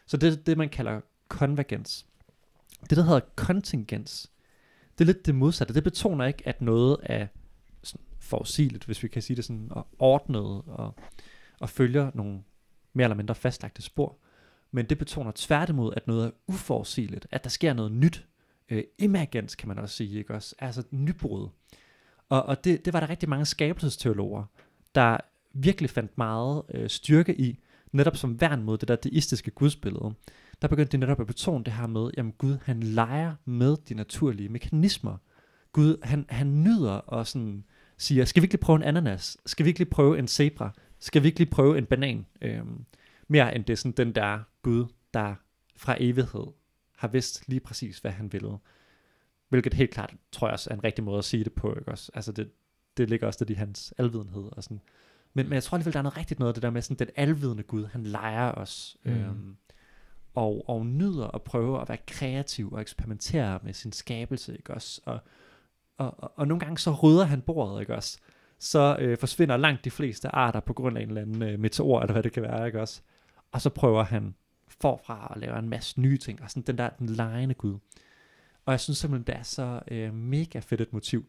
Så 0.07 0.17
det 0.17 0.33
er 0.33 0.37
det, 0.37 0.59
man 0.59 0.69
kalder 0.69 1.01
konvergens. 1.29 2.07
Det, 2.91 2.97
der 2.97 3.03
hedder 3.03 3.21
kontingens, 3.37 4.31
det 4.99 5.05
er 5.05 5.07
lidt 5.07 5.27
det 5.27 5.35
modsatte. 5.35 5.75
Det 5.75 5.85
betoner 5.85 6.25
ikke, 6.25 6.49
at 6.49 6.63
noget 6.63 6.97
er 7.03 7.27
forudsigeligt, 8.27 8.85
hvis 8.85 9.03
vi 9.03 9.09
kan 9.09 9.23
sige 9.23 9.37
det 9.37 9.45
sådan, 9.45 9.69
og 9.71 9.87
ordnet 9.99 10.63
og, 10.67 10.95
og 11.61 11.69
følger 11.69 12.11
nogle 12.15 12.43
mere 12.93 13.05
eller 13.05 13.17
mindre 13.17 13.35
fastlagte 13.35 13.83
spor. 13.83 14.19
Men 14.71 14.87
det 14.87 14.99
betoner 14.99 15.33
tværtimod, 15.35 15.93
at 15.97 16.07
noget 16.07 16.27
er 16.27 16.31
uforudsigeligt, 16.47 17.27
at 17.31 17.45
der 17.45 17.51
sker 17.51 17.73
noget 17.73 17.93
nyt. 17.93 18.27
Øh, 18.69 18.85
emergens 18.99 19.55
kan 19.55 19.69
man 19.69 19.79
også 19.79 19.97
sige, 19.97 20.19
ikke 20.19 20.35
også? 20.35 20.55
Altså 20.59 20.83
nybrud. 20.91 21.49
Og, 22.29 22.43
og 22.43 22.65
det, 22.65 22.85
det 22.85 22.93
var 22.93 23.01
der 23.01 23.11
rigtig 23.11 23.29
mange 23.29 23.45
skabelsesteologer, 23.45 24.45
der 24.95 25.17
virkelig 25.53 25.91
fandt 25.91 26.19
meget 26.19 26.63
øh, 26.75 26.89
styrke 26.89 27.41
i, 27.41 27.59
netop 27.93 28.17
som 28.17 28.41
værn 28.41 28.63
mod 28.63 28.79
det 28.79 28.89
der 28.89 28.97
deistiske 28.97 29.51
gudsbillede. 29.51 30.15
Der 30.63 30.69
begyndte 30.69 30.93
de 30.93 31.01
netop 31.01 31.21
at 31.21 31.27
betone 31.27 31.65
det 31.65 31.73
her 31.73 31.87
med, 31.87 32.11
jamen 32.17 32.33
Gud, 32.33 32.59
han 32.65 32.83
leger 32.83 33.35
med 33.45 33.77
de 33.89 33.95
naturlige 33.95 34.49
mekanismer. 34.49 35.17
Gud, 35.73 35.97
han, 36.03 36.27
han 36.29 36.63
nyder 36.63 36.93
og 36.93 37.27
sådan 37.27 37.65
siger, 37.99 38.25
skal 38.25 38.43
vi 38.43 38.45
ikke 38.45 38.55
lige 38.55 38.61
prøve 38.61 38.77
en 38.77 38.83
ananas? 38.83 39.39
Skal 39.47 39.65
vi 39.65 39.69
ikke 39.69 39.81
lige 39.81 39.91
prøve 39.91 40.19
en 40.19 40.29
zebra? 40.29 40.71
Skal 40.99 41.23
vi 41.23 41.29
ikke 41.29 41.39
lige 41.41 41.51
prøve 41.51 41.79
en 41.79 41.87
banan? 41.87 42.27
Øhm, 42.43 42.85
mere 43.29 43.55
end 43.55 43.65
det 43.65 43.73
er 43.73 43.77
sådan 43.77 43.93
den 43.93 44.15
der 44.15 44.41
Gud, 44.63 44.87
der 45.15 45.35
fra 45.77 45.97
evighed 46.01 46.47
har 46.97 47.09
vidst 47.09 47.49
lige 47.49 47.61
præcis, 47.61 47.99
hvad 47.99 48.11
han 48.11 48.33
ville. 48.33 48.59
Hvilket 49.49 49.75
helt 49.75 49.91
klart, 49.91 50.15
tror 50.33 50.47
jeg 50.47 50.53
også, 50.53 50.71
er 50.71 50.75
en 50.75 50.85
rigtig 50.85 51.05
måde 51.05 51.19
at 51.19 51.25
sige 51.25 51.45
det 51.45 51.53
på. 51.53 51.75
Ikke 51.79 51.91
også? 51.91 52.11
Altså 52.15 52.33
det, 52.33 52.51
det 52.97 53.11
ligger 53.11 53.27
også 53.27 53.39
lidt 53.41 53.51
i 53.51 53.55
hans 53.55 53.95
alvidenhed. 53.99 54.45
Og 54.53 54.63
sådan. 54.63 54.81
Men, 55.35 55.47
men 55.47 55.55
jeg 55.55 55.63
tror 55.63 55.77
alligevel, 55.77 55.93
der 55.93 55.99
er 55.99 56.03
noget 56.03 56.17
rigtigt 56.17 56.41
noget 56.41 56.51
af 56.51 56.55
det 56.55 56.63
der 56.63 56.71
med 56.71 56.83
sådan, 56.83 57.07
den 57.07 57.15
alvidende 57.17 57.63
Gud, 57.63 57.85
han 57.85 58.03
leger 58.03 58.53
os. 58.53 58.97
Mm. 59.05 59.13
Øhm, 59.13 59.57
og, 60.35 60.69
og 60.69 60.87
nyder 60.87 61.27
at 61.35 61.43
prøve 61.43 61.81
at 61.81 61.89
være 61.89 61.99
kreativ 62.07 62.73
og 62.73 62.81
eksperimentere 62.81 63.61
med 63.63 63.73
sin 63.73 63.93
skabelse, 63.93 64.57
ikke 64.57 64.75
også? 64.75 65.01
Og, 65.05 65.21
og, 65.99 66.15
og, 66.19 66.33
og 66.37 66.49
nogle 66.49 66.61
gange 66.61 66.79
så 66.79 66.91
rydder 66.93 67.25
han 67.25 67.41
bordet, 67.41 67.81
ikke 67.81 67.95
også? 67.95 68.19
Så 68.59 68.97
øh, 69.01 69.19
forsvinder 69.19 69.57
langt 69.57 69.85
de 69.85 69.91
fleste 69.91 70.29
arter 70.29 70.61
på 70.61 70.73
grund 70.73 70.99
af 70.99 71.03
en 71.03 71.09
eller 71.09 71.23
anden 71.23 71.43
øh, 71.43 71.59
meteor, 71.59 72.01
eller 72.01 72.13
hvad 72.13 72.23
det 72.23 72.33
kan 72.33 72.43
være, 72.43 72.67
ikke 72.67 72.81
også? 72.81 73.01
Og 73.53 73.61
så 73.61 73.71
prøver 73.71 74.05
han 74.05 74.35
forfra 74.81 75.33
at 75.35 75.41
lave 75.41 75.59
en 75.59 75.69
masse 75.69 76.01
nye 76.01 76.19
ting, 76.19 76.43
og 76.43 76.51
sådan 76.51 76.63
den 76.67 76.79
der 76.79 76.89
den 76.89 77.07
lejende 77.09 77.55
Gud. 77.55 77.79
Og 78.67 78.73
jeg 78.73 78.81
synes 78.81 78.99
simpelthen, 78.99 79.27
det 79.27 79.41
er 79.41 79.43
så 79.43 79.81
øh, 79.91 80.15
mega 80.15 80.59
fedt 80.59 80.81
et 80.81 80.93
motiv. 80.93 81.25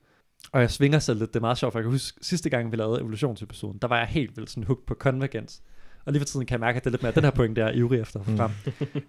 Og 0.51 0.61
jeg 0.61 0.71
svinger 0.71 0.99
selv 0.99 1.19
lidt, 1.19 1.33
det 1.33 1.39
er 1.39 1.41
meget 1.41 1.57
sjovt, 1.57 1.71
for 1.71 1.79
jeg 1.79 1.83
kan 1.83 1.91
huske, 1.91 2.19
sidste 2.21 2.49
gang 2.49 2.71
vi 2.71 2.75
lavede 2.77 2.99
evolutionsepisoden, 2.99 3.77
der 3.77 3.87
var 3.87 3.97
jeg 3.97 4.07
helt 4.07 4.37
vildt 4.37 4.49
sådan 4.49 4.63
hooked 4.63 4.85
på 4.85 4.93
konvergens. 4.93 5.61
Og 6.05 6.13
lige 6.13 6.19
for 6.21 6.25
tiden 6.25 6.45
kan 6.45 6.53
jeg 6.53 6.59
mærke, 6.59 6.77
at 6.77 6.83
det 6.83 6.89
er 6.89 6.91
lidt 6.91 7.03
mere 7.03 7.11
den 7.11 7.23
her 7.23 7.31
point, 7.31 7.55
der 7.55 7.65
er 7.65 7.71
ivrig 7.71 7.99
efter 7.99 8.23
frem. 8.23 8.51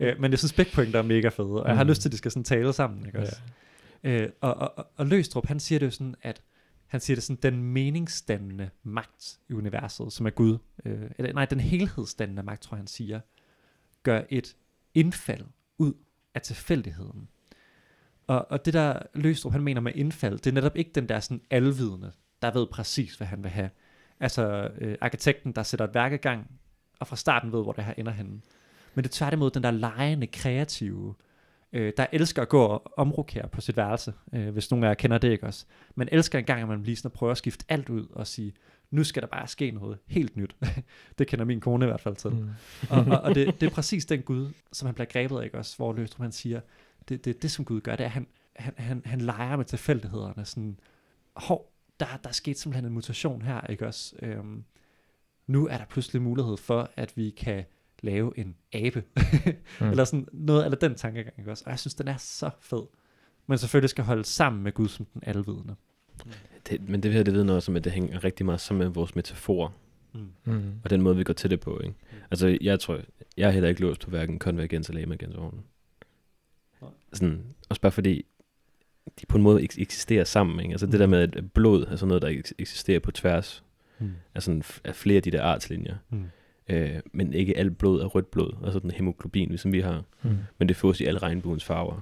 øh, 0.00 0.20
men 0.20 0.30
jeg 0.30 0.38
synes 0.38 0.52
begge 0.52 0.72
pointer 0.74 0.98
er 0.98 1.02
mega 1.02 1.28
fede, 1.28 1.62
og 1.62 1.68
jeg 1.68 1.76
har 1.76 1.84
Mm. 1.84 1.88
lyst 1.90 2.02
til, 2.02 2.08
at 2.08 2.12
de 2.12 2.16
skal 2.18 2.30
sådan 2.30 2.44
tale 2.44 2.72
sammen. 2.72 3.06
Ikke 3.06 3.18
også? 3.18 3.36
Øh, 4.04 4.28
og, 4.40 4.54
og, 4.54 4.78
og, 4.78 4.86
og 4.96 5.06
Løstrup, 5.06 5.46
han 5.46 5.60
siger 5.60 5.78
det 5.78 5.86
jo 5.86 5.90
sådan, 5.90 6.14
at 6.22 6.42
han 6.86 7.00
siger 7.00 7.16
det 7.16 7.24
sådan, 7.24 7.52
den 7.52 7.62
meningsdannende 7.62 8.70
magt 8.82 9.38
i 9.48 9.52
universet, 9.52 10.12
som 10.12 10.26
er 10.26 10.30
Gud, 10.30 10.58
øh, 10.84 11.10
eller 11.18 11.32
nej, 11.32 11.44
den 11.44 11.60
helhedsdannende 11.60 12.42
magt, 12.42 12.62
tror 12.62 12.76
jeg, 12.76 12.80
han 12.80 12.86
siger, 12.86 13.20
gør 14.02 14.22
et 14.28 14.56
indfald 14.94 15.44
ud 15.78 15.94
af 16.34 16.42
tilfældigheden. 16.42 17.28
Og, 18.26 18.50
og 18.50 18.64
det 18.64 18.74
der 18.74 19.02
Løstrup, 19.14 19.52
han 19.52 19.62
mener 19.62 19.80
med 19.80 19.92
indfald, 19.94 20.38
det 20.38 20.46
er 20.46 20.54
netop 20.54 20.76
ikke 20.76 20.90
den 20.94 21.08
der 21.08 21.20
sådan 21.20 21.40
alvidende, 21.50 22.12
der 22.42 22.50
ved 22.50 22.66
præcis, 22.66 23.14
hvad 23.14 23.26
han 23.26 23.42
vil 23.42 23.50
have. 23.50 23.70
Altså 24.20 24.70
øh, 24.78 24.96
arkitekten, 25.00 25.52
der 25.52 25.62
sætter 25.62 25.86
et 25.86 25.94
værk 25.94 26.12
i 26.12 26.16
gang, 26.16 26.50
og 27.00 27.06
fra 27.06 27.16
starten 27.16 27.52
ved, 27.52 27.62
hvor 27.62 27.72
det 27.72 27.84
her 27.84 27.94
ender 27.96 28.12
henne. 28.12 28.40
Men 28.94 29.04
det 29.04 29.10
er 29.10 29.14
tværtimod 29.14 29.50
den 29.50 29.62
der 29.62 29.70
lejende, 29.70 30.26
kreative, 30.26 31.08
øh, 31.08 31.27
der 31.72 32.06
elsker 32.12 32.42
at 32.42 32.48
gå 32.48 32.62
og 32.62 32.92
omrokere 32.96 33.48
på 33.48 33.60
sit 33.60 33.76
værelse, 33.76 34.12
øh, 34.32 34.48
hvis 34.48 34.70
nogen 34.70 34.84
af 34.84 34.88
jer 34.88 34.94
kender 34.94 35.18
det 35.18 35.30
ikke 35.30 35.46
også. 35.46 35.66
Man 35.94 36.08
elsker 36.12 36.38
en 36.38 36.44
gang, 36.44 36.62
at 36.62 36.68
man 36.68 36.82
lige 36.82 36.96
sådan 36.96 37.10
prøver 37.10 37.30
at 37.30 37.38
skifte 37.38 37.64
alt 37.68 37.88
ud 37.88 38.06
og 38.12 38.26
sige, 38.26 38.54
nu 38.90 39.04
skal 39.04 39.22
der 39.22 39.28
bare 39.28 39.48
ske 39.48 39.70
noget 39.70 39.98
helt 40.06 40.36
nyt. 40.36 40.56
det 41.18 41.26
kender 41.26 41.44
min 41.44 41.60
kone 41.60 41.84
i 41.84 41.88
hvert 41.88 42.00
fald 42.00 42.16
til. 42.16 42.30
Mm. 42.30 42.48
og, 42.90 43.04
og, 43.10 43.20
og 43.20 43.34
det, 43.34 43.60
det 43.60 43.66
er 43.66 43.70
præcis 43.70 44.06
den 44.06 44.22
Gud, 44.22 44.52
som 44.72 44.86
han 44.86 44.94
bliver 44.94 45.06
grebet 45.06 45.38
af, 45.38 45.44
ikke 45.44 45.58
også? 45.58 45.76
Hvor 45.76 45.92
Løstrup 45.92 46.22
han 46.22 46.32
siger, 46.32 46.60
det, 47.08 47.24
det, 47.24 47.42
det 47.42 47.50
som 47.50 47.64
Gud 47.64 47.80
gør, 47.80 47.96
det 47.96 48.04
er, 48.04 48.08
at 48.08 48.12
han, 48.12 48.26
han, 48.56 48.74
han, 48.76 49.02
han 49.04 49.20
leger 49.20 49.56
med 49.56 49.64
tilfældighederne. 49.64 50.44
Sådan, 50.44 50.78
hov, 51.36 51.72
der, 52.00 52.06
der 52.22 52.28
er 52.28 52.32
sket 52.32 52.58
simpelthen 52.58 52.84
en 52.84 52.92
mutation 52.92 53.42
her, 53.42 53.60
ikke 53.66 53.86
også? 53.86 54.16
Øhm, 54.22 54.64
nu 55.46 55.66
er 55.66 55.78
der 55.78 55.84
pludselig 55.84 56.22
mulighed 56.22 56.56
for, 56.56 56.90
at 56.96 57.16
vi 57.16 57.30
kan 57.30 57.64
lave 58.02 58.38
en 58.38 58.54
abe. 58.72 59.02
Mm. 59.80 59.86
Eller 59.90 60.04
sådan 60.04 60.26
noget 60.32 60.62
af 60.64 60.78
den 60.78 60.94
tankegang, 60.94 61.34
ikke 61.38 61.50
også? 61.50 61.62
Og 61.66 61.70
jeg 61.70 61.78
synes, 61.78 61.94
den 61.94 62.08
er 62.08 62.16
så 62.16 62.50
fed. 62.60 62.82
Men 63.46 63.58
selvfølgelig 63.58 63.90
skal 63.90 64.04
holde 64.04 64.24
sammen 64.24 64.62
med 64.62 64.72
Gud 64.72 64.88
som 64.88 65.06
den 65.14 65.22
alvidende. 65.26 65.74
Det, 66.68 66.88
men 66.88 67.02
det 67.02 67.12
her, 67.12 67.22
det 67.22 67.34
ved 67.34 67.44
noget 67.44 67.62
som, 67.62 67.76
at 67.76 67.84
det 67.84 67.92
hænger 67.92 68.24
rigtig 68.24 68.46
meget 68.46 68.60
sammen 68.60 68.84
med 68.86 68.94
vores 68.94 69.16
metaforer, 69.16 69.70
Mm. 70.14 70.28
Mm. 70.44 70.72
og 70.84 70.90
den 70.90 71.02
måde, 71.02 71.16
vi 71.16 71.24
går 71.24 71.32
til 71.34 71.50
det 71.50 71.60
på. 71.60 71.80
Ikke? 71.80 71.94
Altså, 72.30 72.58
jeg 72.60 72.80
tror, 72.80 73.00
jeg 73.36 73.46
er 73.46 73.50
heller 73.50 73.68
ikke 73.68 73.80
låst 73.80 74.00
på 74.00 74.10
hverken 74.10 74.38
konvergens 74.38 74.88
eller 74.88 75.02
emergens 75.02 75.34
ovnen. 75.36 75.60
Nej. 76.82 76.90
Sådan, 77.12 77.44
også 77.68 77.80
bare 77.80 77.92
fordi, 77.92 78.24
de 79.20 79.26
på 79.26 79.36
en 79.36 79.42
måde 79.42 79.60
eks- 79.62 79.80
eksisterer 79.80 80.24
sammen. 80.24 80.60
Ikke? 80.60 80.72
Altså 80.72 80.86
det 80.86 80.94
Mm. 80.94 80.98
der 80.98 81.06
med, 81.06 81.36
at 81.36 81.52
blod 81.52 81.82
er 81.86 81.96
sådan 81.96 82.08
noget, 82.08 82.22
der 82.22 82.28
eks- 82.42 82.52
eksisterer 82.58 83.00
på 83.00 83.10
tværs 83.10 83.64
Mm. 83.98 84.10
af, 84.34 84.42
sådan, 84.42 84.62
af 84.84 84.94
flere 84.96 85.16
af 85.16 85.22
de 85.22 85.30
der 85.30 85.42
artslinjer. 85.42 85.96
Mm. 86.10 86.24
Øh, 86.68 87.00
men 87.12 87.32
ikke 87.32 87.56
alt 87.58 87.78
blod 87.78 88.00
er 88.00 88.06
rødt 88.06 88.30
blod, 88.30 88.52
altså 88.64 88.78
den 88.78 88.90
hemoglobin, 88.90 89.48
ligesom 89.48 89.72
vi 89.72 89.80
har. 89.80 90.04
Mm. 90.22 90.36
Men 90.58 90.68
det 90.68 90.76
fås 90.76 91.00
i 91.00 91.04
alle 91.04 91.18
regnbuens 91.18 91.64
farver. 91.64 92.00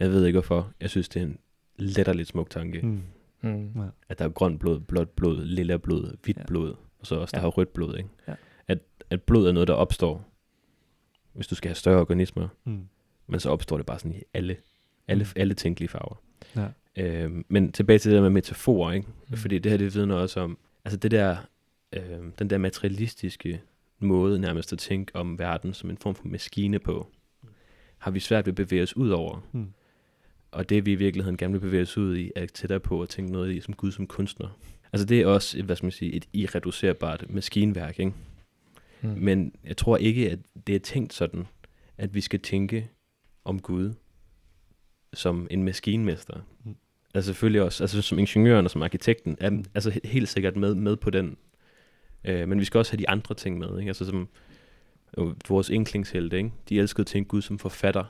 Jeg 0.00 0.10
ved 0.10 0.26
ikke 0.26 0.36
hvorfor. 0.36 0.72
Jeg 0.80 0.90
synes, 0.90 1.08
det 1.08 1.22
er 1.22 1.26
en 1.26 1.38
letterligt 1.76 2.28
smuk 2.28 2.50
tanke. 2.50 2.80
Mm. 2.86 3.02
Mm. 3.42 3.80
At 4.08 4.18
der 4.18 4.24
er 4.24 4.28
grønt 4.28 4.60
blod, 4.60 4.80
blåt 4.80 5.08
blod, 5.08 5.44
lilla 5.44 5.76
blod, 5.76 6.16
hvidt 6.24 6.36
Ja. 6.36 6.42
ja. 6.42 6.46
blod, 6.46 6.74
og 7.00 7.06
så 7.06 7.14
også 7.14 7.32
der 7.32 7.38
Ja. 7.38 7.42
har 7.42 7.48
rødt 7.50 7.72
blod. 7.72 7.96
Ikke? 7.96 8.08
Ja. 8.28 8.34
At, 8.68 8.78
at 9.10 9.22
blod 9.22 9.48
er 9.48 9.52
noget, 9.52 9.68
der 9.68 9.74
opstår, 9.74 10.24
hvis 11.32 11.46
du 11.46 11.54
skal 11.54 11.68
have 11.68 11.74
større 11.74 12.00
organismer, 12.00 12.48
Mm. 12.64 12.88
men 13.26 13.40
så 13.40 13.50
opstår 13.50 13.76
det 13.76 13.86
bare 13.86 13.98
sådan 13.98 14.12
i 14.16 14.22
alle, 14.34 14.56
alle, 15.08 15.24
Mm. 15.24 15.30
alle 15.36 15.54
tænkelige 15.54 15.88
farver. 15.88 16.20
Ja. 16.56 16.66
Øhm, 16.96 17.44
men 17.48 17.72
tilbage 17.72 17.98
til 17.98 18.10
det 18.10 18.16
der 18.16 18.22
med 18.22 18.30
metaforer, 18.30 18.92
ikke? 18.92 19.06
Mm. 19.28 19.36
Fordi 19.36 19.58
det 19.58 19.70
her, 19.72 19.76
det 19.78 19.94
vidner 19.94 20.14
også 20.14 20.40
om, 20.40 20.58
altså 20.84 20.96
det 20.96 21.10
der, 21.10 21.36
øhm, 21.92 22.32
den 22.32 22.50
der 22.50 22.58
materialistiske 22.58 23.60
måde 24.00 24.38
nærmest 24.38 24.72
at 24.72 24.78
tænke 24.78 25.16
om 25.16 25.38
verden 25.38 25.74
som 25.74 25.90
en 25.90 25.98
form 25.98 26.14
for 26.14 26.28
maskine 26.28 26.78
på, 26.78 27.08
har 27.98 28.10
vi 28.10 28.20
svært 28.20 28.46
ved 28.46 28.52
at 28.52 28.56
bevæge 28.56 28.82
os 28.82 28.96
ud 28.96 29.10
over. 29.10 29.46
Mm. 29.52 29.72
Og 30.50 30.68
det 30.68 30.86
vi 30.86 30.92
i 30.92 30.94
virkeligheden 30.94 31.36
gerne 31.36 31.52
vil 31.52 31.60
bevæge 31.60 31.82
os 31.82 31.98
ud 31.98 32.16
i, 32.16 32.32
er 32.36 32.46
tættere 32.46 32.80
på 32.80 33.02
at 33.02 33.08
tænke 33.08 33.32
noget 33.32 33.54
i 33.54 33.60
som 33.60 33.74
Gud 33.74 33.92
som 33.92 34.06
kunstner. 34.06 34.58
Altså 34.92 35.06
det 35.06 35.20
er 35.20 35.26
også, 35.26 35.58
et, 35.58 35.64
hvad 35.64 35.76
skal 35.76 35.84
man 35.84 35.92
sige, 35.92 36.12
et 36.12 36.28
irreducerbart 36.32 37.26
maskinværk, 37.28 37.98
ikke? 37.98 38.12
Mm. 39.02 39.08
Men 39.08 39.54
jeg 39.64 39.76
tror 39.76 39.96
ikke, 39.96 40.30
at 40.30 40.38
det 40.66 40.74
er 40.74 40.78
tænkt 40.78 41.12
sådan, 41.12 41.46
at 41.98 42.14
vi 42.14 42.20
skal 42.20 42.40
tænke 42.40 42.88
om 43.44 43.60
Gud 43.60 43.92
som 45.14 45.46
en 45.50 45.62
maskinmester. 45.62 46.40
Mm. 46.64 46.74
Altså 47.14 47.28
selvfølgelig 47.28 47.62
også, 47.62 47.84
altså 47.84 48.02
som 48.02 48.18
ingeniøren 48.18 48.64
og 48.64 48.70
som 48.70 48.82
arkitekten, 48.82 49.36
er 49.40 49.50
Mm. 49.50 49.64
altså 49.74 49.90
he- 49.90 50.08
helt 50.08 50.28
sikkert 50.28 50.56
med, 50.56 50.74
med 50.74 50.96
på 50.96 51.10
den. 51.10 51.36
Øh, 52.24 52.48
men 52.48 52.58
vi 52.60 52.64
skal 52.64 52.78
også 52.78 52.92
have 52.92 52.98
de 52.98 53.08
andre 53.08 53.34
ting 53.34 53.58
med, 53.58 53.78
ikke? 53.78 53.88
Altså 53.88 54.04
som 54.04 54.28
øh, 55.18 55.26
vores 55.48 55.70
enklingshelte, 55.70 56.36
ikke? 56.36 56.50
De 56.68 56.78
elskede 56.78 57.02
at 57.02 57.06
tænke 57.06 57.28
Gud 57.28 57.42
som 57.42 57.58
forfatter, 57.58 58.04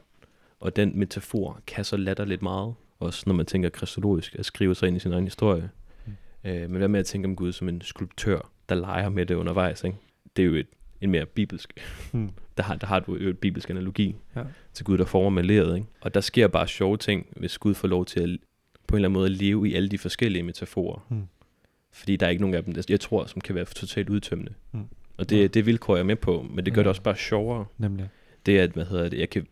og 0.61 0.77
den 0.77 0.99
metafor 0.99 1.61
kan 1.67 1.85
så 1.85 1.97
latterligt 1.97 2.43
meget, 2.43 2.75
også 3.01 3.23
når 3.27 3.35
man 3.35 3.47
tænker 3.47 3.69
kristologisk, 3.69 4.35
at 4.39 4.45
skrive 4.47 4.75
sig 4.75 4.89
ind 4.89 4.97
i 4.97 5.01
sin 5.01 5.13
egen 5.13 5.25
historie. 5.25 5.71
Mm. 6.07 6.13
Øh, 6.51 6.71
men 6.71 6.77
hvad 6.79 6.89
med 6.89 7.01
at 7.01 7.07
tænke 7.07 7.27
om 7.29 7.37
Gud 7.37 7.53
som 7.53 7.69
en 7.69 7.81
skulptør, 7.81 8.51
der 8.69 8.75
leger 8.75 9.09
med 9.09 9.27
det 9.27 9.35
undervejs, 9.35 9.85
ikke? 9.85 9.97
Det 10.37 10.43
er 10.43 10.47
jo 10.47 10.55
et, 10.55 10.67
en 11.01 11.11
mere 11.11 11.27
bibelsk 11.27 11.73
Mm. 12.13 12.31
der 12.57 12.63
har, 12.63 12.77
der 12.77 12.87
har 12.87 13.01
du 13.01 13.17
jo 13.17 13.29
et 13.29 13.39
bibelsk 13.39 13.71
analogi 13.71 14.17
Ja. 14.37 14.43
til 14.73 14.85
Gud, 14.85 14.99
der 14.99 15.05
former 15.05 15.31
med 15.31 15.43
leret, 15.43 15.77
ikke? 15.77 15.87
Og 16.01 16.15
der 16.15 16.21
sker 16.21 16.49
bare 16.49 16.69
sjove 16.69 16.97
ting, 16.97 17.27
hvis 17.37 17.59
Gud 17.59 17.75
får 17.75 17.89
lov 17.89 18.07
til 18.07 18.21
at 18.21 18.39
på 18.87 18.97
en 18.97 18.99
eller 18.99 19.09
anden 19.09 19.13
måde 19.21 19.27
at 19.27 19.33
leve 19.33 19.69
i 19.69 19.75
alle 19.75 19.89
de 19.89 19.99
forskellige 19.99 20.43
metaforer. 20.43 21.07
Mm. 21.09 21.23
Fordi 21.93 22.17
der 22.17 22.27
er 22.27 22.31
ikke 22.31 22.41
nogen 22.43 22.55
af 22.57 22.65
dem, 22.65 22.75
der, 22.75 22.83
jeg 22.89 23.01
tror, 23.01 23.27
som 23.27 23.41
kan 23.41 23.55
være 23.55 23.65
totalt 23.65 24.09
udtømmende. 24.11 24.53
Mm. 24.73 24.85
Og 25.17 25.31
det, 25.31 25.55
det 25.55 25.67
vilkår 25.67 25.97
jeg 25.97 26.01
er 26.01 26.05
med 26.05 26.17
på, 26.17 26.47
men 26.51 26.65
det 26.67 26.75
gør 26.75 26.81
Mm. 26.81 26.85
det 26.85 26.89
også 26.89 27.03
bare 27.03 27.17
sjovere. 27.17 27.67
Nemlig. 27.79 28.09
Det 28.47 28.59
er, 28.59 28.63
at, 28.63 28.71
hvad 28.71 28.85
hedder 28.87 29.09
det, 29.09 29.19
jeg 29.19 29.31
kan, 29.31 29.47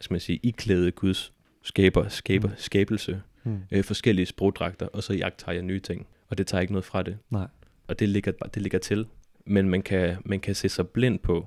skal 0.00 0.14
man 0.14 0.20
sige, 0.20 0.40
iklæde 0.42 0.90
Guds 0.90 1.32
skaber, 1.62 2.08
skaber, 2.08 2.48
Mm. 2.48 2.54
skabelse, 2.56 3.22
Mm. 3.44 3.58
øh, 3.70 3.84
forskellige 3.84 4.26
sprogdragter, 4.26 4.86
og 4.86 5.02
så 5.02 5.14
jagter 5.14 5.52
jeg 5.52 5.62
nye 5.62 5.80
ting. 5.80 6.06
Og 6.28 6.38
det 6.38 6.46
tager 6.46 6.60
ikke 6.60 6.72
noget 6.72 6.84
fra 6.84 7.02
det. 7.02 7.18
Nej. 7.30 7.46
Og 7.88 7.98
det 7.98 8.08
ligger, 8.08 8.32
det 8.32 8.62
ligger 8.62 8.78
til. 8.78 9.06
Men 9.44 9.68
man 9.68 9.82
kan, 9.82 10.16
man 10.24 10.40
kan 10.40 10.54
se 10.54 10.68
sig 10.68 10.88
blind 10.88 11.18
på, 11.18 11.46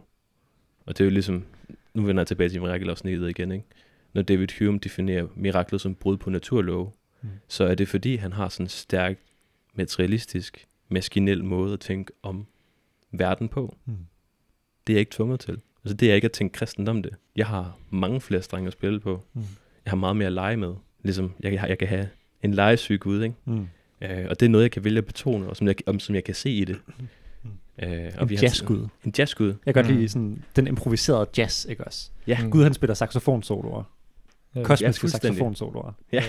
og 0.85 0.97
det 0.97 1.03
er 1.03 1.05
jo 1.05 1.11
ligesom, 1.11 1.45
nu 1.93 2.01
vender 2.03 2.21
jeg 2.21 2.27
tilbage 2.27 2.49
til 2.49 2.61
mirakelafsnittet 2.61 3.29
igen, 3.29 3.51
ikke? 3.51 3.65
Når 4.13 4.21
David 4.21 4.47
Hume 4.59 4.79
definerer 4.79 5.27
miraklet 5.35 5.81
som 5.81 5.95
brud 5.95 6.17
på 6.17 6.29
naturlov, 6.29 6.95
mm. 7.21 7.29
så 7.47 7.63
er 7.63 7.75
det 7.75 7.87
fordi, 7.87 8.15
han 8.15 8.33
har 8.33 8.49
sådan 8.49 8.65
en 8.65 8.69
stærk, 8.69 9.19
materialistisk, 9.75 10.65
maskinel 10.89 11.43
måde 11.43 11.73
at 11.73 11.79
tænke 11.79 12.13
om 12.23 12.45
verden 13.11 13.47
på. 13.49 13.75
Mm. 13.85 13.93
Det 14.87 14.93
er 14.93 14.95
jeg 14.95 14.99
ikke 14.99 15.11
tvunget 15.11 15.39
til. 15.39 15.61
Altså 15.83 15.95
det 15.97 16.11
er 16.11 16.15
ikke 16.15 16.25
at 16.25 16.31
tænke 16.31 16.53
kristent 16.53 16.89
om 16.89 17.03
det. 17.03 17.13
Jeg 17.35 17.47
har 17.47 17.77
mange 17.89 18.21
flere 18.21 18.41
strenge 18.41 18.67
at 18.67 18.73
spille 18.73 18.99
på. 18.99 19.23
Mm. 19.33 19.41
Jeg 19.85 19.91
har 19.91 19.95
meget 19.97 20.15
mere 20.15 20.25
at 20.27 20.33
lege 20.33 20.57
med. 20.57 20.73
Ligesom 21.03 21.31
jeg, 21.43 21.53
jeg, 21.53 21.65
jeg 21.69 21.77
kan 21.77 21.87
have 21.87 22.09
en 22.43 22.53
legesyg 22.53 23.05
ud, 23.07 23.23
ikke? 23.23 23.35
Mm. 23.45 23.67
Øh, 24.01 24.25
og 24.29 24.39
det 24.39 24.45
er 24.45 24.49
noget, 24.49 24.63
jeg 24.63 24.71
kan 24.71 24.83
vælge 24.83 24.97
at 24.97 25.05
betone, 25.05 25.49
og 25.49 25.57
som 25.57 25.67
jeg, 25.67 25.75
om, 25.85 25.99
som 25.99 26.15
jeg 26.15 26.23
kan 26.23 26.35
se 26.35 26.49
i 26.49 26.65
det. 26.65 26.77
Øh, 27.83 27.89
og 28.17 28.23
En 28.23 28.29
vi 28.29 28.35
har- 28.35 28.41
jazzskud. 28.41 28.87
En 29.05 29.13
jazzskud. 29.17 29.47
Jeg 29.65 29.73
kan 29.73 29.83
godt 29.83 29.93
Mm. 29.93 29.97
lide 29.97 30.09
sådan, 30.09 30.43
den 30.55 30.67
improviserede 30.67 31.29
jazz, 31.37 31.65
ikke 31.65 31.83
også? 31.83 32.09
Ja. 32.27 32.43
Mm. 32.43 32.51
Gud, 32.51 32.63
han 32.63 32.73
spiller 32.73 32.93
saxofonsoloer. 32.93 33.83
Ja. 34.55 34.63
Kosmiske 34.63 34.99
fuldstændig. 35.01 35.27
saxofonsoloer. 35.35 35.91
Ja. 36.11 36.23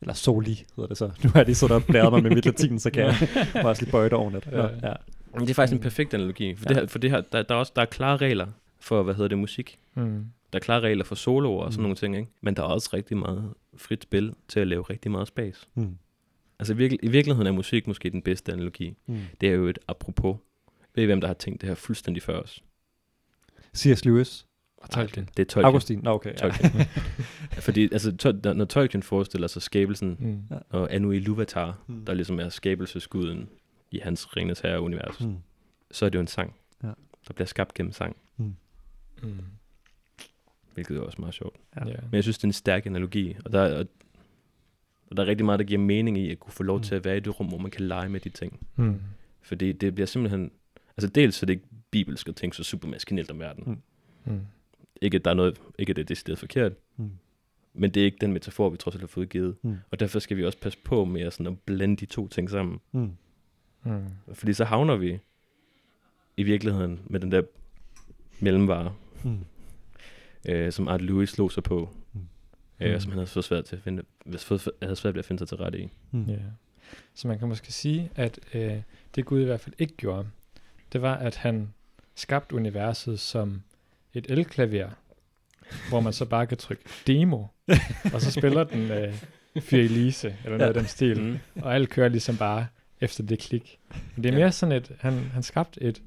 Eller 0.00 0.14
soli 0.14 0.54
hedder 0.76 0.88
det 0.88 0.96
så. 0.98 1.10
Nu 1.24 1.30
har 1.30 1.38
jeg 1.40 1.46
lige 1.46 1.54
siddet 1.54 1.76
og 1.76 1.84
blæret 1.84 2.12
mig 2.12 2.22
med 2.22 2.30
mit 2.30 2.44
latin, 2.44 2.78
så 2.78 2.90
kan 2.90 3.02
jeg 3.04 3.14
bare 3.54 3.64
også 3.66 3.82
lige 3.82 3.90
bøje 3.92 4.04
det 4.04 4.12
over 4.12 4.30
lidt. 4.30 4.52
Nå, 4.52 4.58
Ja. 4.58 4.88
ja. 4.88 4.92
Men 5.32 5.40
det 5.42 5.50
er 5.50 5.54
faktisk 5.54 5.72
en 5.76 5.80
perfekt 5.82 6.14
analogi. 6.14 6.54
For, 6.54 6.64
Ja. 6.64 6.68
det, 6.68 6.76
her, 6.76 6.86
for 6.86 6.98
det 6.98 7.10
her, 7.10 7.20
der, 7.20 7.42
der, 7.42 7.54
er 7.54 7.58
også 7.58 7.72
der 7.76 7.82
er 7.82 7.86
klare 7.86 8.16
regler 8.16 8.46
for, 8.80 9.02
hvad 9.02 9.14
hedder 9.14 9.28
det, 9.28 9.38
musik. 9.38 9.78
Mm. 9.94 10.24
Der 10.52 10.58
er 10.58 10.60
klare 10.60 10.80
regler 10.80 11.04
for 11.04 11.14
soloer 11.14 11.64
og 11.64 11.72
sådan 11.72 11.80
Mm. 11.80 11.82
nogle 11.82 11.96
ting, 11.96 12.16
ikke? 12.16 12.30
Men 12.40 12.54
der 12.56 12.62
er 12.62 12.66
også 12.66 12.90
rigtig 12.94 13.16
meget 13.16 13.52
frit 13.76 14.02
spil 14.02 14.34
til 14.48 14.60
at 14.60 14.66
lave 14.66 14.82
rigtig 14.82 15.10
meget 15.10 15.28
spas. 15.28 15.68
Mm. 15.74 15.96
Altså 16.58 16.74
virkelig, 16.74 17.00
i 17.02 17.08
virkeligheden 17.08 17.46
er 17.46 17.52
musik 17.52 17.86
måske 17.86 18.10
den 18.10 18.22
bedste 18.22 18.52
analogi. 18.52 18.94
Mm. 19.06 19.18
Det 19.40 19.48
er 19.48 19.52
jo 19.54 19.66
et 19.68 19.78
apropos. 19.88 20.36
Ved 20.94 21.02
I, 21.02 21.06
hvem 21.06 21.20
der 21.20 21.26
har 21.28 21.34
tænkt 21.34 21.60
det 21.60 21.68
her 21.68 21.74
fuldstændig 21.74 22.22
før 22.22 22.40
os? 22.40 22.62
C.S. 23.76 24.04
Lewis. 24.04 24.46
Og 24.78 24.90
Tolkien. 24.90 25.28
Det 25.36 25.42
er 25.42 25.46
Tolkien. 25.46 25.64
Augustin. 25.66 25.98
Nå, 26.02 26.10
okay. 26.10 26.30
Ja. 26.30 26.36
Tolkien. 26.36 26.70
Fordi 27.66 27.82
altså, 27.92 28.16
Tol- 28.22 28.52
når- 28.54 28.64
Tolkien 28.64 29.02
forestiller 29.02 29.46
sig 29.48 29.62
skabelsen 29.62 30.16
Mm. 30.20 30.56
Og 30.70 30.94
Anu 30.94 31.10
Iluvatar, 31.10 31.78
Mm. 31.86 32.04
der 32.04 32.14
ligesom 32.14 32.40
er 32.40 32.48
skabelsesguden 32.48 33.48
i 33.90 33.98
hans 33.98 34.36
Ringens 34.36 34.60
Herre-univers, 34.60 35.20
Mm. 35.20 35.36
så 35.90 36.04
er 36.04 36.08
det 36.08 36.14
jo 36.14 36.20
en 36.20 36.26
sang, 36.26 36.54
Ja. 36.82 36.88
der 37.28 37.34
bliver 37.34 37.46
skabt 37.46 37.74
gennem 37.74 37.92
sang, 37.92 38.16
Mm. 38.36 38.54
hvilket 40.74 40.96
er 40.96 41.00
også 41.00 41.16
meget 41.20 41.34
sjovt. 41.34 41.56
Ja. 41.76 41.86
Ja. 41.88 41.94
Men 42.02 42.14
jeg 42.14 42.22
synes, 42.22 42.38
det 42.38 42.44
er 42.44 42.48
en 42.48 42.52
stærk 42.52 42.86
analogi, 42.86 43.36
og 43.44 43.52
der, 43.52 43.60
er, 43.60 43.84
og 45.10 45.16
der 45.16 45.22
er 45.22 45.26
rigtig 45.26 45.44
meget, 45.44 45.58
der 45.58 45.64
giver 45.64 45.80
mening 45.80 46.18
i 46.18 46.30
at 46.30 46.40
kunne 46.40 46.52
få 46.52 46.62
lov 46.62 46.76
Mm. 46.76 46.82
til 46.82 46.94
at 46.94 47.04
være 47.04 47.16
i 47.16 47.20
det 47.20 47.40
rum, 47.40 47.46
hvor 47.46 47.58
man 47.58 47.70
kan 47.70 47.86
lege 47.88 48.08
med 48.08 48.20
de 48.20 48.28
ting. 48.28 48.66
Mm. 48.76 49.00
Fordi 49.42 49.72
det 49.72 49.94
bliver 49.94 50.06
simpelthen... 50.06 50.50
Altså 50.96 51.08
dels 51.08 51.34
så 51.34 51.44
er 51.44 51.46
det 51.46 51.52
ikke 51.54 51.66
bibelsk 51.90 52.28
at 52.28 52.36
tænke 52.36 52.56
så 52.56 52.64
super 52.64 52.88
maskinelt 52.88 53.30
om 53.30 53.38
verden. 53.40 53.64
Mm. 54.26 54.32
Mm. 54.32 54.40
Ikke 55.02 55.14
at 55.16 55.24
der 55.24 55.30
er 55.30 55.34
noget, 55.34 55.60
ikke 55.78 55.90
at 55.90 55.96
det 55.96 56.02
er 56.02 56.06
decideret 56.06 56.38
forkert, 56.38 56.72
Mm. 56.96 57.10
men 57.74 57.90
det 57.90 58.00
er 58.00 58.04
ikke 58.04 58.18
den 58.20 58.32
metafor, 58.32 58.68
vi 58.70 58.76
trods 58.76 58.94
alt 58.94 59.02
har 59.02 59.06
fået 59.08 59.28
givet. 59.28 59.56
Mm. 59.62 59.76
Og 59.90 60.00
derfor 60.00 60.18
skal 60.18 60.36
vi 60.36 60.44
også 60.44 60.58
passe 60.58 60.78
på 60.84 61.04
med 61.04 61.20
at, 61.22 61.32
sådan 61.32 61.46
at 61.52 61.58
blande 61.60 61.96
de 61.96 62.06
to 62.06 62.28
ting 62.28 62.50
sammen. 62.50 62.80
Mm. 62.92 63.10
Mm. 63.84 64.04
Fordi 64.34 64.52
så 64.52 64.64
havner 64.64 64.96
vi 64.96 65.18
i 66.36 66.42
virkeligheden 66.42 67.00
med 67.06 67.20
den 67.20 67.32
der 67.32 67.42
mellemvare, 68.40 68.94
Mm. 69.24 69.38
øh, 70.48 70.72
som 70.72 70.88
Art 70.88 71.02
Lewis 71.02 71.30
slog 71.30 71.52
sig 71.52 71.62
på, 71.62 71.88
Mm. 72.12 72.20
øh, 72.80 72.94
Mm. 72.94 73.00
som 73.00 73.10
han 73.12 73.18
havde 73.18 73.30
så 73.30 73.42
svært 73.42 73.64
til 73.64 73.76
at 73.76 73.82
finde, 73.82 74.02
fået- 74.38 74.68
havde 74.82 74.96
svært 74.96 75.14
ved 75.14 75.18
at 75.18 75.24
finde 75.24 75.38
sig 75.40 75.48
til 75.48 75.56
rette 75.56 75.80
i. 75.80 75.88
Mm. 76.10 76.24
Ja. 76.24 76.36
Så 77.14 77.28
man 77.28 77.38
kan 77.38 77.48
måske 77.48 77.72
sige, 77.72 78.10
at 78.14 78.40
øh, 78.54 78.82
det 79.14 79.24
Gud 79.24 79.40
i 79.40 79.44
hvert 79.44 79.60
fald 79.60 79.74
ikke 79.78 79.96
gjorde, 79.96 80.28
det 80.92 81.02
var, 81.02 81.14
at 81.14 81.36
han 81.36 81.74
skabte 82.14 82.54
universet 82.56 83.20
som 83.20 83.62
et 84.14 84.26
elklaver, 84.30 84.88
hvor 85.88 86.00
man 86.00 86.12
så 86.12 86.24
bare 86.24 86.46
kan 86.46 86.56
trykke 86.58 86.84
demo, 87.06 87.44
og 88.12 88.20
så 88.22 88.30
spiller 88.30 88.64
den 88.64 88.90
øh, 88.90 89.14
Fyr 89.60 89.78
Elise, 89.78 90.36
eller 90.44 90.58
noget 90.58 90.60
Ja. 90.60 90.66
af 90.66 90.74
den 90.74 90.86
stil, 90.86 91.22
Mm. 91.22 91.62
og 91.62 91.74
alt 91.74 91.90
kører 91.90 92.08
ligesom 92.08 92.36
bare 92.36 92.66
efter 93.00 93.22
det 93.24 93.38
klik. 93.38 93.78
Men 94.14 94.24
det 94.24 94.28
er 94.28 94.32
Ja. 94.34 94.38
mere 94.38 94.52
sådan 94.52 94.74
et, 94.76 94.92
han, 95.00 95.12
han 95.12 95.42
skabte 95.42 95.82
et, 95.82 96.02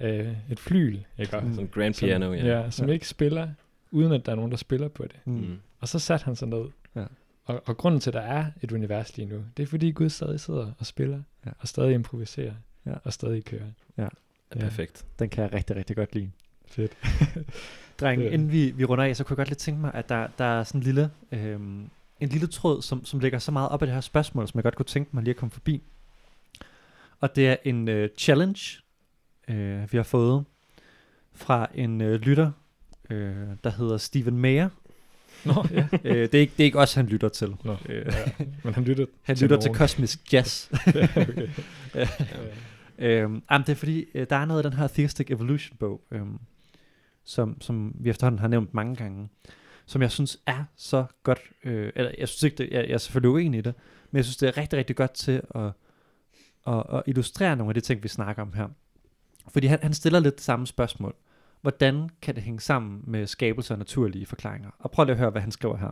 øh, 0.00 0.32
et 0.50 0.60
flyl, 0.60 1.00
ikke? 1.18 1.40
Mm. 1.40 1.54
Sådan 1.54 1.66
grand 1.72 1.94
Som- 1.94 2.06
piano, 2.06 2.32
ja. 2.32 2.46
ja. 2.60 2.70
som 2.70 2.86
Ja. 2.88 2.92
ikke 2.92 3.08
spiller, 3.08 3.48
uden 3.90 4.12
at 4.12 4.26
der 4.26 4.32
er 4.32 4.36
nogen, 4.36 4.50
der 4.50 4.56
spiller 4.56 4.88
på 4.88 5.02
det. 5.02 5.16
Mm. 5.24 5.32
Mm. 5.32 5.58
Og 5.80 5.88
så 5.88 5.98
satte 5.98 6.24
han 6.24 6.36
sig 6.36 6.48
ned. 6.48 6.64
Ja. 6.96 7.04
Og, 7.44 7.62
og 7.66 7.76
grunden 7.76 8.00
til, 8.00 8.10
at 8.10 8.14
der 8.14 8.20
er 8.20 8.46
et 8.62 8.72
univers 8.72 9.16
lige 9.16 9.28
nu, 9.28 9.44
det 9.56 9.62
er 9.62 9.66
fordi 9.66 9.90
Gud 9.90 10.08
stadig 10.08 10.40
sidder 10.40 10.72
og 10.78 10.86
spiller, 10.86 11.22
Ja. 11.46 11.50
og 11.58 11.68
stadig 11.68 11.94
improviserer, 11.94 12.54
Ja. 12.86 12.92
og 13.04 13.12
stadig 13.12 13.44
kører. 13.44 13.66
Ja, 13.98 14.02
Ja. 14.54 14.60
perfekt. 14.60 15.04
Den 15.18 15.28
kan 15.28 15.44
jeg 15.44 15.52
rigtig, 15.52 15.76
rigtig 15.76 15.96
godt 15.96 16.14
lide. 16.14 16.30
Fedt. 16.72 16.92
Dreng, 18.00 18.22
Ja. 18.22 18.30
inden 18.30 18.52
vi, 18.52 18.70
vi 18.70 18.84
runder 18.84 19.04
af, 19.04 19.16
så 19.16 19.24
kunne 19.24 19.34
jeg 19.34 19.36
godt 19.36 19.48
lidt 19.48 19.58
tænke 19.58 19.80
mig, 19.80 19.90
at 19.94 20.08
der, 20.08 20.26
der 20.38 20.44
er 20.44 20.64
sådan 20.64 20.78
en 20.80 20.84
lille, 20.84 21.10
øhm, 21.32 21.90
en 22.20 22.28
lille 22.28 22.46
tråd, 22.46 22.82
som, 22.82 23.04
som 23.04 23.20
ligger 23.20 23.38
så 23.38 23.52
meget 23.52 23.68
op 23.68 23.82
af 23.82 23.86
det 23.86 23.94
her 23.94 24.00
spørgsmål, 24.00 24.48
som 24.48 24.58
jeg 24.58 24.62
godt 24.64 24.74
kunne 24.76 24.86
tænke 24.86 25.10
mig 25.12 25.22
lige 25.24 25.30
at 25.30 25.36
komme 25.36 25.50
forbi. 25.50 25.82
Og 27.20 27.36
det 27.36 27.48
er 27.48 27.56
en 27.64 27.88
øh, 27.88 28.08
challenge, 28.18 28.78
øh, 29.48 29.92
vi 29.92 29.96
har 29.98 30.02
fået 30.04 30.44
fra 31.34 31.66
en 31.74 32.00
øh, 32.00 32.20
lytter, 32.20 32.50
øh, 33.10 33.34
der 33.64 33.70
hedder 33.70 33.96
Steven 33.96 34.38
Mayer. 34.38 34.68
Nå, 35.44 35.66
ja. 35.70 35.86
øh, 36.04 36.14
det, 36.14 36.34
er 36.34 36.38
ikke, 36.40 36.52
det 36.56 36.60
er 36.60 36.64
ikke 36.64 36.78
os, 36.78 36.94
han 36.94 37.06
lytter 37.06 37.28
til. 37.28 37.54
Nå, 37.64 37.76
Øh, 37.88 38.06
ja. 38.06 38.44
Men 38.64 38.74
han 38.74 38.84
lytter 38.84 39.06
han 39.22 39.36
til 39.36 39.44
lytter 39.44 39.56
til 39.60 39.68
nogen. 39.68 39.78
kosmisk 39.78 40.32
jazz. 40.32 40.70
ja, 40.94 41.08
okay. 41.16 41.48
Ja. 41.94 42.08
Øhm, 42.98 43.42
jamen, 43.50 43.66
det 43.66 43.72
er 43.72 43.76
fordi, 43.76 44.04
øh, 44.14 44.26
der 44.30 44.36
er 44.36 44.44
noget 44.44 44.64
af 44.64 44.70
den 44.70 44.78
her 44.78 44.86
Theistic 44.88 45.30
Evolution-bog, 45.30 46.00
øhm, 46.10 46.38
som, 47.24 47.60
som 47.60 47.94
vi 48.00 48.10
efterhånden 48.10 48.38
har 48.38 48.48
nævnt 48.48 48.74
mange 48.74 48.96
gange, 48.96 49.28
som 49.86 50.02
jeg 50.02 50.10
synes 50.10 50.38
er 50.46 50.64
så 50.76 51.04
godt, 51.22 51.40
øh, 51.64 51.92
eller 51.94 52.12
jeg 52.18 52.28
synes 52.28 52.42
ikke, 52.42 52.56
det, 52.56 52.70
jeg, 52.70 52.84
jeg 52.88 52.94
er 52.94 52.98
selvfølgelig 52.98 53.30
uenig 53.30 53.58
i 53.58 53.62
det, 53.62 53.74
men 54.10 54.16
jeg 54.16 54.24
synes, 54.24 54.36
det 54.36 54.48
er 54.48 54.56
rigtig, 54.56 54.78
rigtig 54.78 54.96
godt 54.96 55.12
til 55.12 55.42
at, 55.54 55.72
at, 56.66 56.84
at 56.92 57.02
illustrere 57.06 57.56
nogle 57.56 57.70
af 57.70 57.74
de 57.74 57.80
ting, 57.80 58.02
vi 58.02 58.08
snakker 58.08 58.42
om 58.42 58.52
her. 58.52 58.68
Fordi 59.48 59.66
han, 59.66 59.78
han 59.82 59.94
stiller 59.94 60.20
lidt 60.20 60.34
det 60.34 60.44
samme 60.44 60.66
spørgsmål. 60.66 61.14
Hvordan 61.60 62.08
kan 62.22 62.34
det 62.34 62.42
hænge 62.42 62.60
sammen 62.60 63.00
med 63.06 63.26
skabelse 63.26 63.74
og 63.74 63.78
naturlige 63.78 64.26
forklaringer? 64.26 64.70
Og 64.78 64.90
prøv 64.90 65.04
lige 65.04 65.12
at 65.12 65.18
høre, 65.18 65.30
hvad 65.30 65.42
han 65.42 65.52
skriver 65.52 65.76
her. 65.76 65.90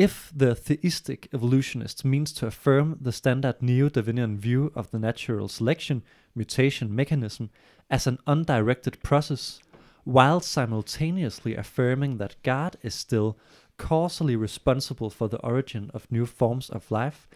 If 0.00 0.32
the 0.38 0.54
theistic 0.54 1.26
evolutionist 1.32 2.04
means 2.04 2.32
to 2.32 2.46
affirm 2.46 2.98
the 3.02 3.12
standard 3.12 3.54
neo-Darwinian 3.60 4.42
view 4.42 4.70
of 4.74 4.86
the 4.86 4.98
natural 4.98 5.48
selection 5.48 6.02
mutation 6.34 6.92
mechanism 6.92 7.44
as 7.90 8.06
an 8.06 8.18
undirected 8.26 8.92
process, 9.02 9.60
while 10.08 10.40
simultaneously 10.40 11.54
affirming 11.54 12.16
that 12.16 12.42
God 12.42 12.78
is 12.80 12.94
still 12.94 13.36
causally 13.76 14.36
responsible 14.36 15.10
for 15.10 15.28
the 15.28 15.40
origin 15.40 15.90
of 15.92 16.10
new 16.10 16.24
forms 16.24 16.70
of 16.70 16.90
life, 16.90 17.28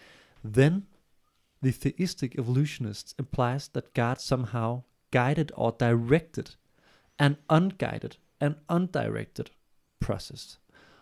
then 0.42 0.86
the 1.60 1.70
theistic 1.70 2.34
evolutionist 2.38 3.14
implies 3.18 3.68
that 3.68 3.92
God 3.92 4.22
somehow 4.22 4.84
guided 5.10 5.52
or 5.54 5.72
directed 5.72 6.54
an 7.18 7.36
unguided 7.50 8.16
and 8.40 8.56
undirected 8.70 9.50
process. 10.00 10.56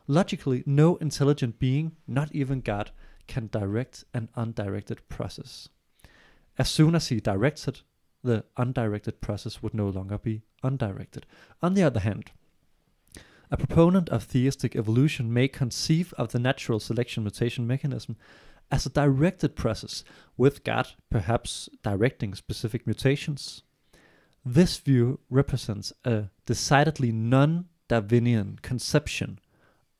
Logically, 0.08 0.64
no 0.66 0.96
intelligent 0.96 1.60
being, 1.60 1.92
not 2.04 2.34
even 2.34 2.62
God, 2.62 2.90
can 3.28 3.46
direct 3.46 4.02
an 4.12 4.28
undirected 4.34 5.08
process. 5.08 5.68
As 6.58 6.68
soon 6.68 6.96
as 6.96 7.10
he 7.10 7.20
directs 7.20 7.68
it, 7.68 7.84
the 8.22 8.44
undirected 8.56 9.20
process 9.20 9.62
would 9.62 9.74
no 9.74 9.88
longer 9.88 10.18
be 10.18 10.42
undirected. 10.62 11.26
On 11.62 11.74
the 11.74 11.82
other 11.82 12.00
hand, 12.00 12.30
a 13.50 13.56
proponent 13.56 14.08
of 14.10 14.24
theistic 14.24 14.76
evolution 14.76 15.32
may 15.32 15.48
conceive 15.48 16.12
of 16.14 16.32
the 16.32 16.38
natural 16.38 16.78
selection 16.78 17.24
mutation 17.24 17.66
mechanism 17.66 18.16
as 18.70 18.86
a 18.86 18.90
directed 18.90 19.56
process, 19.56 20.04
with 20.36 20.62
God 20.62 20.88
perhaps 21.10 21.68
directing 21.82 22.34
specific 22.34 22.86
mutations. 22.86 23.62
This 24.44 24.78
view 24.78 25.18
represents 25.28 25.92
a 26.04 26.26
decidedly 26.46 27.10
non 27.10 27.66
Darwinian 27.88 28.58
conception 28.62 29.40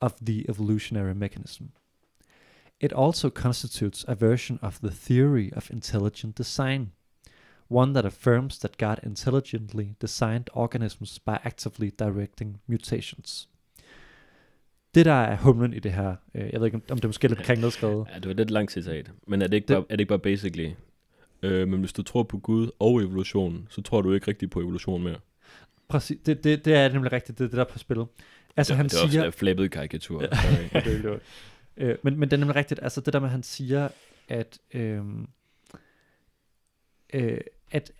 of 0.01 0.15
the 0.21 0.45
evolutionary 0.47 1.13
mechanism. 1.13 1.73
It 2.79 2.93
also 2.93 3.29
constitutes 3.29 4.05
a 4.07 4.15
version 4.15 4.57
of 4.61 4.79
the 4.81 4.89
theory 4.89 5.51
of 5.53 5.69
intelligent 5.69 6.35
design, 6.35 6.93
one 7.71 7.93
that 7.93 8.05
affirms 8.05 8.59
that 8.59 8.77
God 8.77 8.95
intelligently 9.03 9.85
designed 10.01 10.45
organisms 10.53 11.19
by 11.19 11.35
actively 11.43 11.89
directing 11.99 12.61
mutations. 12.67 13.49
Det 14.95 15.05
der 15.05 15.13
er 15.13 15.37
humlen 15.37 15.73
i 15.73 15.79
det 15.79 15.93
her, 15.93 16.15
øh, 16.35 16.49
jeg 16.53 16.59
ved 16.59 16.65
ikke 16.67 16.75
om 16.89 16.97
det 16.97 17.03
er 17.03 17.07
måske 17.07 17.27
lidt 17.27 17.39
kring 17.43 17.61
nedskrevet. 17.61 18.07
Ja, 18.13 18.19
det 18.19 18.27
var 18.27 18.33
lidt 18.33 18.51
langt 18.51 18.71
citat. 18.71 19.11
Men 19.27 19.41
er 19.41 19.47
det 19.47 19.53
ikke, 19.57 19.67
Det- 19.67 19.75
bare, 19.75 19.85
er 19.89 19.95
det 19.95 19.99
ikke 19.99 20.09
bare 20.09 20.19
basically... 20.19 20.71
Øh, 21.43 21.67
men 21.67 21.79
hvis 21.79 21.93
du 21.93 22.03
tror 22.03 22.23
på 22.23 22.37
Gud 22.37 22.69
og 22.79 23.01
evolution, 23.01 23.67
så 23.69 23.81
tror 23.81 24.01
du 24.01 24.13
ikke 24.13 24.27
rigtig 24.27 24.49
på 24.49 24.59
evolution 24.59 25.03
mere. 25.03 25.17
Præcis, 25.87 26.17
det, 26.25 26.43
det, 26.43 26.65
det 26.65 26.73
er 26.75 26.89
nemlig 26.93 27.11
rigtigt, 27.11 27.37
det 27.39 27.51
det 27.51 27.57
der 27.57 27.63
er 27.65 27.69
på 27.69 27.77
spil. 27.79 27.97
Altså 28.57 28.73
det, 28.73 28.77
han 28.77 28.85
det 28.85 28.93
er 28.93 28.97
siger, 28.97 29.07
også 29.21 29.25
en 29.25 29.31
flabet 29.31 29.71
karikatur. 29.71 30.21
Ja. 30.21 30.27
Det 30.79 31.05
er. 31.05 31.19
Øh, 31.77 31.97
men, 32.03 32.19
men 32.19 32.29
det 32.29 32.33
er 32.33 32.37
nemlig 32.37 32.55
rigtigt, 32.55 32.79
altså 32.83 33.01
det 33.01 33.13
der 33.13 33.19
med, 33.19 33.27
at 33.27 33.31
han 33.31 33.43
siger, 33.43 33.89
at, 34.27 34.59
øhm, 34.73 35.27
øh, 37.13 37.37
at 37.71 37.91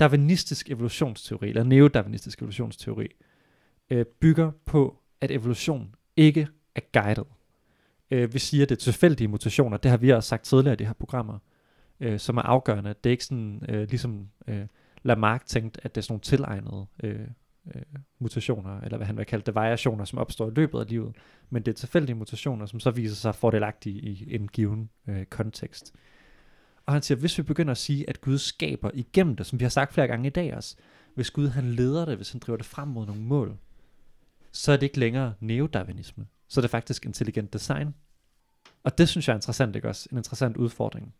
darwinistisk 0.00 0.70
evolutionsteori, 0.70 1.48
eller 1.48 1.64
neodarwinistisk 1.64 2.38
evolutionsteori, 2.38 3.08
øh, 3.90 4.06
bygger 4.20 4.50
på, 4.64 4.98
at 5.20 5.30
evolution 5.30 5.94
ikke 6.16 6.48
er 6.74 6.80
guided. 6.92 7.24
Øh, 8.10 8.34
vi 8.34 8.38
siger, 8.38 8.62
at 8.62 8.68
det 8.68 8.76
er 8.76 8.80
tilfældige 8.80 9.28
mutationer, 9.28 9.76
det 9.76 9.90
har 9.90 9.98
vi 9.98 10.10
også 10.10 10.28
sagt 10.28 10.44
tidligere 10.44 10.72
i 10.72 10.76
de 10.76 10.86
her 10.86 10.92
programmer, 10.92 11.38
øh, 12.00 12.18
som 12.18 12.36
er 12.36 12.42
afgørende. 12.42 12.94
Det 13.04 13.10
er 13.10 13.10
ikke 13.10 13.24
sådan, 13.24 13.62
øh, 13.68 13.88
ligesom 13.88 14.28
øh, 14.48 14.66
Lamarck 15.02 15.46
tænkte, 15.46 15.80
at 15.84 15.94
det 15.94 16.00
er 16.00 16.02
sådan 16.02 16.12
nogle 16.12 16.20
tilegnede 16.20 16.86
øh, 17.02 17.28
øh, 17.74 17.82
mutationer, 18.18 18.80
eller 18.80 18.96
hvad 18.96 19.06
han 19.06 19.16
vil 19.16 19.26
kalde 19.26 19.44
det, 19.44 19.54
variationer, 19.54 20.04
som 20.04 20.18
opstår 20.18 20.48
i 20.48 20.54
løbet 20.54 20.80
af 20.80 20.88
livet. 20.88 21.16
Men 21.50 21.62
det 21.62 21.72
er 21.72 21.76
tilfældige 21.76 22.16
mutationer, 22.16 22.66
som 22.66 22.80
så 22.80 22.90
viser 22.90 23.14
sig 23.14 23.34
fordelagtige 23.34 24.00
i 24.00 24.34
en 24.34 24.48
given 24.48 24.90
øh, 25.08 25.24
kontekst. 25.24 25.94
Og 26.86 26.92
han 26.92 27.02
siger, 27.02 27.18
hvis 27.18 27.38
vi 27.38 27.42
begynder 27.42 27.70
at 27.70 27.78
sige, 27.78 28.08
at 28.10 28.20
Gud 28.20 28.38
skaber 28.38 28.90
igennem 28.94 29.36
det, 29.36 29.46
som 29.46 29.60
vi 29.60 29.64
har 29.64 29.70
sagt 29.70 29.94
flere 29.94 30.06
gange 30.06 30.26
i 30.26 30.30
dag 30.30 30.54
også, 30.54 30.76
hvis 31.14 31.30
Gud 31.30 31.48
han 31.48 31.72
leder 31.72 32.04
det, 32.04 32.16
hvis 32.16 32.32
han 32.32 32.40
driver 32.40 32.56
det 32.56 32.66
frem 32.66 32.88
mod 32.88 33.06
nogle 33.06 33.22
mål, 33.22 33.56
så 34.52 34.72
er 34.72 34.76
det 34.76 34.86
ikke 34.86 35.00
længere 35.00 35.34
neodarwinisme. 35.40 36.26
Så 36.48 36.60
er 36.60 36.62
det 36.62 36.70
faktisk 36.70 37.06
intelligent 37.06 37.52
design. 37.52 37.94
Og 38.84 38.98
det 38.98 39.08
synes 39.08 39.28
jeg 39.28 39.34
er 39.34 39.36
interessant, 39.36 39.76
ikke 39.76 39.88
også? 39.88 40.08
En 40.12 40.16
interessant 40.16 40.56
udfordring. 40.56 41.14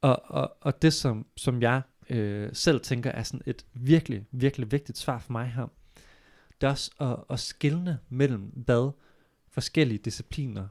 Og, 0.00 0.22
og, 0.24 0.56
og 0.60 0.82
det, 0.82 0.92
som, 0.92 1.26
som 1.36 1.62
jeg 1.62 1.82
øh, 2.10 2.50
selv 2.52 2.80
tænker 2.80 3.10
er 3.10 3.22
sådan 3.22 3.42
et 3.46 3.66
virkelig, 3.74 4.26
virkelig 4.30 4.72
vigtigt 4.72 4.98
svar 4.98 5.18
for 5.18 5.32
mig 5.32 5.46
her, 5.46 5.66
det 6.60 6.66
er 6.66 6.70
også 6.70 6.90
at, 7.00 7.16
at 7.30 7.40
skille 7.40 7.98
mellem, 8.08 8.42
hvad 8.42 8.90
forskellige 9.48 9.98
discipliner 9.98 10.68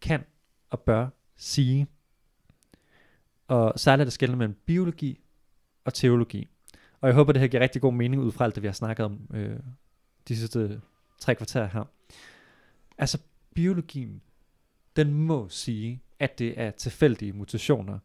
kan 0.00 0.24
og 0.70 0.80
bør 0.80 1.08
sige. 1.36 1.86
Og 3.48 3.72
særligt 3.76 4.06
at 4.06 4.12
skelne 4.12 4.36
mellem 4.36 4.56
biologi 4.66 5.20
og 5.84 5.94
teologi. 5.94 6.48
Og 7.00 7.08
jeg 7.08 7.14
håber, 7.14 7.32
det 7.32 7.40
her 7.40 7.48
giver 7.48 7.62
rigtig 7.62 7.82
god 7.82 7.92
mening 7.92 8.22
ud 8.22 8.32
fra 8.32 8.44
alt 8.44 8.54
det, 8.54 8.62
vi 8.62 8.68
har 8.68 8.72
snakket 8.72 9.06
om 9.06 9.20
øh, 9.34 9.58
de 10.28 10.36
sidste 10.36 10.80
tre 11.18 11.34
kvarter 11.34 11.66
her. 11.66 11.84
Altså, 12.98 13.18
biologien, 13.54 14.22
den 14.96 15.14
må 15.14 15.48
sige, 15.48 16.02
at 16.18 16.38
det 16.38 16.60
er 16.60 16.70
tilfældige 16.70 17.32
mutationer, 17.32 17.98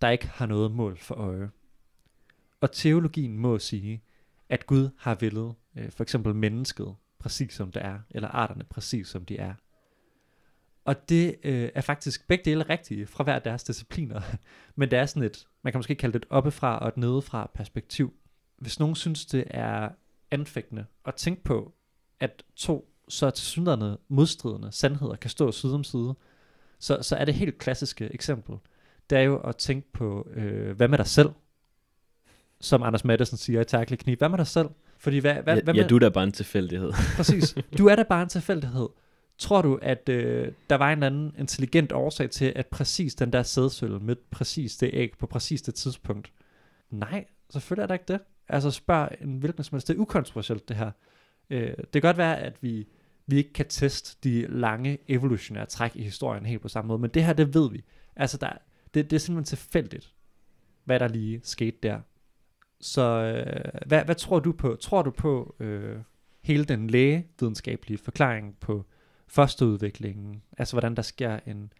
der 0.00 0.08
ikke 0.08 0.28
har 0.28 0.46
noget 0.46 0.72
mål 0.72 0.98
for 0.98 1.14
øje. 1.14 1.50
Og 2.60 2.72
teologien 2.72 3.38
må 3.38 3.58
sige, 3.58 4.02
at 4.48 4.66
Gud 4.66 4.90
har 4.98 5.14
villet 5.14 5.54
øh, 5.76 5.90
for 5.90 6.02
eksempel 6.02 6.34
mennesket 6.34 6.94
præcis 7.18 7.54
som 7.54 7.72
det 7.72 7.84
er, 7.84 7.98
eller 8.10 8.28
arterne 8.28 8.64
præcis 8.64 9.08
som 9.08 9.24
de 9.24 9.38
er. 9.38 9.54
Og 10.84 11.08
det 11.08 11.36
øh, 11.42 11.68
er 11.74 11.80
faktisk 11.80 12.28
begge 12.28 12.44
dele 12.44 12.62
rigtige 12.62 13.06
fra 13.06 13.24
hver 13.24 13.38
deres 13.38 13.64
discipliner. 13.64 14.20
Men 14.76 14.90
det 14.90 14.98
er 14.98 15.06
sådan 15.06 15.22
et, 15.22 15.46
man 15.62 15.72
kan 15.72 15.78
måske 15.78 15.94
kalde 15.94 16.12
det 16.12 16.24
et 16.24 16.30
oppefra 16.30 16.78
og 16.78 16.88
et 16.88 16.96
nedefra 16.96 17.50
perspektiv. 17.54 18.14
Hvis 18.56 18.80
nogen 18.80 18.94
synes, 18.94 19.26
det 19.26 19.44
er 19.50 19.88
anfægtende 20.30 20.84
at 21.04 21.14
tænke 21.14 21.44
på, 21.44 21.74
at 22.20 22.42
to 22.56 22.88
så 23.08 23.30
tilsyneladende 23.30 23.98
modstridende 24.08 24.72
sandheder 24.72 25.16
kan 25.16 25.30
stå 25.30 25.52
side 25.52 25.74
om 25.74 25.84
side, 25.84 26.14
så, 26.78 26.98
så 27.02 27.16
er 27.16 27.24
det 27.24 27.34
helt 27.34 27.58
klassiske 27.58 28.14
eksempel, 28.14 28.56
det 29.10 29.18
er 29.18 29.22
jo 29.22 29.38
at 29.38 29.56
tænke 29.56 29.92
på, 29.92 30.28
øh, 30.34 30.76
hvad 30.76 30.88
med 30.88 30.98
dig 30.98 31.06
selv? 31.06 31.30
Som 32.60 32.82
Anders 32.82 33.04
Madsen 33.04 33.36
siger 33.36 33.60
i 33.60 33.64
Tærkelig 33.64 33.98
Knib. 33.98 34.18
Hvad 34.18 34.28
med 34.28 34.38
dig 34.38 34.46
selv? 34.46 34.68
Fordi 34.98 35.18
hvad, 35.18 35.34
hvad, 35.34 35.54
ja, 35.56 35.62
hvad 35.62 35.74
ja, 35.74 35.82
med, 35.82 35.88
du 35.88 35.94
er 35.94 35.98
da 35.98 36.08
bare 36.08 36.24
en 36.24 36.32
tilfældighed. 36.32 36.92
Præcis. 37.16 37.54
Du 37.78 37.86
er 37.86 37.96
da 37.96 38.02
bare 38.02 38.22
en 38.22 38.28
tilfældighed. 38.28 38.88
Tror 39.42 39.62
du, 39.62 39.78
at 39.82 40.08
øh, 40.08 40.52
der 40.70 40.76
var 40.76 40.92
en 40.92 40.98
eller 40.98 41.06
anden 41.06 41.34
intelligent 41.38 41.92
årsag 41.92 42.30
til, 42.30 42.52
at 42.56 42.66
præcis 42.66 43.14
den 43.14 43.32
der 43.32 43.42
sædsøl 43.42 44.00
med 44.00 44.16
præcis 44.30 44.76
det 44.76 44.90
æg 44.92 45.12
på 45.18 45.26
præcis 45.26 45.62
det 45.62 45.74
tidspunkt? 45.74 46.32
Nej, 46.90 47.24
selvfølgelig 47.50 47.82
er 47.82 47.86
der 47.86 47.94
ikke 47.94 48.04
det. 48.08 48.20
Altså 48.48 48.70
spørg 48.70 49.08
en 49.20 49.38
hvilken 49.38 49.64
som 49.64 49.76
helst. 49.76 49.88
Det 49.88 49.96
er 49.96 50.00
ukontroversielt 50.00 50.68
det 50.68 50.76
her. 50.76 50.90
Øh, 51.50 51.68
det 51.68 51.92
kan 51.92 52.02
godt 52.02 52.16
være, 52.16 52.38
at 52.38 52.56
vi, 52.60 52.86
vi 53.26 53.36
ikke 53.36 53.52
kan 53.52 53.68
teste 53.68 54.16
de 54.24 54.46
lange 54.46 54.98
evolutionære 55.08 55.66
træk 55.66 55.96
i 55.96 56.02
historien 56.02 56.46
helt 56.46 56.62
på 56.62 56.68
samme 56.68 56.88
måde, 56.88 56.98
men 56.98 57.10
det 57.10 57.24
her, 57.24 57.32
det 57.32 57.54
ved 57.54 57.70
vi. 57.70 57.84
Altså 58.16 58.36
der, 58.36 58.52
det, 58.94 59.10
det 59.10 59.16
er 59.16 59.20
simpelthen 59.20 59.56
tilfældigt, 59.56 60.12
hvad 60.84 61.00
der 61.00 61.08
lige 61.08 61.40
skete 61.42 61.76
der. 61.82 62.00
Så 62.80 63.02
øh, 63.02 63.80
hvad, 63.86 64.04
hvad 64.04 64.14
tror 64.14 64.40
du 64.40 64.52
på? 64.52 64.76
Tror 64.80 65.02
du 65.02 65.10
på 65.10 65.54
øh, 65.60 65.96
hele 66.42 66.64
den 66.64 66.90
lægevidenskabelige 66.90 67.98
forklaring 67.98 68.56
på 68.60 68.86
fosterudviklingen? 69.32 70.42
Altså 70.58 70.74
hvordan 70.74 70.96
der 70.96 71.02
sker 71.02 71.40
en, 71.46 71.72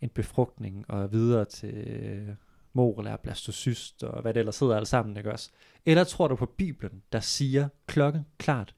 en 0.00 0.08
befrugtning 0.08 0.90
og 0.90 1.12
videre 1.12 1.44
til 1.44 1.74
øh, 1.74 2.28
mor 2.72 2.98
eller 2.98 3.16
blastocyst 3.16 4.04
og 4.04 4.22
hvad 4.22 4.34
det 4.34 4.40
ellers 4.40 4.58
hedder 4.58 4.76
alt 4.76 4.88
sammen, 4.88 5.16
ikke 5.16 5.32
også? 5.32 5.50
Eller 5.86 6.04
tror 6.04 6.28
du 6.28 6.36
på 6.36 6.46
Bibelen, 6.46 7.02
der 7.12 7.20
siger 7.20 7.68
klokken 7.86 8.26
klart, 8.38 8.74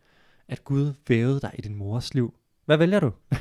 at 0.48 0.64
Gud 0.64 0.92
vævede 1.08 1.40
dig 1.40 1.50
i 1.58 1.60
din 1.60 1.74
mors 1.74 2.14
liv? 2.14 2.34
Hvad 2.64 2.76
vælger 2.76 3.00
du? 3.00 3.12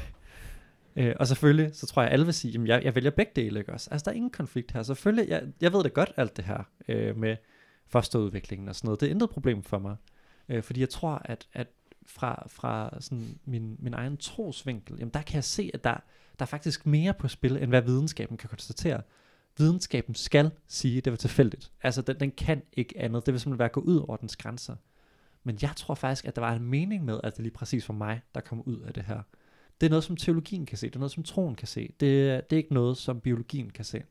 Øh, 0.95 1.15
og 1.19 1.27
selvfølgelig, 1.27 1.75
så 1.75 1.85
tror 1.85 2.01
jeg, 2.01 2.09
at 2.09 2.13
alle 2.13 2.25
vil 2.25 2.33
sige, 2.33 2.61
at 2.61 2.67
jeg, 2.67 2.83
jeg 2.83 2.95
vælger 2.95 3.11
begge 3.11 3.31
dele, 3.35 3.59
ikke 3.59 3.73
også? 3.73 3.89
Altså, 3.91 4.05
der 4.05 4.11
er 4.11 4.15
ingen 4.15 4.31
konflikt 4.31 4.71
her. 4.71 4.83
Selvfølgelig, 4.83 5.29
jeg, 5.29 5.43
jeg 5.61 5.73
ved 5.73 5.83
det 5.83 5.93
godt, 5.93 6.11
alt 6.17 6.37
det 6.37 6.45
her 6.45 6.63
øh, 6.87 7.17
med 7.17 7.37
fosterudviklingen 7.87 8.67
og 8.69 8.75
sådan 8.75 8.87
noget. 8.87 9.01
Det 9.01 9.07
er 9.07 9.11
intet 9.11 9.29
problem 9.29 9.63
for 9.63 9.79
mig. 9.79 9.95
Øh, 10.49 10.63
fordi 10.63 10.79
jeg 10.79 10.89
tror, 10.89 11.21
at, 11.25 11.47
at 11.53 11.67
fra, 12.05 12.45
fra 12.47 12.97
sådan 12.99 13.39
min, 13.45 13.75
min 13.79 13.93
egen 13.93 14.17
trosvinkel, 14.17 14.95
jamen 14.99 15.13
der 15.13 15.21
kan 15.21 15.35
jeg 15.35 15.43
se, 15.43 15.71
at 15.73 15.83
der, 15.83 15.93
der 16.39 16.45
er 16.45 16.45
faktisk 16.45 16.85
mere 16.85 17.13
på 17.13 17.27
spil, 17.27 17.57
end 17.57 17.69
hvad 17.69 17.81
videnskaben 17.81 18.37
kan 18.37 18.49
konstatere. 18.49 19.01
Videnskaben 19.57 20.15
skal 20.15 20.51
sige, 20.67 20.97
at 20.97 21.05
det 21.05 21.11
var 21.11 21.17
tilfældigt. 21.17 21.71
Altså, 21.83 22.01
den, 22.01 22.19
den 22.19 22.31
kan 22.31 22.61
ikke 22.73 22.99
andet. 22.99 23.25
Det 23.25 23.33
vil 23.33 23.41
simpelthen 23.41 23.59
være 23.59 23.65
at 23.65 23.71
gå 23.71 23.81
ud 23.81 23.97
over 23.97 24.17
dens 24.17 24.35
grænser. 24.35 24.75
Men 25.43 25.57
jeg 25.61 25.71
tror 25.75 25.95
faktisk, 25.95 26.25
at 26.25 26.35
der 26.35 26.41
var 26.41 26.53
en 26.53 26.63
mening 26.63 27.05
med, 27.05 27.19
at 27.23 27.37
det 27.37 27.43
lige 27.43 27.53
præcis 27.53 27.85
for 27.85 27.93
mig, 27.93 28.21
der 28.35 28.41
kom 28.41 28.61
ud 28.61 28.79
af 28.79 28.93
det 28.93 29.03
her. 29.03 29.21
Det 29.81 29.87
er 29.87 29.89
noget, 29.89 30.03
som 30.03 30.17
teologien 30.17 30.65
kan 30.65 30.77
se. 30.77 30.87
Det 30.87 30.95
er 30.95 30.99
noget, 30.99 31.11
som 31.11 31.23
troen 31.23 31.55
kan 31.55 31.67
se. 31.67 31.81
Det, 31.99 32.49
det 32.49 32.55
er 32.55 32.57
ikke 32.57 32.73
noget, 32.73 32.97
som 32.97 33.19
biologien 33.19 33.69
kan 33.69 33.85
se. 33.85 34.03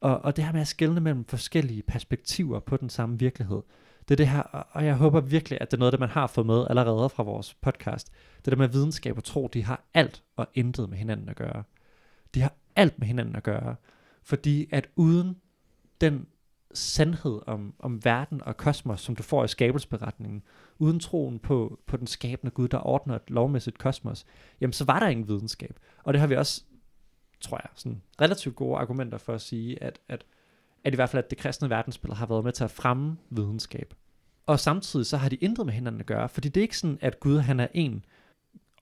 Og, 0.00 0.18
og 0.24 0.36
det 0.36 0.44
her 0.44 0.52
med 0.52 0.60
at 0.60 0.68
skelne 0.68 1.00
mellem 1.00 1.24
forskellige 1.24 1.82
perspektiver 1.82 2.60
på 2.60 2.76
den 2.76 2.90
samme 2.90 3.18
virkelighed, 3.18 3.62
det 4.08 4.14
er 4.14 4.16
det 4.16 4.28
her, 4.28 4.42
og 4.42 4.84
jeg 4.84 4.96
håber 4.96 5.20
virkelig, 5.20 5.58
at 5.60 5.70
det 5.70 5.76
er 5.76 5.78
noget, 5.78 5.92
det 5.92 6.00
man 6.00 6.08
har 6.08 6.26
fået 6.26 6.46
med 6.46 6.66
allerede 6.70 7.08
fra 7.08 7.22
vores 7.22 7.54
podcast. 7.54 8.12
Det 8.44 8.50
der 8.50 8.56
med 8.56 8.68
videnskab 8.68 9.16
og 9.16 9.24
tro, 9.24 9.48
de 9.52 9.64
har 9.64 9.84
alt 9.94 10.22
og 10.36 10.48
intet 10.54 10.88
med 10.88 10.98
hinanden 10.98 11.28
at 11.28 11.36
gøre. 11.36 11.62
De 12.34 12.40
har 12.40 12.52
alt 12.76 12.98
med 12.98 13.06
hinanden 13.06 13.36
at 13.36 13.42
gøre. 13.42 13.76
Fordi 14.22 14.68
at 14.70 14.88
uden 14.96 15.36
den 16.00 16.26
sandhed 16.74 17.40
om, 17.46 17.74
om 17.78 18.04
verden 18.04 18.42
og 18.42 18.56
kosmos, 18.56 19.00
som 19.00 19.16
du 19.16 19.22
får 19.22 19.44
i 19.44 19.48
skabelsberetningen, 19.48 20.42
uden 20.78 21.00
troen 21.00 21.38
på, 21.38 21.78
på 21.86 21.96
den 21.96 22.06
skabende 22.06 22.50
Gud, 22.50 22.68
der 22.68 22.86
ordner 22.86 23.16
et 23.16 23.30
lovmæssigt 23.30 23.78
kosmos, 23.78 24.24
jamen 24.60 24.72
så 24.72 24.84
var 24.84 24.98
der 24.98 25.08
ingen 25.08 25.28
videnskab. 25.28 25.78
Og 26.04 26.12
det 26.12 26.20
har 26.20 26.26
vi 26.26 26.36
også, 26.36 26.64
tror 27.40 27.56
jeg, 27.56 27.70
sådan 27.74 28.02
relativt 28.20 28.56
gode 28.56 28.78
argumenter 28.78 29.18
for 29.18 29.34
at 29.34 29.40
sige, 29.40 29.82
at, 29.82 29.98
at, 30.08 30.24
at 30.84 30.92
i 30.92 30.96
hvert 30.96 31.08
fald 31.08 31.24
at 31.24 31.30
det 31.30 31.38
kristne 31.38 31.70
verdensbillede 31.70 32.18
har 32.18 32.26
været 32.26 32.44
med 32.44 32.52
til 32.52 32.64
at 32.64 32.70
fremme 32.70 33.16
videnskab. 33.30 33.94
Og 34.46 34.60
samtidig 34.60 35.06
så 35.06 35.16
har 35.16 35.28
de 35.28 35.36
intet 35.36 35.66
med 35.66 35.74
hinanden 35.74 36.00
at 36.00 36.06
gøre, 36.06 36.28
fordi 36.28 36.48
det 36.48 36.60
er 36.60 36.62
ikke 36.62 36.78
sådan, 36.78 36.98
at 37.00 37.20
Gud 37.20 37.38
han 37.38 37.60
er 37.60 37.68
en 37.74 38.04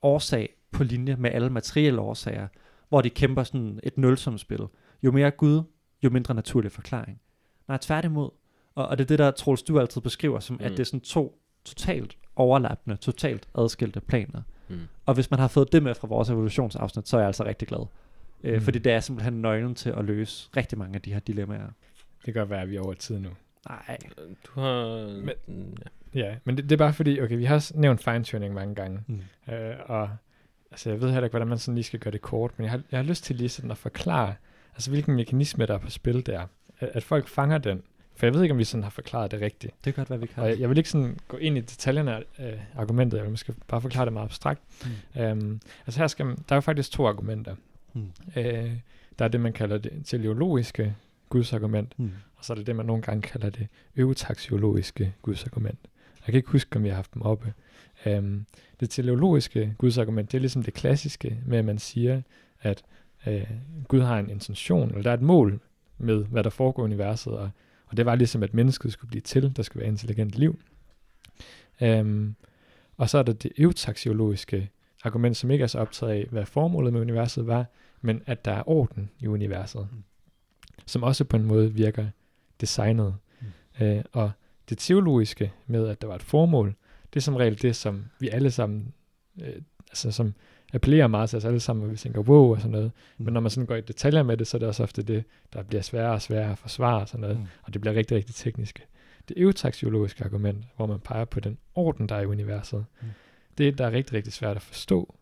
årsag 0.02 0.54
på 0.70 0.84
linje 0.84 1.16
med 1.16 1.30
alle 1.30 1.50
materielle 1.50 2.00
årsager, 2.00 2.48
hvor 2.88 3.00
de 3.00 3.10
kæmper 3.10 3.42
sådan 3.42 3.80
et 3.82 3.98
nulsumspil. 3.98 4.66
Jo 5.02 5.12
mere 5.12 5.30
Gud, 5.30 5.62
jo 6.02 6.10
mindre 6.10 6.34
naturlig 6.34 6.72
forklaring. 6.72 7.20
Nej, 7.68 7.78
tværtimod. 7.80 8.30
Og, 8.74 8.88
og 8.88 8.98
det 8.98 9.04
er 9.04 9.08
det, 9.08 9.18
der 9.18 9.30
Troels, 9.30 9.62
du 9.62 9.80
altid 9.80 10.00
beskriver, 10.00 10.40
som 10.40 10.56
mm. 10.56 10.64
at 10.64 10.70
det 10.70 10.80
er 10.80 10.84
sådan 10.84 11.00
to 11.00 11.42
totalt 11.64 12.16
overlappende, 12.36 12.96
totalt 12.96 13.48
adskilte 13.58 14.00
planer. 14.00 14.42
Mm. 14.68 14.80
Og 15.06 15.14
hvis 15.14 15.30
man 15.30 15.40
har 15.40 15.48
fået 15.48 15.72
det 15.72 15.82
med 15.82 15.94
fra 15.94 16.08
vores 16.08 16.30
evolutionsafsnit, 16.30 17.08
så 17.08 17.16
er 17.16 17.20
jeg 17.20 17.26
altså 17.26 17.44
rigtig 17.44 17.68
glad. 17.68 17.86
Øh, 18.44 18.54
mm. 18.54 18.60
Fordi 18.60 18.78
det 18.78 18.92
er 18.92 19.00
simpelthen 19.00 19.42
nøglen 19.42 19.74
til 19.74 19.90
at 19.90 20.04
løse 20.04 20.50
rigtig 20.56 20.78
mange 20.78 20.94
af 20.94 21.02
de 21.02 21.12
her 21.12 21.20
dilemmaer. 21.20 21.70
Det 22.26 22.34
kan 22.34 22.40
godt 22.40 22.50
være, 22.50 22.62
at 22.62 22.70
vi 22.70 22.76
er 22.76 22.80
over 22.80 22.94
tid 22.94 23.18
nu. 23.18 23.30
Nej. 23.68 23.98
Du 24.46 24.60
har... 24.60 25.06
Men, 25.08 25.78
ja. 26.14 26.20
ja, 26.20 26.36
men 26.44 26.56
det, 26.56 26.64
det 26.64 26.72
er 26.72 26.76
bare 26.76 26.92
fordi, 26.92 27.20
okay, 27.20 27.36
vi 27.36 27.44
har 27.44 27.70
nævnt 27.74 28.04
fine-tuning 28.04 28.54
mange 28.54 28.74
gange. 28.74 29.00
Mm. 29.06 29.52
Øh, 29.52 29.74
og 29.86 30.10
altså, 30.70 30.90
jeg 30.90 31.00
ved 31.00 31.08
heller 31.08 31.24
ikke, 31.24 31.32
hvordan 31.32 31.48
man 31.48 31.58
sådan 31.58 31.74
lige 31.74 31.84
skal 31.84 32.00
gøre 32.00 32.12
det 32.12 32.22
kort, 32.22 32.50
men 32.56 32.64
jeg 32.64 32.70
har, 32.70 32.82
jeg 32.90 32.98
har 32.98 33.04
lyst 33.04 33.24
til 33.24 33.36
lige 33.36 33.48
sådan 33.48 33.70
at 33.70 33.78
forklare, 33.78 34.34
altså 34.74 34.90
hvilken 34.90 35.14
mekanisme, 35.14 35.66
der 35.66 35.74
er 35.74 35.78
på 35.78 35.90
spil 35.90 36.26
der 36.26 36.46
at, 36.78 36.90
at 36.92 37.02
folk 37.02 37.28
fanger 37.28 37.58
den. 37.58 37.82
For 38.16 38.26
jeg 38.26 38.34
ved 38.34 38.42
ikke, 38.42 38.52
om 38.52 38.58
vi 38.58 38.64
sådan 38.64 38.82
har 38.82 38.90
forklaret 38.90 39.30
det 39.30 39.40
rigtigt. 39.40 39.74
Det 39.84 39.94
kan 39.94 40.00
godt 40.00 40.10
være, 40.10 40.20
vi 40.20 40.26
kan. 40.26 40.42
Og 40.42 40.48
jeg, 40.48 40.60
jeg 40.60 40.68
vil 40.68 40.78
ikke 40.78 40.90
sådan 40.90 41.18
gå 41.28 41.36
ind 41.36 41.58
i 41.58 41.60
detaljerne 41.60 42.14
af 42.14 42.24
øh, 42.38 42.58
argumentet, 42.76 43.16
jeg 43.16 43.24
vil 43.24 43.30
måske 43.30 43.54
bare 43.68 43.80
forklare 43.80 44.04
det 44.04 44.12
meget 44.12 44.24
abstrakt. 44.24 44.60
Mm. 45.14 45.20
Øhm, 45.22 45.60
altså 45.86 46.00
her 46.00 46.06
skal 46.06 46.26
man, 46.26 46.36
der 46.36 46.54
er 46.54 46.56
jo 46.56 46.60
faktisk 46.60 46.92
to 46.92 47.06
argumenter. 47.06 47.54
Mm. 47.92 48.12
Øh, 48.36 48.72
der 49.18 49.24
er 49.24 49.28
det, 49.28 49.40
man 49.40 49.52
kalder 49.52 49.78
det 49.78 49.92
teleologiske 50.04 50.94
gudsargument, 51.30 51.98
mm. 51.98 52.10
og 52.36 52.44
så 52.44 52.52
er 52.52 52.54
det 52.54 52.66
det, 52.66 52.76
man 52.76 52.86
nogle 52.86 53.02
gange 53.02 53.22
kalder 53.22 53.50
det 53.50 53.68
øvetaxiologiske 53.96 55.14
gudsargument. 55.22 55.78
Jeg 56.20 56.32
kan 56.32 56.34
ikke 56.34 56.50
huske, 56.50 56.76
om 56.76 56.82
vi 56.82 56.88
har 56.88 56.96
haft 56.96 57.14
dem 57.14 57.22
oppe. 57.22 57.54
Øhm, 58.06 58.46
det 58.80 58.90
teleologiske 58.90 59.74
gudsargument, 59.78 60.32
det 60.32 60.38
er 60.38 60.40
ligesom 60.40 60.62
det 60.62 60.74
klassiske 60.74 61.38
med, 61.46 61.58
at 61.58 61.64
man 61.64 61.78
siger, 61.78 62.22
at 62.62 62.82
øh, 63.26 63.50
Gud 63.88 64.00
har 64.00 64.18
en 64.18 64.30
intention, 64.30 64.88
eller 64.88 65.02
der 65.02 65.10
er 65.10 65.14
et 65.14 65.22
mål 65.22 65.60
med, 65.98 66.24
hvad 66.24 66.44
der 66.44 66.50
foregår 66.50 66.82
i 66.82 66.84
universet, 66.84 67.32
og, 67.32 67.50
og 67.86 67.96
det 67.96 68.06
var 68.06 68.14
ligesom, 68.14 68.42
at 68.42 68.54
mennesket 68.54 68.92
skulle 68.92 69.08
blive 69.08 69.20
til, 69.20 69.56
der 69.56 69.62
skulle 69.62 69.80
være 69.80 69.90
intelligent 69.90 70.30
liv. 70.30 70.60
Um, 71.80 72.34
og 72.96 73.10
så 73.10 73.18
er 73.18 73.22
der 73.22 73.32
det 73.32 73.52
eutaxiologiske 73.58 74.70
argument, 75.04 75.36
som 75.36 75.50
ikke 75.50 75.62
er 75.62 75.66
så 75.66 75.78
optaget 75.78 76.12
af, 76.12 76.26
hvad 76.30 76.46
formålet 76.46 76.92
med 76.92 77.00
universet 77.00 77.46
var, 77.46 77.66
men 78.00 78.22
at 78.26 78.44
der 78.44 78.52
er 78.52 78.68
orden 78.68 79.10
i 79.18 79.26
universet, 79.26 79.88
mm. 79.92 80.02
Som 80.86 81.02
også 81.02 81.24
på 81.24 81.36
en 81.36 81.44
måde 81.44 81.74
virker 81.74 82.06
designet. 82.60 83.14
Øh, 83.80 84.02
og 84.12 84.30
det 84.68 84.78
teologiske 84.78 85.52
med, 85.66 85.88
at 85.88 86.02
der 86.02 86.08
var 86.08 86.14
et 86.14 86.22
formål, 86.22 86.74
det 87.14 87.20
er 87.20 87.20
som 87.20 87.36
regel 87.36 87.62
det, 87.62 87.76
som 87.76 88.04
vi 88.18 88.28
alle 88.28 88.50
sammen, 88.50 88.94
øh, 89.42 89.54
altså 89.90 90.12
som 90.12 90.34
appellerer 90.72 91.06
meget 91.06 91.30
til 91.30 91.36
os 91.36 91.44
alle 91.44 91.60
sammen, 91.60 91.84
hvor 91.84 91.90
vi 91.90 91.96
tænker, 91.96 92.20
wow, 92.20 92.50
og 92.54 92.58
sådan 92.58 92.70
noget. 92.70 92.92
Mm. 93.18 93.24
Men 93.24 93.34
når 93.34 93.40
man 93.40 93.50
sådan 93.50 93.66
går 93.66 93.74
i 93.74 93.80
detaljer 93.80 94.22
med 94.22 94.36
det, 94.36 94.46
så 94.46 94.56
er 94.56 94.58
det 94.58 94.68
også 94.68 94.82
ofte 94.82 95.02
det, 95.02 95.24
der 95.52 95.62
bliver 95.62 95.82
sværere 95.82 96.12
og 96.12 96.22
sværere 96.22 96.52
at 96.52 96.58
forsvare 96.58 97.00
og 97.00 97.08
sådan 97.08 97.20
noget. 97.20 97.38
Mm. 97.38 97.46
Og 97.62 97.72
det 97.72 97.80
bliver 97.80 97.94
rigtig, 97.94 98.16
rigtig 98.16 98.34
tekniske. 98.34 98.82
Det 99.28 99.38
eutaxiologiske 99.40 100.24
argument, 100.24 100.64
hvor 100.76 100.86
man 100.86 101.00
peger 101.00 101.24
på 101.24 101.40
den 101.40 101.58
orden, 101.74 102.08
der 102.08 102.14
er 102.14 102.20
i 102.20 102.26
universet, 102.26 102.84
Mm. 103.02 103.08
det 103.58 103.68
er, 103.68 103.72
der 103.72 103.86
er 103.86 103.90
rigtig, 103.90 104.14
rigtig 104.16 104.32
svært 104.32 104.56
at 104.56 104.62
forstå. 104.62 105.14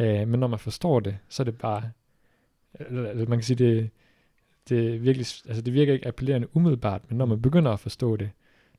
Øh, 0.00 0.28
men 0.28 0.40
når 0.40 0.46
man 0.46 0.58
forstår 0.58 1.00
det, 1.00 1.18
så 1.28 1.42
er 1.42 1.44
det 1.44 1.58
bare, 1.58 1.82
eller, 2.74 3.10
eller 3.10 3.26
man 3.26 3.38
kan 3.38 3.44
sige, 3.44 3.56
det, 3.56 3.90
det, 4.68 4.94
er 4.94 4.98
virkelig, 4.98 5.26
altså 5.46 5.62
det 5.62 5.72
virker 5.74 5.92
ikke 5.92 6.08
appellerende 6.08 6.56
umiddelbart, 6.56 7.02
men 7.08 7.18
når 7.18 7.26
man 7.26 7.42
begynder 7.42 7.70
at 7.72 7.80
forstå 7.80 8.16
det, 8.16 8.30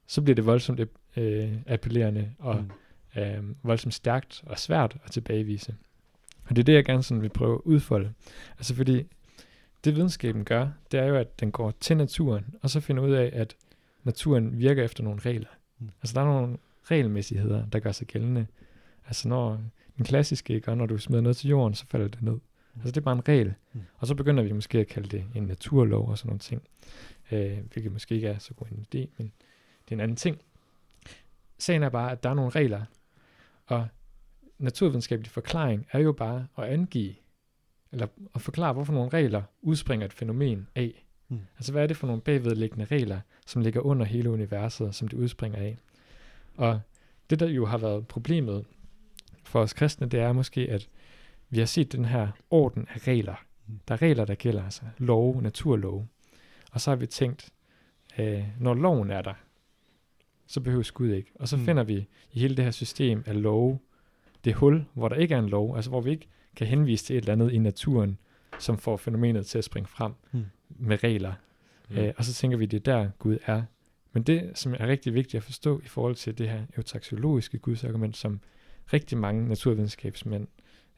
så 0.08 0.22
bliver 0.22 0.36
det 0.36 0.46
voldsomt 0.46 0.80
øh, 1.18 1.54
appellerende 1.68 2.32
og 2.40 2.56
Mm. 3.16 3.22
øh, 3.22 3.44
voldsomt 3.64 3.94
stærkt 3.94 4.44
og 4.46 4.60
svært 4.60 4.98
at 5.06 5.12
tilbagevise. 5.12 5.76
Og 6.46 6.56
det 6.56 6.62
er 6.62 6.64
det, 6.64 6.74
jeg 6.74 6.86
gerne 6.86 7.04
sådan 7.04 7.22
vil 7.22 7.30
prøve 7.30 7.56
at 7.56 7.62
udfolde. 7.64 8.14
Altså 8.58 8.76
fordi 8.76 9.04
det 9.84 9.96
videnskaben 9.96 10.46
gør, 10.46 10.68
det 10.92 11.00
er 11.00 11.06
jo, 11.06 11.16
at 11.16 11.40
den 11.40 11.52
går 11.52 11.74
til 11.80 11.98
naturen, 11.98 12.46
og 12.62 12.70
så 12.70 12.80
finder 12.80 13.04
ud 13.04 13.12
af, 13.12 13.30
at 13.34 13.56
naturen 14.04 14.60
virker 14.60 14.84
efter 14.84 15.04
nogle 15.04 15.20
regler. 15.20 15.48
Mm. 15.80 15.90
Altså 16.02 16.14
der 16.14 16.22
er 16.22 16.26
nogle 16.26 16.58
regelmæssigheder, 16.84 17.66
der 17.66 17.80
gør 17.80 17.92
sig 17.92 18.08
gældende. 18.08 18.48
Altså 19.08 19.28
når 19.28 19.62
den 19.98 20.06
klassiske 20.06 20.60
gør, 20.60 20.76
når 20.76 20.86
du 20.86 20.98
smider 20.98 21.22
noget 21.22 21.38
til 21.38 21.50
jorden, 21.50 21.74
så 21.76 21.86
falder 21.90 22.08
det 22.08 22.22
ned. 22.22 22.38
Altså 22.76 22.91
det 22.91 22.97
er 22.97 23.01
bare 23.01 23.15
en 23.15 23.28
regel. 23.28 23.53
Mm. 23.74 23.82
Og 23.97 24.07
så 24.07 24.15
begynder 24.15 24.43
vi 24.43 24.51
måske 24.51 24.80
at 24.80 24.88
kalde 24.88 25.09
det 25.09 25.26
en 25.36 25.43
naturlov 25.43 26.09
og 26.09 26.17
sådan 26.17 26.30
nogle 26.30 26.39
ting. 26.39 26.61
Øh, 27.32 27.57
hvilket 27.71 27.91
måske 27.91 28.15
ikke 28.15 28.28
er 28.28 28.39
så 28.39 28.53
god 28.53 28.67
en 28.67 28.86
idé, 28.95 29.07
men 29.17 29.32
det 29.86 29.91
er 29.91 29.95
en 29.95 29.99
anden 29.99 30.17
ting. 30.17 30.41
Sagen 31.57 31.84
er 31.84 31.89
bare, 31.89 32.11
at 32.11 32.24
der 32.24 32.30
er 32.30 32.34
nogle 32.34 32.51
regler, 32.51 32.86
og 33.65 33.88
naturvidenskabelig 34.59 35.32
forklaring 35.32 35.88
er 35.91 35.99
jo 35.99 36.11
bare 36.11 36.47
at 36.57 36.63
angive, 36.63 37.15
eller 37.91 38.07
at 38.36 38.41
forklare, 38.41 38.74
hvorfor 38.74 38.93
nogle 38.93 39.09
regler 39.09 39.41
udspringer 39.61 40.05
et 40.05 40.13
fænomen 40.13 40.67
af. 40.76 41.05
Mm. 41.30 41.39
Altså 41.57 41.71
hvad 41.71 41.84
er 41.84 41.88
det 41.88 41.97
for 41.97 42.07
nogle 42.07 42.21
bagvedliggende 42.21 42.86
regler, 42.86 43.19
som 43.45 43.61
ligger 43.61 43.82
under 43.82 44.05
hele 44.05 44.30
universet, 44.30 44.95
som 44.95 45.07
det 45.07 45.17
udspringer 45.17 45.59
af. 45.59 45.78
Og 46.55 46.82
det, 47.30 47.39
der 47.39 47.47
jo 47.47 47.65
har 47.65 47.78
været 47.78 48.07
problemet 48.07 48.65
for 49.43 49.61
os 49.61 49.74
kristne, 49.74 50.07
det 50.07 50.19
er 50.19 50.34
måske, 50.34 50.61
at 50.61 50.89
vi 51.54 51.60
har 51.60 51.66
set 51.66 51.91
den 51.91 52.06
her 52.06 52.28
orden 52.49 52.88
af 52.93 53.08
regler. 53.08 53.36
Der 53.88 53.93
er 53.93 54.01
regler, 54.01 54.26
der 54.26 54.36
gælder, 54.36 54.64
altså 54.64 54.82
lov, 54.97 55.41
naturlov. 55.41 56.08
Og 56.72 56.82
så 56.82 56.91
har 56.91 56.95
vi 56.95 57.06
tænkt, 57.06 57.49
øh, 58.20 58.43
når 58.60 58.74
loven 58.74 59.12
er 59.12 59.22
der, 59.22 59.34
så 60.47 60.62
behøver 60.62 60.91
Gud 60.93 61.10
ikke. 61.10 61.32
Og 61.36 61.47
så 61.47 61.58
Mm. 61.58 61.66
finder 61.66 61.84
vi 61.84 62.08
i 62.32 62.39
hele 62.39 62.56
det 62.58 62.64
her 62.64 62.72
system 62.72 63.24
af 63.26 63.41
love, 63.41 63.80
det 64.45 64.54
hul, 64.54 64.86
hvor 64.93 65.10
der 65.10 65.16
ikke 65.16 65.36
er 65.36 65.39
en 65.39 65.49
lov, 65.49 65.76
altså 65.76 65.89
hvor 65.89 66.01
vi 66.01 66.12
ikke 66.12 66.28
kan 66.56 66.68
henvise 66.68 67.06
til 67.06 67.16
et 67.16 67.22
eller 67.22 67.34
andet 67.34 67.51
i 67.51 67.58
naturen, 67.58 68.18
som 68.60 68.78
får 68.78 68.97
fænomenet 68.97 69.45
til 69.45 69.58
at 69.58 69.64
springe 69.64 69.88
frem 69.88 70.14
Mm. 70.32 70.45
med 70.70 71.04
regler. 71.04 71.34
Mm. 71.89 71.97
Øh, 71.97 72.14
og 72.18 72.26
så 72.26 72.34
tænker 72.34 72.58
vi, 72.58 72.66
det 72.66 72.88
er 72.88 72.93
der 72.93 73.10
Gud 73.20 73.38
er. 73.45 73.64
Men 74.14 74.24
det, 74.24 74.51
som 74.58 74.74
er 74.74 74.88
rigtig 74.88 75.14
vigtigt 75.14 75.36
at 75.36 75.43
forstå 75.43 75.80
i 75.86 75.88
forhold 75.88 76.16
til 76.16 76.38
det 76.38 76.49
her 76.49 76.62
eutaxiologiske 76.78 77.58
gudsargument, 77.58 78.18
som 78.18 78.39
rigtig 78.93 79.18
mange 79.18 79.47
naturvidenskabsmænd 79.47 80.47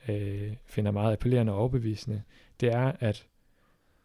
øh, 0.10 0.53
finder 0.66 0.91
meget 0.91 1.14
appellerende 1.14 1.53
og 1.53 1.60
overbevisende, 1.60 2.22
det 2.60 2.74
er, 2.74 2.91
at, 2.99 3.28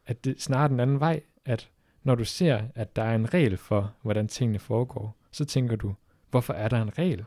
at 0.07 0.25
det 0.25 0.43
snarere 0.43 0.69
den 0.69 0.81
anden 0.81 1.01
vej, 1.01 1.21
at 1.45 1.69
når 2.03 2.15
du 2.15 2.25
ser, 2.25 2.63
at 2.75 2.97
der 2.97 3.03
er 3.03 3.15
en 3.15 3.35
regel 3.35 3.57
for, 3.57 3.95
hvordan 4.03 4.29
tingene 4.29 4.59
foregår, 4.59 5.17
så 5.31 5.45
tænker 5.45 5.77
du, 5.77 5.95
hvorfor 6.31 6.53
er 6.53 6.69
der 6.69 6.83
en 6.83 6.99
regel? 6.99 7.25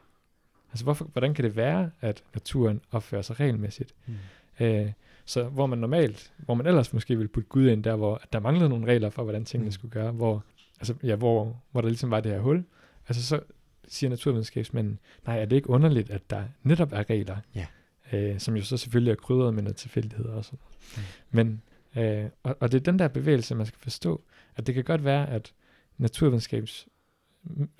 Altså, 0.71 0.83
hvorfor, 0.83 1.05
hvordan 1.05 1.33
kan 1.33 1.43
det 1.45 1.55
være, 1.55 1.91
at 2.01 2.23
naturen 2.33 2.81
opfører 2.91 3.21
sig 3.21 3.39
regelmæssigt? 3.39 3.95
Mm. 4.07 4.13
Øh, 4.59 4.91
så 5.25 5.43
hvor 5.43 5.65
man 5.65 5.77
normalt, 5.79 6.33
hvor 6.37 6.53
man 6.53 6.65
ellers 6.67 6.93
måske 6.93 7.15
ville 7.15 7.27
putte 7.27 7.49
Gud 7.49 7.67
ind 7.67 7.83
der, 7.83 7.95
hvor 7.95 8.21
der 8.33 8.39
manglede 8.39 8.69
nogle 8.69 8.87
regler 8.87 9.09
for, 9.09 9.23
hvordan 9.23 9.45
tingene 9.45 9.67
Mm. 9.67 9.71
skulle 9.71 9.91
gøre, 9.91 10.11
hvor, 10.11 10.43
altså, 10.79 10.93
ja, 11.03 11.15
hvor, 11.15 11.61
hvor 11.71 11.81
der 11.81 11.87
ligesom 11.87 12.11
var 12.11 12.19
det 12.19 12.31
her 12.31 12.39
hul, 12.39 12.63
altså 13.07 13.23
så 13.27 13.39
siger 13.87 14.09
naturvidenskabsmænden, 14.09 14.99
nej, 15.25 15.41
er 15.41 15.45
det 15.45 15.55
ikke 15.55 15.69
underligt, 15.69 16.09
at 16.09 16.29
der 16.29 16.43
netop 16.63 16.91
er 16.93 17.09
regler, 17.09 17.37
Ja. 17.55 17.65
Øh, 18.11 18.39
som 18.39 18.55
jo 18.55 18.63
så 18.63 18.77
selvfølgelig 18.77 19.11
er 19.11 19.15
krydret 19.15 19.53
med 19.53 19.63
noget 19.63 19.75
tilfældighed 19.75 20.25
og 20.25 20.45
sådan 20.45 20.59
Mm. 20.97 21.01
Men, 21.31 21.61
øh, 21.97 22.25
og, 22.43 22.57
og 22.59 22.71
det 22.71 22.79
er 22.79 22.83
den 22.83 22.99
der 22.99 23.07
bevægelse, 23.07 23.55
man 23.55 23.65
skal 23.65 23.79
forstå, 23.79 24.23
at 24.55 24.67
det 24.67 24.75
kan 24.75 24.83
godt 24.83 25.03
være, 25.03 25.29
at 25.29 25.53
naturvidenskabs 25.97 26.87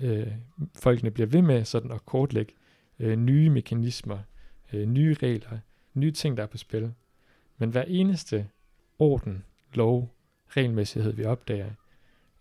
øh, 0.00 0.32
folkene 0.74 1.10
bliver 1.10 1.26
ved 1.26 1.42
med 1.42 1.64
sådan 1.64 1.90
at 1.90 2.06
kortlægge 2.06 2.52
øh, 2.98 3.16
nye 3.16 3.50
mekanismer, 3.50 4.18
øh, 4.72 4.88
nye 4.88 5.16
regler, 5.22 5.58
nye 5.94 6.10
ting, 6.10 6.36
der 6.36 6.42
er 6.42 6.46
på 6.46 6.58
spil. 6.58 6.92
Men 7.58 7.70
hver 7.70 7.82
eneste 7.82 8.48
orden, 8.98 9.44
lov, 9.74 10.14
regelmæssighed, 10.48 11.12
vi 11.12 11.24
opdager, 11.24 11.70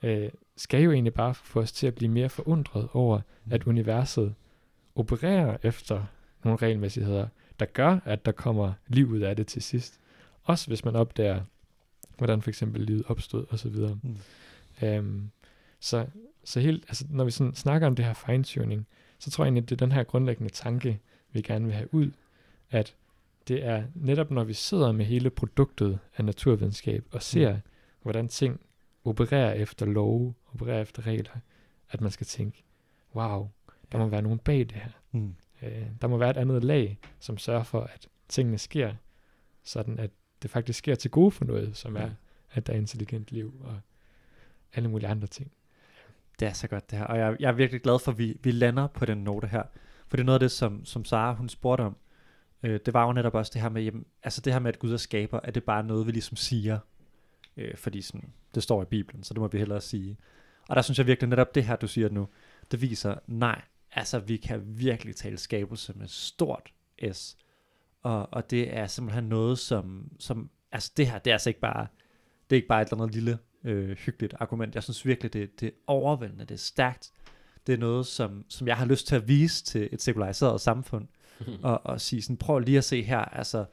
øh, 0.04 0.30
skal 0.58 0.82
jo 0.84 0.92
egentlig 0.92 1.14
bare 1.14 1.34
få 1.34 1.60
os 1.60 1.72
til 1.72 1.88
at 1.88 1.96
blive 1.96 2.12
mere 2.12 2.30
forundret 2.30 2.88
over, 2.94 3.22
at 3.52 3.64
universet 3.64 4.36
opererer 4.96 5.58
efter 5.64 6.06
nogle 6.44 6.58
regelmæssigheder, 6.58 7.28
der 7.60 7.66
gør, 7.66 8.00
at 8.06 8.26
der 8.26 8.32
kommer 8.32 8.74
liv 8.88 9.08
ud 9.10 9.20
af 9.20 9.36
det 9.36 9.48
til 9.48 9.62
sidst. 9.62 10.00
Også 10.44 10.68
hvis 10.68 10.86
man 10.86 10.96
opdager, 10.96 11.42
hvordan 12.18 12.42
for 12.42 12.50
eksempel 12.50 12.82
livet 12.82 13.04
opstod 13.08 13.46
osv. 13.50 13.76
Mm. 14.04 14.18
Øhm, 14.82 15.30
så, 15.80 16.06
så 16.44 16.60
helt, 16.60 16.86
altså, 16.88 17.06
når 17.10 17.24
vi 17.24 17.32
sådan 17.32 17.56
snakker 17.56 17.88
om 17.88 17.96
det 17.96 18.06
her 18.06 18.14
fine-tuning, 18.14 18.88
så 19.20 19.32
tror 19.32 19.44
jeg 19.44 19.48
egentlig, 19.48 19.64
at 19.64 19.70
det 19.70 19.76
er 19.76 19.86
den 19.86 19.92
her 19.92 20.04
grundlæggende 20.04 20.52
tanke, 20.52 21.00
vi 21.32 21.42
gerne 21.42 21.66
vil 21.66 21.74
have 21.74 21.94
ud, 21.94 22.12
at 22.72 22.96
det 23.48 23.66
er 23.66 23.84
netop, 23.96 24.32
når 24.32 24.44
vi 24.44 24.54
sidder 24.54 24.92
med 24.92 25.06
hele 25.06 25.30
produktet 25.30 26.00
af 26.18 26.26
naturvidenskab 26.26 27.06
og 27.12 27.24
ser, 27.24 27.54
mm. 27.54 27.60
hvordan 28.02 28.28
ting 28.28 28.60
opererer 29.06 29.54
efter 29.54 29.86
love, 29.86 30.34
opererer 30.54 30.82
efter 30.82 31.08
regler, 31.08 31.32
at 31.90 32.02
man 32.02 32.12
skal 32.12 32.28
tænke, 32.28 32.64
wow, 33.16 33.50
der 33.92 33.98
må 33.98 34.08
være 34.08 34.22
nogen 34.22 34.40
bag 34.40 34.60
det 34.60 34.72
her. 34.72 34.90
Mm. 35.12 35.36
Øh, 35.64 35.88
der 36.02 36.08
må 36.08 36.18
være 36.18 36.30
et 36.30 36.38
andet 36.38 36.64
lag, 36.64 37.00
som 37.20 37.38
sørger 37.38 37.64
for, 37.64 37.82
at 37.82 38.08
tingene 38.30 38.58
sker, 38.58 38.94
sådan 39.64 40.00
at 40.00 40.12
det 40.42 40.52
faktisk 40.52 40.80
sker 40.80 40.96
til 40.96 41.12
gode 41.12 41.32
for 41.32 41.46
noget, 41.46 41.78
som 41.78 41.96
er, 41.96 42.10
at 42.52 42.68
der 42.68 42.74
er 42.74 42.78
intelligent 42.78 43.32
liv 43.32 43.54
og 43.64 43.80
alle 44.74 44.90
mulige 44.90 45.10
andre 45.10 45.28
ting. 45.28 45.52
Det 46.40 46.48
er 46.48 46.54
så 46.54 46.68
godt 46.68 46.92
det 46.92 47.00
her, 47.00 47.06
og 47.06 47.18
jeg, 47.18 47.36
jeg 47.40 47.48
er 47.48 47.54
virkelig 47.54 47.82
glad 47.82 48.00
for, 48.00 48.12
at 48.12 48.18
vi, 48.18 48.38
vi 48.44 48.52
lander 48.52 48.88
på 48.88 49.06
den 49.06 49.18
note 49.18 49.48
her. 49.48 49.64
For 50.08 50.18
det 50.18 50.24
er 50.24 50.26
noget 50.26 50.36
af 50.36 50.40
det, 50.40 50.52
som, 50.52 50.86
som 50.86 51.06
Sara 51.06 51.34
hun 51.34 51.50
spurgte 51.50 51.82
om. 51.82 51.98
Øh, 52.64 52.80
det 52.86 52.94
var 52.94 53.06
jo 53.06 53.14
netop 53.14 53.34
også 53.34 53.52
det 53.54 53.62
her 53.62 53.70
med, 53.70 53.84
jamen, 53.84 54.06
altså 54.24 54.42
det 54.42 54.54
her 54.54 54.60
med, 54.60 54.74
at 54.74 54.80
Gud 54.80 54.94
er 54.94 54.98
skaber, 54.98 55.40
er 55.44 55.52
det 55.52 55.64
bare 55.64 55.84
noget, 55.84 56.08
vi 56.08 56.12
ligesom 56.12 56.38
siger? 56.38 56.80
Øh, 57.58 57.78
fordi 57.78 58.02
sådan, 58.02 58.34
det 58.56 58.64
står 58.64 58.82
i 58.82 58.86
Bibelen, 58.86 59.24
så 59.24 59.34
det 59.34 59.42
må 59.42 59.48
vi 59.48 59.58
hellere 59.58 59.82
sige. 59.82 60.18
Og 60.70 60.76
der 60.76 60.82
synes 60.82 60.98
jeg 60.98 61.08
virkelig 61.08 61.30
netop 61.30 61.56
det 61.56 61.66
her, 61.66 61.76
du 61.76 61.88
siger 61.88 62.10
nu, 62.10 62.28
det 62.72 62.82
viser, 62.82 63.16
nej, 63.28 63.62
altså 63.96 64.20
vi 64.20 64.38
kan 64.38 64.62
virkelig 64.66 65.16
tale 65.16 65.38
skabelse 65.38 65.94
med 65.96 66.08
stort 66.08 66.74
S. 67.14 67.38
Og, 68.02 68.28
og 68.32 68.50
det 68.50 68.78
er 68.78 68.88
simpelthen 68.88 69.24
noget, 69.24 69.60
som, 69.60 70.12
som, 70.20 70.50
altså 70.72 70.92
det 70.98 71.08
her, 71.08 71.20
det 71.20 71.32
er 71.32 71.36
altså 71.36 71.50
ikke 71.50 71.60
bare, 71.60 71.88
det 72.50 72.56
er 72.56 72.58
ikke 72.58 72.68
bare 72.68 72.82
et 72.82 72.88
eller 72.88 73.02
andet 73.02 73.16
lille 73.16 73.38
øh, 73.64 73.98
hyggeligt 73.98 74.34
argument. 74.40 74.76
Jeg 74.76 74.84
synes 74.84 75.06
virkelig, 75.06 75.34
det, 75.34 75.60
det 75.60 75.68
er 75.68 75.72
overvældende, 75.88 76.46
det 76.46 76.54
er 76.54 76.58
stærkt. 76.58 77.12
Det 77.68 77.74
er 77.74 77.78
noget, 77.78 78.06
som, 78.06 78.46
som 78.50 78.68
jeg 78.68 78.78
har 78.78 78.86
lyst 78.86 79.08
til 79.08 79.16
at 79.16 79.28
vise 79.28 79.64
til 79.64 79.90
et 79.92 80.02
sekulariseret 80.02 80.62
samfund, 80.62 81.08
og, 81.64 81.86
og 81.86 82.02
sige 82.02 82.22
sådan, 82.22 82.38
prøv 82.38 82.60
lige 82.60 82.78
at 82.78 82.84
se 82.84 83.04
her, 83.04 83.20
altså, 83.20 83.66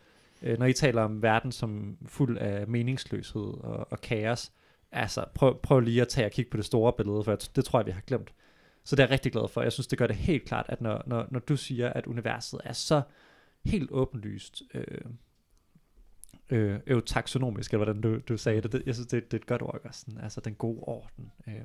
øh, 0.42 0.58
når 0.58 0.66
I 0.66 0.72
taler 0.72 1.02
om 1.02 1.22
verden 1.22 1.52
som 1.52 1.98
fuld 2.06 2.38
af 2.38 2.68
meningsløshed 2.68 3.42
og, 3.42 3.92
og 3.92 4.00
kaos, 4.00 4.52
altså, 4.92 5.24
prøv, 5.34 5.60
prøv 5.62 5.80
lige 5.80 6.02
at 6.02 6.08
tage 6.08 6.26
og 6.26 6.30
kigge 6.30 6.50
på 6.50 6.56
det 6.56 6.64
store 6.64 6.92
billede, 6.92 7.24
for 7.24 7.36
det 7.56 7.64
tror 7.64 7.78
jeg, 7.78 7.86
vi 7.86 7.90
har 7.90 8.00
glemt. 8.00 8.32
Så 8.84 8.96
det 8.96 9.02
er 9.02 9.06
jeg 9.06 9.10
rigtig 9.10 9.32
glad 9.32 9.48
for. 9.48 9.62
Jeg 9.62 9.72
synes, 9.72 9.86
det 9.86 9.98
gør 9.98 10.06
det 10.06 10.16
helt 10.16 10.44
klart, 10.44 10.66
at 10.68 10.80
når, 10.80 11.02
når, 11.06 11.26
når 11.30 11.40
du 11.40 11.56
siger, 11.56 11.92
at 11.92 12.06
universet 12.06 12.60
er 12.64 12.72
så 12.72 13.02
helt 13.64 13.90
åbenlyst 13.90 14.62
øh, 14.74 15.00
øh, 16.50 16.80
eutaksonomisk, 16.86 17.72
eller 17.72 17.84
hvordan 17.84 18.02
du, 18.02 18.18
du 18.18 18.36
sagde 18.36 18.60
det, 18.60 18.72
det 18.72 18.82
jeg 18.86 18.94
synes, 18.94 19.06
det, 19.06 19.24
det 19.24 19.36
er 19.36 19.40
et 19.40 19.46
godt 19.46 19.62
ord? 19.62 19.80
Sådan, 19.92 20.20
altså 20.20 20.40
den 20.40 20.54
gode 20.54 20.80
orden. 20.82 21.32
Øh, 21.46 21.60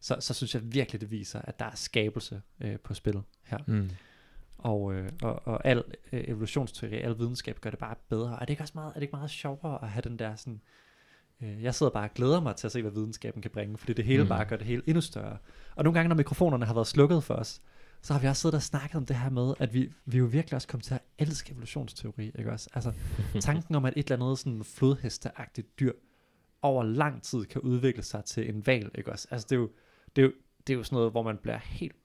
så, 0.00 0.16
så 0.20 0.34
synes 0.34 0.54
jeg 0.54 0.72
virkelig, 0.72 1.00
det 1.00 1.10
viser, 1.10 1.40
at 1.42 1.58
der 1.58 1.64
er 1.64 1.74
skabelse 1.74 2.42
øh, 2.60 2.78
på 2.78 2.94
spil 2.94 3.22
her. 3.44 3.58
Mm. 3.66 3.90
Og, 4.58 4.94
øh, 4.94 5.10
og, 5.22 5.46
og 5.46 5.66
al 5.66 5.84
øh, 6.12 6.24
evolutionsteori, 6.28 6.94
al 6.94 7.18
videnskab 7.18 7.60
gør 7.60 7.70
det 7.70 7.78
bare 7.78 7.94
bedre. 8.08 8.28
Og 8.30 8.34
er 8.34 8.38
det 8.38 8.50
ikke 8.50 8.62
også 8.62 8.72
meget, 8.74 8.88
er 8.88 8.94
det 8.94 9.02
ikke 9.02 9.16
meget 9.16 9.30
sjovere 9.30 9.82
at 9.82 9.90
have 9.90 10.02
den 10.02 10.18
der 10.18 10.36
sådan... 10.36 10.54
Øh, 10.54 10.87
jeg 11.40 11.74
sidder 11.74 11.92
bare 11.92 12.04
og 12.04 12.14
glæder 12.14 12.40
mig 12.40 12.56
til 12.56 12.66
at 12.66 12.72
se, 12.72 12.82
hvad 12.82 12.90
videnskaben 12.90 13.42
kan 13.42 13.50
bringe, 13.50 13.78
fordi 13.78 13.92
det 13.92 14.04
hele 14.04 14.22
Mm. 14.22 14.28
bare 14.28 14.44
gør 14.44 14.56
det 14.56 14.66
hele 14.66 14.82
endnu 14.86 15.00
større. 15.00 15.38
Og 15.76 15.84
nogle 15.84 15.98
gange, 15.98 16.08
når 16.08 16.16
mikrofonerne 16.16 16.64
har 16.66 16.74
været 16.74 16.86
slukket 16.86 17.24
for 17.24 17.34
os, 17.34 17.62
så 18.02 18.12
har 18.12 18.20
vi 18.20 18.26
også 18.26 18.42
siddet 18.42 18.54
og 18.56 18.62
snakket 18.62 18.94
om 18.94 19.06
det 19.06 19.16
her 19.16 19.30
med, 19.30 19.54
at 19.58 19.74
vi, 19.74 19.92
vi 20.04 20.18
jo 20.18 20.24
virkelig 20.24 20.54
også 20.54 20.68
kommet 20.68 20.84
til 20.84 20.94
at 20.94 21.00
elske 21.18 21.52
evolutionsteori, 21.52 22.30
ikke 22.38 22.52
også? 22.52 22.68
Altså, 22.74 22.92
tanken 23.40 23.74
om, 23.74 23.84
at 23.84 23.92
et 23.96 24.10
eller 24.10 24.26
andet 24.26 24.38
sådan 24.38 24.64
flodhesteagtigt 24.64 25.80
dyr 25.80 25.92
over 26.62 26.82
lang 26.82 27.22
tid 27.22 27.44
kan 27.44 27.60
udvikle 27.60 28.02
sig 28.02 28.24
til 28.24 28.48
en 28.48 28.66
val, 28.66 28.90
ikke 28.94 29.12
også? 29.12 29.28
Altså, 29.30 29.46
det 29.50 29.56
er 29.56 29.60
jo, 29.60 29.70
det 30.06 30.16
det, 30.16 30.22
er 30.22 30.26
jo, 30.26 30.32
det 30.66 30.72
er 30.72 30.76
jo 30.76 30.82
sådan 30.82 30.96
noget, 30.96 31.10
hvor 31.10 31.22
man 31.22 31.36
bliver 31.36 31.58
helt, 31.58 31.96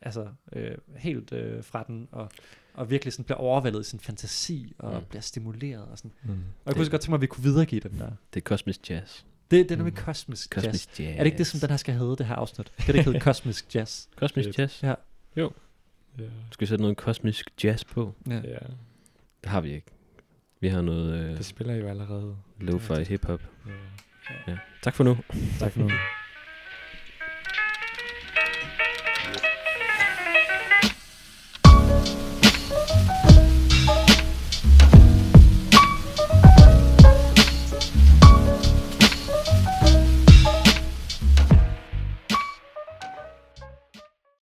altså, 0.00 0.28
øh, 0.52 0.78
helt 0.96 1.32
øh, 1.32 1.64
fra 1.64 1.82
den, 1.82 2.08
og, 2.12 2.30
og 2.78 2.90
virkelig 2.90 3.12
sådan 3.12 3.24
bliver 3.24 3.38
overvældet 3.38 3.80
i 3.80 3.84
sin 3.90 4.00
fantasi, 4.00 4.72
og 4.78 4.94
Mm. 4.94 5.04
bliver 5.08 5.22
stimuleret 5.22 5.82
og 5.84 5.98
sådan. 5.98 6.12
Mm. 6.22 6.30
Og 6.30 6.38
jeg 6.66 6.74
kunne 6.74 6.84
så 6.84 6.90
godt 6.90 7.00
tænke 7.02 7.10
mig, 7.10 7.16
at 7.16 7.20
vi 7.20 7.26
kunne 7.26 7.44
videregive 7.44 7.80
den 7.80 7.98
der. 7.98 8.10
Det 8.34 8.40
er 8.40 8.44
kosmisk 8.44 8.90
jazz. 8.90 9.22
Det, 9.50 9.68
det 9.68 9.70
er 9.70 9.76
nemlig 9.76 9.94
Mm. 9.94 10.04
kosmisk 10.04 10.56
jazz. 10.56 10.64
Kosmisk 10.64 11.00
jazz. 11.00 11.14
Er 11.14 11.18
det 11.18 11.26
ikke 11.26 11.38
det, 11.38 11.46
som 11.46 11.60
den 11.60 11.70
her 11.70 11.76
skal 11.76 11.94
hedde, 11.94 12.16
det 12.16 12.26
her 12.26 12.34
afsnit? 12.34 12.72
Skal 12.78 12.94
det 12.94 12.98
ikke 13.00 13.10
hedde 13.10 13.20
kosmisk 13.20 13.74
jazz? 13.74 14.06
Kosmisk 14.16 14.58
jazz? 14.58 14.82
Ja. 14.82 14.94
Ja. 15.36 15.46
Skal 16.50 16.60
vi 16.60 16.66
sætte 16.66 16.82
noget 16.82 16.96
kosmisk 16.96 17.50
jazz 17.64 17.84
på? 17.84 18.14
Ja. 18.28 18.34
ja. 18.34 18.58
Det 19.42 19.50
har 19.50 19.60
vi 19.60 19.72
ikke. 19.74 19.86
Vi 20.60 20.68
har 20.68 20.80
noget 20.82 21.12
øh, 21.18 21.36
Det 21.36 21.44
spiller 21.44 21.74
jo 21.74 21.88
allerede. 21.88 22.36
lo-fi 22.60 23.02
hip-hop. 23.02 23.42
Ja. 23.66 23.72
Ja. 24.52 24.58
Tak 24.82 24.94
for 24.94 25.04
nu. 25.04 25.16
Tak 25.58 25.72
for 25.72 25.80
nu. 25.80 25.90